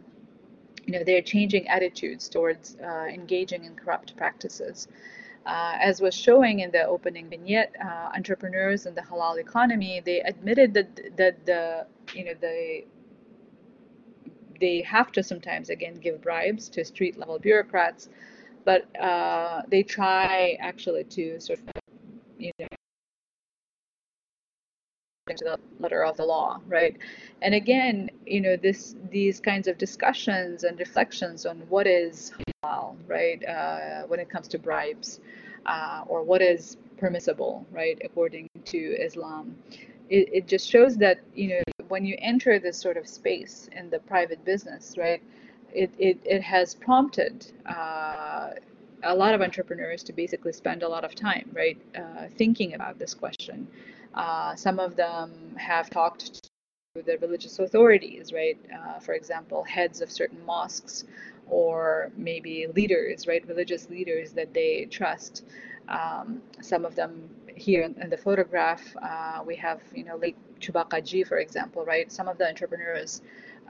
you 0.87 0.93
know, 0.93 1.03
they're 1.03 1.21
changing 1.21 1.67
attitudes 1.67 2.27
towards 2.29 2.77
uh, 2.83 3.05
engaging 3.05 3.65
in 3.65 3.75
corrupt 3.75 4.17
practices. 4.17 4.87
Uh, 5.45 5.77
as 5.79 6.01
was 6.01 6.15
showing 6.15 6.59
in 6.61 6.71
the 6.71 6.83
opening 6.83 7.29
vignette, 7.29 7.73
uh, 7.83 8.09
entrepreneurs 8.15 8.85
in 8.85 8.95
the 8.95 9.01
halal 9.01 9.39
economy, 9.39 10.01
they 10.03 10.21
admitted 10.21 10.73
that, 10.73 11.17
that 11.17 11.45
the, 11.45 11.85
you 12.13 12.25
know, 12.25 12.33
the 12.41 12.83
they 14.59 14.81
have 14.81 15.11
to 15.11 15.21
sometimes 15.21 15.69
again 15.69 15.93
give 15.93 16.19
bribes 16.19 16.67
to 16.67 16.83
street 16.83 17.15
level 17.19 17.37
bureaucrats 17.37 18.09
but 18.67 18.83
uh, 18.99 19.61
they 19.69 19.81
try 19.81 20.57
actually 20.59 21.05
to 21.05 21.39
sort 21.39 21.59
of, 21.59 21.65
you 22.37 22.51
know, 22.59 22.67
to 25.35 25.45
the 25.45 25.59
letter 25.79 26.03
of 26.03 26.17
the 26.17 26.25
law, 26.25 26.59
right? 26.67 26.97
And 27.41 27.53
again, 27.53 28.09
you 28.25 28.41
know, 28.41 28.55
this 28.55 28.95
these 29.11 29.39
kinds 29.39 29.67
of 29.67 29.77
discussions 29.77 30.63
and 30.63 30.79
reflections 30.79 31.45
on 31.45 31.57
what 31.69 31.87
is 31.87 32.31
halal, 32.63 32.95
right, 33.07 33.43
uh, 33.45 34.03
when 34.07 34.19
it 34.19 34.29
comes 34.29 34.47
to 34.49 34.59
bribes, 34.59 35.19
uh, 35.65 36.03
or 36.07 36.23
what 36.23 36.41
is 36.41 36.77
permissible, 36.97 37.65
right, 37.71 37.99
according 38.03 38.49
to 38.65 38.77
Islam. 38.77 39.55
It, 40.09 40.29
it 40.31 40.47
just 40.47 40.69
shows 40.69 40.95
that 40.97 41.19
you 41.35 41.49
know 41.49 41.61
when 41.89 42.05
you 42.05 42.15
enter 42.19 42.59
this 42.59 42.77
sort 42.77 42.97
of 42.97 43.07
space 43.07 43.69
in 43.73 43.89
the 43.89 43.99
private 43.99 44.43
business, 44.45 44.95
right, 44.97 45.21
it, 45.73 45.91
it, 45.97 46.19
it 46.25 46.41
has 46.41 46.75
prompted 46.75 47.51
uh, 47.65 48.49
a 49.03 49.15
lot 49.15 49.33
of 49.33 49.41
entrepreneurs 49.41 50.03
to 50.03 50.13
basically 50.13 50.53
spend 50.53 50.83
a 50.83 50.87
lot 50.87 51.03
of 51.03 51.15
time, 51.15 51.49
right, 51.53 51.77
uh, 51.95 52.27
thinking 52.37 52.73
about 52.73 52.97
this 52.99 53.13
question. 53.13 53.67
Uh, 54.17 54.55
some 54.55 54.79
of 54.79 54.97
them 54.97 55.55
have 55.57 55.89
talked 55.91 56.43
to 56.95 57.03
the 57.05 57.17
religious 57.19 57.59
authorities, 57.59 58.33
right? 58.33 58.59
Uh, 58.75 58.99
for 58.99 59.13
example, 59.15 59.63
heads 59.65 60.01
of 60.01 60.11
certain 60.11 60.45
mosques 60.45 61.05
or 61.47 62.11
maybe 62.17 62.67
leaders, 62.75 63.27
right, 63.27 63.47
religious 63.47 63.89
leaders 63.89 64.33
that 64.33 64.53
they 64.53 64.85
trust. 64.91 65.45
Um, 65.89 66.43
some 66.61 66.85
of 66.85 66.95
them 66.95 67.31
here 67.55 67.83
in, 67.83 67.95
in 68.01 68.11
the 68.11 68.17
photograph, 68.17 68.83
uh, 69.03 69.43
we 69.47 69.55
have, 69.57 69.81
you 69.95 70.05
know, 70.05 70.17
Lake 70.17 70.37
Chubak 70.61 70.91
ajy, 70.91 71.27
for 71.27 71.39
example, 71.39 71.85
right? 71.85 72.11
Some 72.11 72.29
of 72.29 72.39
the 72.39 72.47
entrepreneurs 72.49 73.21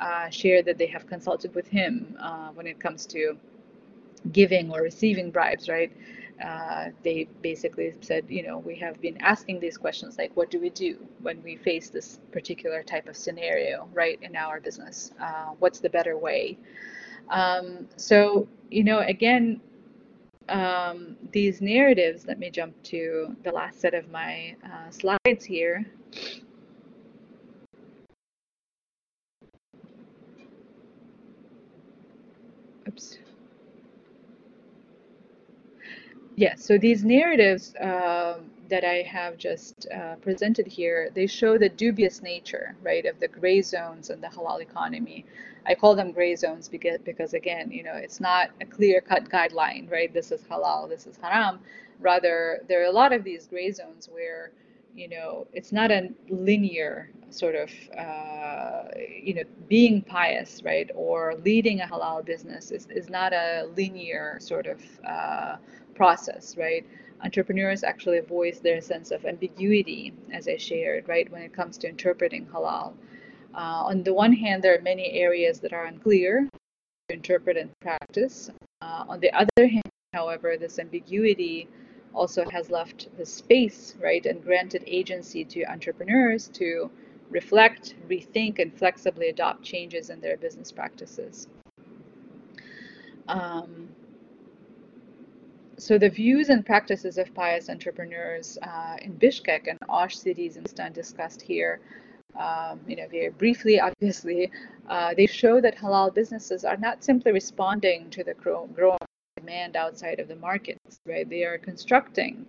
uh, 0.01 0.29
share 0.29 0.63
that 0.63 0.79
they 0.79 0.87
have 0.87 1.07
consulted 1.07 1.55
with 1.55 1.67
him 1.67 2.17
uh, 2.21 2.49
when 2.55 2.67
it 2.67 2.79
comes 2.79 3.07
to 3.07 3.37
giving 4.33 4.71
or 4.71 4.81
receiving 4.83 5.31
bribes, 5.31 5.69
right? 5.69 5.91
Uh, 6.43 6.89
they 7.03 7.27
basically 7.41 7.93
said, 8.01 8.25
you 8.29 8.45
know, 8.45 8.59
we 8.59 8.75
have 8.75 9.01
been 9.01 9.17
asking 9.21 9.59
these 9.59 9.77
questions 9.77 10.17
like, 10.17 10.31
what 10.35 10.51
do 10.51 10.59
we 10.59 10.69
do 10.69 10.97
when 11.21 11.41
we 11.43 11.55
face 11.55 11.89
this 11.89 12.19
particular 12.31 12.83
type 12.83 13.07
of 13.07 13.17
scenario, 13.17 13.87
right, 13.93 14.19
in 14.21 14.35
our 14.35 14.59
business? 14.59 15.11
Uh, 15.19 15.51
what's 15.59 15.79
the 15.79 15.89
better 15.89 16.17
way? 16.17 16.57
Um, 17.29 17.87
so, 17.95 18.47
you 18.69 18.83
know, 18.83 18.99
again, 18.99 19.61
um, 20.49 21.17
these 21.31 21.59
narratives, 21.61 22.25
let 22.25 22.39
me 22.39 22.49
jump 22.49 22.81
to 22.83 23.35
the 23.43 23.51
last 23.51 23.81
set 23.81 23.93
of 23.93 24.09
my 24.09 24.55
uh, 24.63 24.89
slides 24.91 25.43
here. 25.43 25.85
Oops. 32.87 33.17
Yeah, 36.37 36.53
so 36.55 36.77
these 36.77 37.03
narratives 37.03 37.75
uh, 37.77 38.41
that 38.69 38.83
I 38.85 39.01
have 39.01 39.37
just 39.39 39.87
uh, 39.91 40.15
presented 40.17 40.67
here, 40.67 41.09
they 41.15 41.25
show 41.25 41.57
the 41.57 41.69
dubious 41.69 42.21
nature, 42.21 42.75
right, 42.83 43.05
of 43.07 43.19
the 43.19 43.27
gray 43.27 43.61
zones 43.63 44.11
and 44.11 44.23
the 44.23 44.27
halal 44.27 44.61
economy. 44.61 45.25
I 45.65 45.73
call 45.73 45.95
them 45.95 46.11
gray 46.11 46.35
zones 46.35 46.69
because, 46.69 46.99
because 47.03 47.33
again, 47.33 47.71
you 47.71 47.83
know, 47.83 47.95
it's 47.95 48.19
not 48.19 48.51
a 48.61 48.65
clear-cut 48.65 49.29
guideline, 49.29 49.91
right? 49.91 50.13
This 50.13 50.31
is 50.31 50.43
halal, 50.43 50.87
this 50.89 51.07
is 51.07 51.17
haram. 51.17 51.59
Rather, 51.99 52.61
there 52.69 52.81
are 52.83 52.85
a 52.85 52.91
lot 52.91 53.13
of 53.13 53.23
these 53.23 53.47
gray 53.47 53.71
zones 53.71 54.07
where 54.07 54.51
you 54.95 55.07
know, 55.07 55.47
it's 55.53 55.71
not 55.71 55.91
a 55.91 56.09
linear 56.29 57.11
sort 57.29 57.55
of, 57.55 57.69
uh, 57.97 58.85
you 59.23 59.35
know, 59.35 59.43
being 59.67 60.01
pious, 60.01 60.63
right, 60.63 60.89
or 60.95 61.35
leading 61.45 61.81
a 61.81 61.85
halal 61.85 62.25
business 62.25 62.71
is, 62.71 62.87
is 62.89 63.09
not 63.09 63.31
a 63.31 63.69
linear 63.75 64.37
sort 64.41 64.65
of 64.65 64.81
uh, 65.07 65.57
process, 65.97 66.55
right? 66.55 66.85
Entrepreneurs 67.23 67.83
actually 67.83 68.19
voice 68.19 68.59
their 68.59 68.79
sense 68.79 69.09
of 69.11 69.25
ambiguity, 69.25 70.13
as 70.31 70.47
I 70.47 70.57
shared, 70.57 71.09
right, 71.09 71.29
when 71.31 71.41
it 71.41 71.51
comes 71.51 71.77
to 71.79 71.89
interpreting 71.89 72.45
halal. 72.45 72.93
Uh, 73.55 73.89
on 73.91 74.03
the 74.03 74.13
one 74.13 74.33
hand, 74.33 74.63
there 74.63 74.77
are 74.77 74.81
many 74.81 75.13
areas 75.13 75.59
that 75.61 75.73
are 75.73 75.85
unclear 75.85 76.47
to 77.09 77.15
interpret 77.15 77.57
and 77.57 77.71
practice. 77.81 78.51
Uh, 78.81 79.03
on 79.09 79.19
the 79.19 79.31
other 79.33 79.67
hand, 79.67 79.89
however, 80.13 80.55
this 80.57 80.77
ambiguity 80.77 81.67
also 82.13 82.45
has 82.51 82.69
left 82.69 83.09
the 83.17 83.25
space, 83.25 83.95
right, 83.99 84.25
and 84.27 84.43
granted 84.43 84.83
agency 84.85 85.43
to 85.43 85.63
entrepreneurs 85.65 86.47
to 86.49 86.89
reflect, 87.29 87.95
rethink, 88.07 88.59
and 88.59 88.77
flexibly 88.77 89.29
adopt 89.29 89.63
changes 89.63 90.09
in 90.11 90.21
their 90.21 90.37
business 90.37 90.71
practices. 90.71 91.47
Um, 93.27 93.89
so 95.77 95.97
the 95.97 96.09
views 96.09 96.49
and 96.49 96.65
practices 96.65 97.17
of 97.17 97.33
pious 97.35 97.69
entrepreneurs 97.69 98.57
uh, 98.63 98.97
in 99.01 99.13
Bishkek 99.13 99.67
and 99.67 99.77
Osh 99.87 100.17
cities 100.17 100.57
in 100.57 100.65
Stan 100.65 100.91
discussed 100.91 101.41
here, 101.41 101.79
um, 102.39 102.79
you 102.87 102.95
know, 102.95 103.07
very 103.07 103.29
briefly, 103.29 103.79
obviously, 103.79 104.51
uh, 104.89 105.13
they 105.15 105.27
show 105.27 105.61
that 105.61 105.77
halal 105.77 106.13
businesses 106.13 106.65
are 106.65 106.77
not 106.77 107.03
simply 107.03 107.31
responding 107.31 108.09
to 108.09 108.23
the 108.23 108.33
growing 108.33 108.97
demand 109.37 109.75
outside 109.75 110.19
of 110.19 110.27
the 110.27 110.35
markets, 110.35 110.99
right? 111.05 111.29
They 111.29 111.43
are 111.43 111.59
constructing 111.59 112.45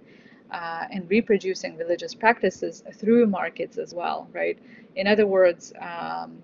uh, 0.51 0.87
and 0.91 1.09
reproducing 1.11 1.77
religious 1.77 2.15
practices 2.15 2.83
through 2.95 3.27
markets 3.27 3.77
as 3.77 3.95
well, 3.95 4.27
right? 4.33 4.59
In 4.97 5.07
other 5.07 5.27
words, 5.27 5.73
um, 5.81 6.43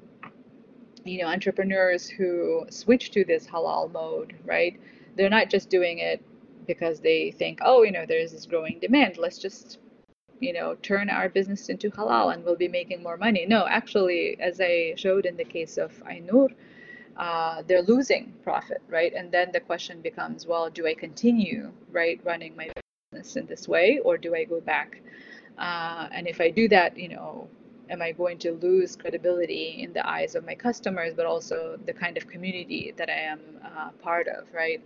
you 1.05 1.23
know, 1.23 1.29
entrepreneurs 1.29 2.09
who 2.09 2.67
switch 2.69 3.11
to 3.13 3.25
this 3.25 3.47
halal 3.47 3.91
mode, 3.91 4.35
right? 4.45 4.79
They're 5.17 5.31
not 5.31 5.49
just 5.49 5.71
doing 5.71 5.99
it 5.99 6.23
because 6.67 7.01
they 7.01 7.31
think, 7.31 7.61
oh, 7.63 7.83
you 7.83 7.93
know, 7.93 8.05
there's 8.07 8.33
this 8.33 8.47
growing 8.47 8.79
demand. 8.81 9.19
Let's 9.19 9.39
just, 9.39 9.79
you 10.41 10.53
know, 10.53 10.77
turn 10.77 11.11
our 11.11 11.29
business 11.29 11.69
into 11.69 11.91
halal 11.91 12.33
and 12.35 12.45
we'll 12.45 12.57
be 12.57 12.69
making 12.69 13.03
more 13.03 13.17
money. 13.17 13.47
No, 13.47 13.67
actually, 13.67 14.37
as 14.41 14.61
I 14.61 14.95
showed 14.97 15.27
in 15.27 15.37
the 15.37 15.45
case 15.45 15.77
of 15.79 15.93
Ainur, 16.05 16.49
uh, 17.17 17.63
they're 17.67 17.83
losing 17.83 18.33
profit, 18.43 18.83
right? 18.89 19.13
And 19.15 19.31
then 19.31 19.53
the 19.53 19.61
question 19.61 20.01
becomes, 20.01 20.47
well, 20.47 20.71
do 20.71 20.87
I 20.87 20.95
continue, 20.95 21.73
right, 21.91 22.21
running 22.25 22.57
my 22.57 22.71
business 23.13 23.37
in 23.37 23.47
this 23.47 23.69
way, 23.69 24.01
or 24.05 24.19
do 24.19 24.35
I 24.35 24.45
go 24.45 24.61
back? 24.61 25.01
Uh, 25.57 26.09
and 26.11 26.27
if 26.27 26.41
I 26.41 26.51
do 26.51 26.69
that, 26.69 26.99
you 26.99 27.09
know, 27.09 27.49
am 27.91 28.03
I 28.03 28.13
going 28.13 28.39
to 28.39 28.53
lose 28.53 28.97
credibility 28.97 29.83
in 29.83 29.93
the 29.93 30.09
eyes 30.09 30.35
of 30.35 30.45
my 30.45 30.55
customers, 30.55 31.15
but 31.15 31.27
also 31.27 31.79
the 31.87 31.93
kind 31.93 32.17
of 32.17 32.27
community 32.27 32.95
that 32.97 33.11
I 33.11 33.21
am 33.33 33.41
uh, 33.65 33.91
part 34.03 34.29
of, 34.29 34.53
right? 34.53 34.83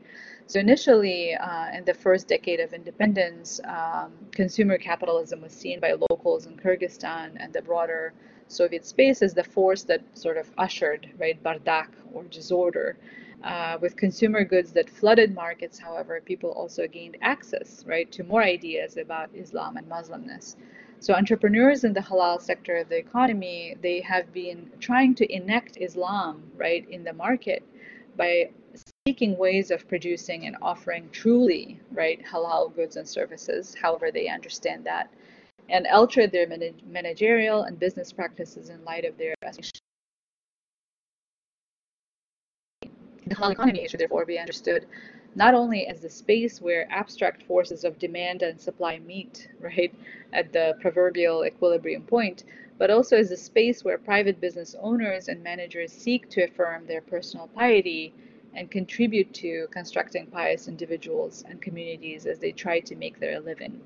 So 0.46 0.58
initially, 0.58 1.34
uh, 1.34 1.68
in 1.74 1.84
the 1.84 1.94
first 1.94 2.28
decade 2.28 2.60
of 2.60 2.72
independence, 2.72 3.60
um, 3.64 4.12
consumer 4.32 4.78
capitalism 4.78 5.42
was 5.42 5.52
seen 5.52 5.78
by 5.80 5.94
locals 6.10 6.46
in 6.46 6.56
Kyrgyzstan 6.56 7.36
and 7.36 7.52
the 7.52 7.62
broader 7.62 8.14
Soviet 8.48 8.86
space 8.86 9.20
as 9.22 9.34
the 9.34 9.44
force 9.44 9.82
that 9.84 10.02
sort 10.14 10.38
of 10.38 10.50
ushered, 10.56 11.10
right, 11.18 11.40
bardak 11.42 11.88
or 12.14 12.24
disorder. 12.24 12.96
Uh, 13.44 13.78
with 13.80 13.94
consumer 13.96 14.42
goods 14.42 14.72
that 14.72 14.90
flooded 14.90 15.32
markets, 15.32 15.78
however, 15.78 16.20
people 16.20 16.50
also 16.50 16.88
gained 16.88 17.16
access, 17.20 17.84
right, 17.86 18.10
to 18.10 18.24
more 18.24 18.42
ideas 18.42 18.96
about 18.96 19.30
Islam 19.34 19.76
and 19.76 19.88
Muslimness. 19.88 20.56
So 21.00 21.14
entrepreneurs 21.14 21.84
in 21.84 21.92
the 21.92 22.00
halal 22.00 22.40
sector 22.40 22.76
of 22.76 22.88
the 22.88 22.96
economy, 22.96 23.76
they 23.80 24.00
have 24.00 24.32
been 24.32 24.70
trying 24.80 25.14
to 25.16 25.32
enact 25.32 25.78
Islam, 25.80 26.50
right, 26.56 26.88
in 26.90 27.04
the 27.04 27.12
market 27.12 27.62
by 28.16 28.50
seeking 29.06 29.38
ways 29.38 29.70
of 29.70 29.86
producing 29.88 30.46
and 30.46 30.56
offering 30.60 31.08
truly, 31.12 31.80
right, 31.92 32.20
halal 32.24 32.74
goods 32.74 32.96
and 32.96 33.08
services, 33.08 33.76
however 33.80 34.10
they 34.10 34.28
understand 34.28 34.84
that, 34.84 35.08
and 35.68 35.86
alter 35.86 36.26
their 36.26 36.48
managerial 36.86 37.62
and 37.62 37.78
business 37.78 38.12
practices 38.12 38.68
in 38.68 38.84
light 38.84 39.04
of 39.04 39.16
their 39.18 39.34
the 43.28 43.34
halal 43.34 43.52
economy 43.52 43.86
should 43.88 44.00
therefore 44.00 44.24
be 44.24 44.38
understood 44.38 44.86
not 45.34 45.54
only 45.54 45.86
as 45.86 46.00
the 46.00 46.10
space 46.10 46.60
where 46.60 46.90
abstract 46.90 47.42
forces 47.44 47.84
of 47.84 47.98
demand 47.98 48.42
and 48.42 48.60
supply 48.60 48.98
meet, 48.98 49.48
right, 49.60 49.94
at 50.32 50.52
the 50.52 50.76
proverbial 50.80 51.44
equilibrium 51.44 52.02
point, 52.02 52.44
but 52.78 52.90
also 52.90 53.16
as 53.16 53.30
a 53.30 53.36
space 53.36 53.84
where 53.84 53.98
private 53.98 54.40
business 54.40 54.74
owners 54.80 55.28
and 55.28 55.42
managers 55.42 55.92
seek 55.92 56.28
to 56.30 56.42
affirm 56.42 56.86
their 56.86 57.00
personal 57.00 57.48
piety 57.48 58.12
and 58.54 58.70
contribute 58.70 59.32
to 59.34 59.68
constructing 59.70 60.26
pious 60.26 60.68
individuals 60.68 61.44
and 61.48 61.60
communities 61.60 62.26
as 62.26 62.38
they 62.38 62.52
try 62.52 62.80
to 62.80 62.96
make 62.96 63.20
their 63.20 63.40
living. 63.40 63.80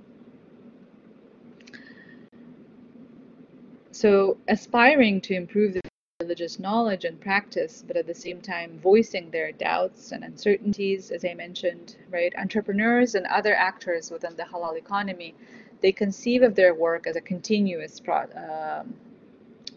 So, 3.91 4.39
aspiring 4.49 5.21
to 5.23 5.35
improve 5.35 5.75
the 5.75 5.81
religious 6.23 6.59
knowledge 6.59 7.05
and 7.05 7.21
practice, 7.21 7.85
but 7.87 7.97
at 7.97 8.07
the 8.07 8.15
same 8.15 8.41
time 8.41 8.79
voicing 8.79 9.31
their 9.31 9.51
doubts 9.53 10.13
and 10.13 10.23
uncertainties, 10.25 11.11
as 11.11 11.25
I 11.25 11.35
mentioned, 11.35 11.97
right? 12.11 12.33
Entrepreneurs 12.39 13.15
and 13.17 13.27
other 13.27 13.55
actors 13.55 14.11
within 14.11 14.37
the 14.37 14.45
halal 14.45 14.77
economy, 14.77 15.35
they 15.83 15.93
conceive 15.93 16.43
of 16.43 16.55
their 16.55 16.75
work 16.75 17.07
as 17.07 17.17
a 17.17 17.21
continuous 17.21 18.01
pro- 18.01 18.33
uh, 18.47 18.85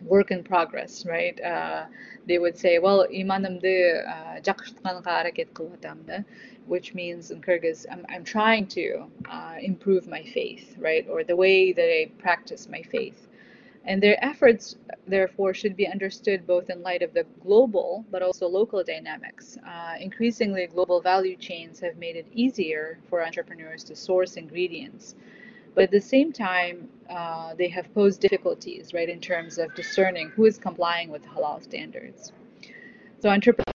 work 0.04 0.32
in 0.32 0.44
progress, 0.44 1.06
right? 1.06 1.40
Uh, 1.42 1.86
they 2.28 2.38
would 2.40 2.58
say, 2.58 2.80
well, 2.80 3.06
imanimde 3.12 4.06
uh, 4.08 4.40
which 6.68 6.94
means 6.94 7.32
in 7.32 7.42
Kyrgyz, 7.42 7.86
I'm, 7.92 8.06
I'm 8.10 8.24
trying 8.24 8.68
to 8.68 9.06
uh, 9.30 9.56
improve 9.62 10.08
my 10.08 10.24
faith, 10.24 10.76
right? 10.80 11.06
Or 11.10 11.24
the 11.24 11.36
way 11.36 11.74
that 11.74 11.90
I 12.00 12.12
practice 12.18 12.68
my 12.70 12.82
faith. 12.82 13.25
And 13.88 14.02
their 14.02 14.24
efforts, 14.24 14.78
therefore, 15.08 15.54
should 15.54 15.76
be 15.76 15.88
understood 15.88 16.48
both 16.48 16.70
in 16.72 16.82
light 16.82 17.04
of 17.04 17.14
the 17.14 17.26
global 17.44 18.04
but 18.10 18.24
also 18.24 18.48
local 18.48 18.84
dynamics. 18.84 19.58
Uh, 19.66 19.96
increasingly, 20.00 20.66
global 20.68 21.02
value 21.02 21.36
chains 21.36 21.80
have 21.82 21.98
made 21.98 22.16
it 22.16 22.26
easier 22.34 23.00
for 23.10 23.24
entrepreneurs 23.24 23.84
to 23.84 23.96
source 23.96 24.38
ingredients. 24.38 25.16
But 25.76 25.86
at 25.86 25.92
the 25.92 26.02
same 26.02 26.32
time, 26.34 26.90
uh, 27.10 27.54
they 27.54 27.68
have 27.68 27.94
posed 27.94 28.22
difficulties, 28.22 28.94
right, 28.94 29.10
in 29.10 29.20
terms 29.20 29.60
of 29.60 29.76
discerning 29.76 30.30
who 30.30 30.46
is 30.46 30.58
complying 30.58 31.12
with 31.12 31.24
halal 31.26 31.62
standards. 31.62 32.32
So 33.20 33.30
entrepreneurs 33.30 33.75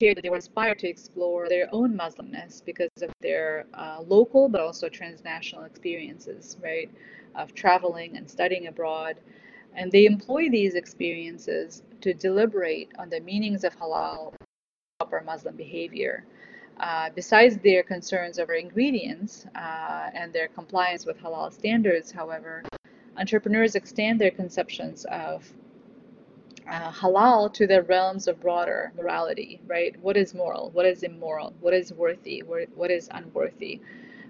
that 0.00 0.22
they 0.22 0.30
were 0.30 0.36
inspired 0.36 0.78
to 0.78 0.88
explore 0.88 1.48
their 1.48 1.68
own 1.72 1.96
Muslimness 1.96 2.64
because 2.64 2.88
of 3.02 3.10
their 3.20 3.66
uh, 3.74 4.00
local 4.06 4.48
but 4.48 4.60
also 4.60 4.88
transnational 4.88 5.64
experiences, 5.64 6.56
right? 6.62 6.88
of 7.38 7.54
traveling 7.54 8.16
and 8.16 8.28
studying 8.28 8.66
abroad. 8.66 9.16
And 9.74 9.90
they 9.90 10.04
employ 10.06 10.50
these 10.50 10.74
experiences 10.74 11.82
to 12.00 12.12
deliberate 12.12 12.90
on 12.98 13.08
the 13.08 13.20
meanings 13.20 13.64
of 13.64 13.78
halal 13.78 14.34
proper 14.98 15.22
Muslim 15.24 15.56
behavior. 15.56 16.24
Uh, 16.80 17.10
besides 17.14 17.56
their 17.58 17.82
concerns 17.82 18.38
over 18.38 18.54
ingredients 18.54 19.46
uh, 19.54 20.10
and 20.14 20.32
their 20.32 20.48
compliance 20.48 21.06
with 21.06 21.18
halal 21.20 21.52
standards, 21.52 22.10
however, 22.10 22.62
entrepreneurs 23.16 23.74
extend 23.74 24.20
their 24.20 24.30
conceptions 24.30 25.04
of 25.06 25.52
uh, 26.68 26.92
halal 26.92 27.52
to 27.54 27.66
the 27.66 27.82
realms 27.82 28.28
of 28.28 28.40
broader 28.40 28.92
morality, 28.96 29.60
right? 29.66 29.98
What 30.02 30.16
is 30.16 30.34
moral? 30.34 30.70
What 30.70 30.86
is 30.86 31.02
immoral? 31.02 31.54
What 31.60 31.74
is 31.74 31.92
worthy? 31.92 32.42
What 32.42 32.90
is 32.90 33.08
unworthy? 33.12 33.80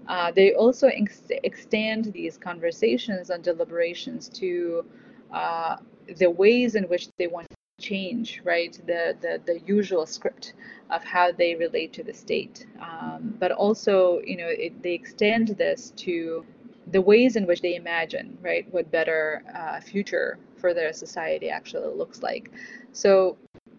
Uh, 0.07 0.33
they 0.33 0.55
also 0.55 0.89
ex 0.89 1.23
extend 1.45 2.07
these 2.13 2.39
conversations 2.39 3.31
and 3.31 3.45
deliberations 3.45 4.29
to 4.31 4.85
uh, 5.33 5.77
the 6.17 6.31
ways 6.31 6.75
in 6.75 6.85
which 6.85 7.09
they 7.19 7.27
want 7.27 7.47
to 7.51 7.57
change, 7.81 8.41
right? 8.45 8.73
The, 8.87 9.17
the, 9.21 9.41
the 9.45 9.61
usual 9.67 10.07
script 10.07 10.55
of 10.91 11.05
how 11.05 11.33
they 11.33 11.55
relate 11.55 11.93
to 11.95 12.03
the 12.03 12.15
state. 12.15 12.67
Um, 12.81 13.35
but 13.39 13.53
also, 13.53 14.21
you 14.25 14.37
know, 14.39 14.49
it, 14.49 14.83
they 14.83 14.95
extend 14.95 15.49
this 15.49 15.93
to 15.97 16.45
the 16.91 17.03
ways 17.03 17.37
in 17.37 17.47
which 17.47 17.61
they 17.61 17.75
imagine, 17.75 18.39
right, 18.41 18.67
what 18.73 18.91
better 18.91 19.43
uh, 19.55 19.81
future 19.81 20.39
for 20.59 20.75
their 20.75 20.93
society 20.93 21.49
actually 21.51 21.95
looks 21.95 22.23
like. 22.23 22.51
So 22.93 23.37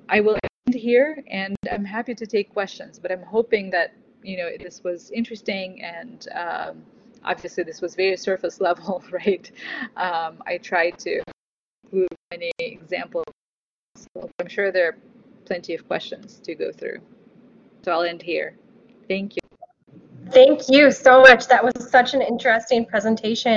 I 0.07 0.21
will 0.21 0.37
end 0.67 0.75
here 0.75 1.23
and 1.27 1.55
I'm 1.71 1.85
happy 1.85 2.15
to 2.15 2.25
take 2.25 2.53
questions, 2.53 2.99
but 2.99 3.11
I'm 3.11 3.23
hoping 3.23 3.69
that 3.71 3.93
you 4.23 4.37
know 4.37 4.49
this 4.59 4.83
was 4.83 5.11
interesting 5.11 5.81
and 5.81 6.27
um, 6.35 6.83
obviously 7.23 7.63
this 7.63 7.81
was 7.81 7.95
very 7.95 8.17
surface 8.29 8.59
level 8.61 9.03
right? 9.11 9.51
Um, 9.97 10.41
i 10.45 10.57
tried 10.57 10.97
to 10.99 11.21
include 11.83 12.07
many 12.31 12.51
examples 12.59 13.25
so 13.95 14.29
i'm 14.39 14.47
sure 14.47 14.71
there 14.71 14.89
are 14.89 14.97
plenty 15.45 15.73
of 15.73 15.87
questions 15.87 16.39
to 16.43 16.53
go 16.53 16.71
through. 16.71 16.99
So 17.83 17.91
i'll 17.91 18.03
end 18.03 18.21
here. 18.21 18.55
Thank 19.07 19.35
you. 19.35 19.39
Thank 20.31 20.69
you 20.69 20.91
so 20.91 21.21
much. 21.21 21.47
That 21.47 21.63
was 21.63 21.89
such 21.89 22.13
an 22.13 22.21
interesting 22.21 22.85
presentation 22.85 23.51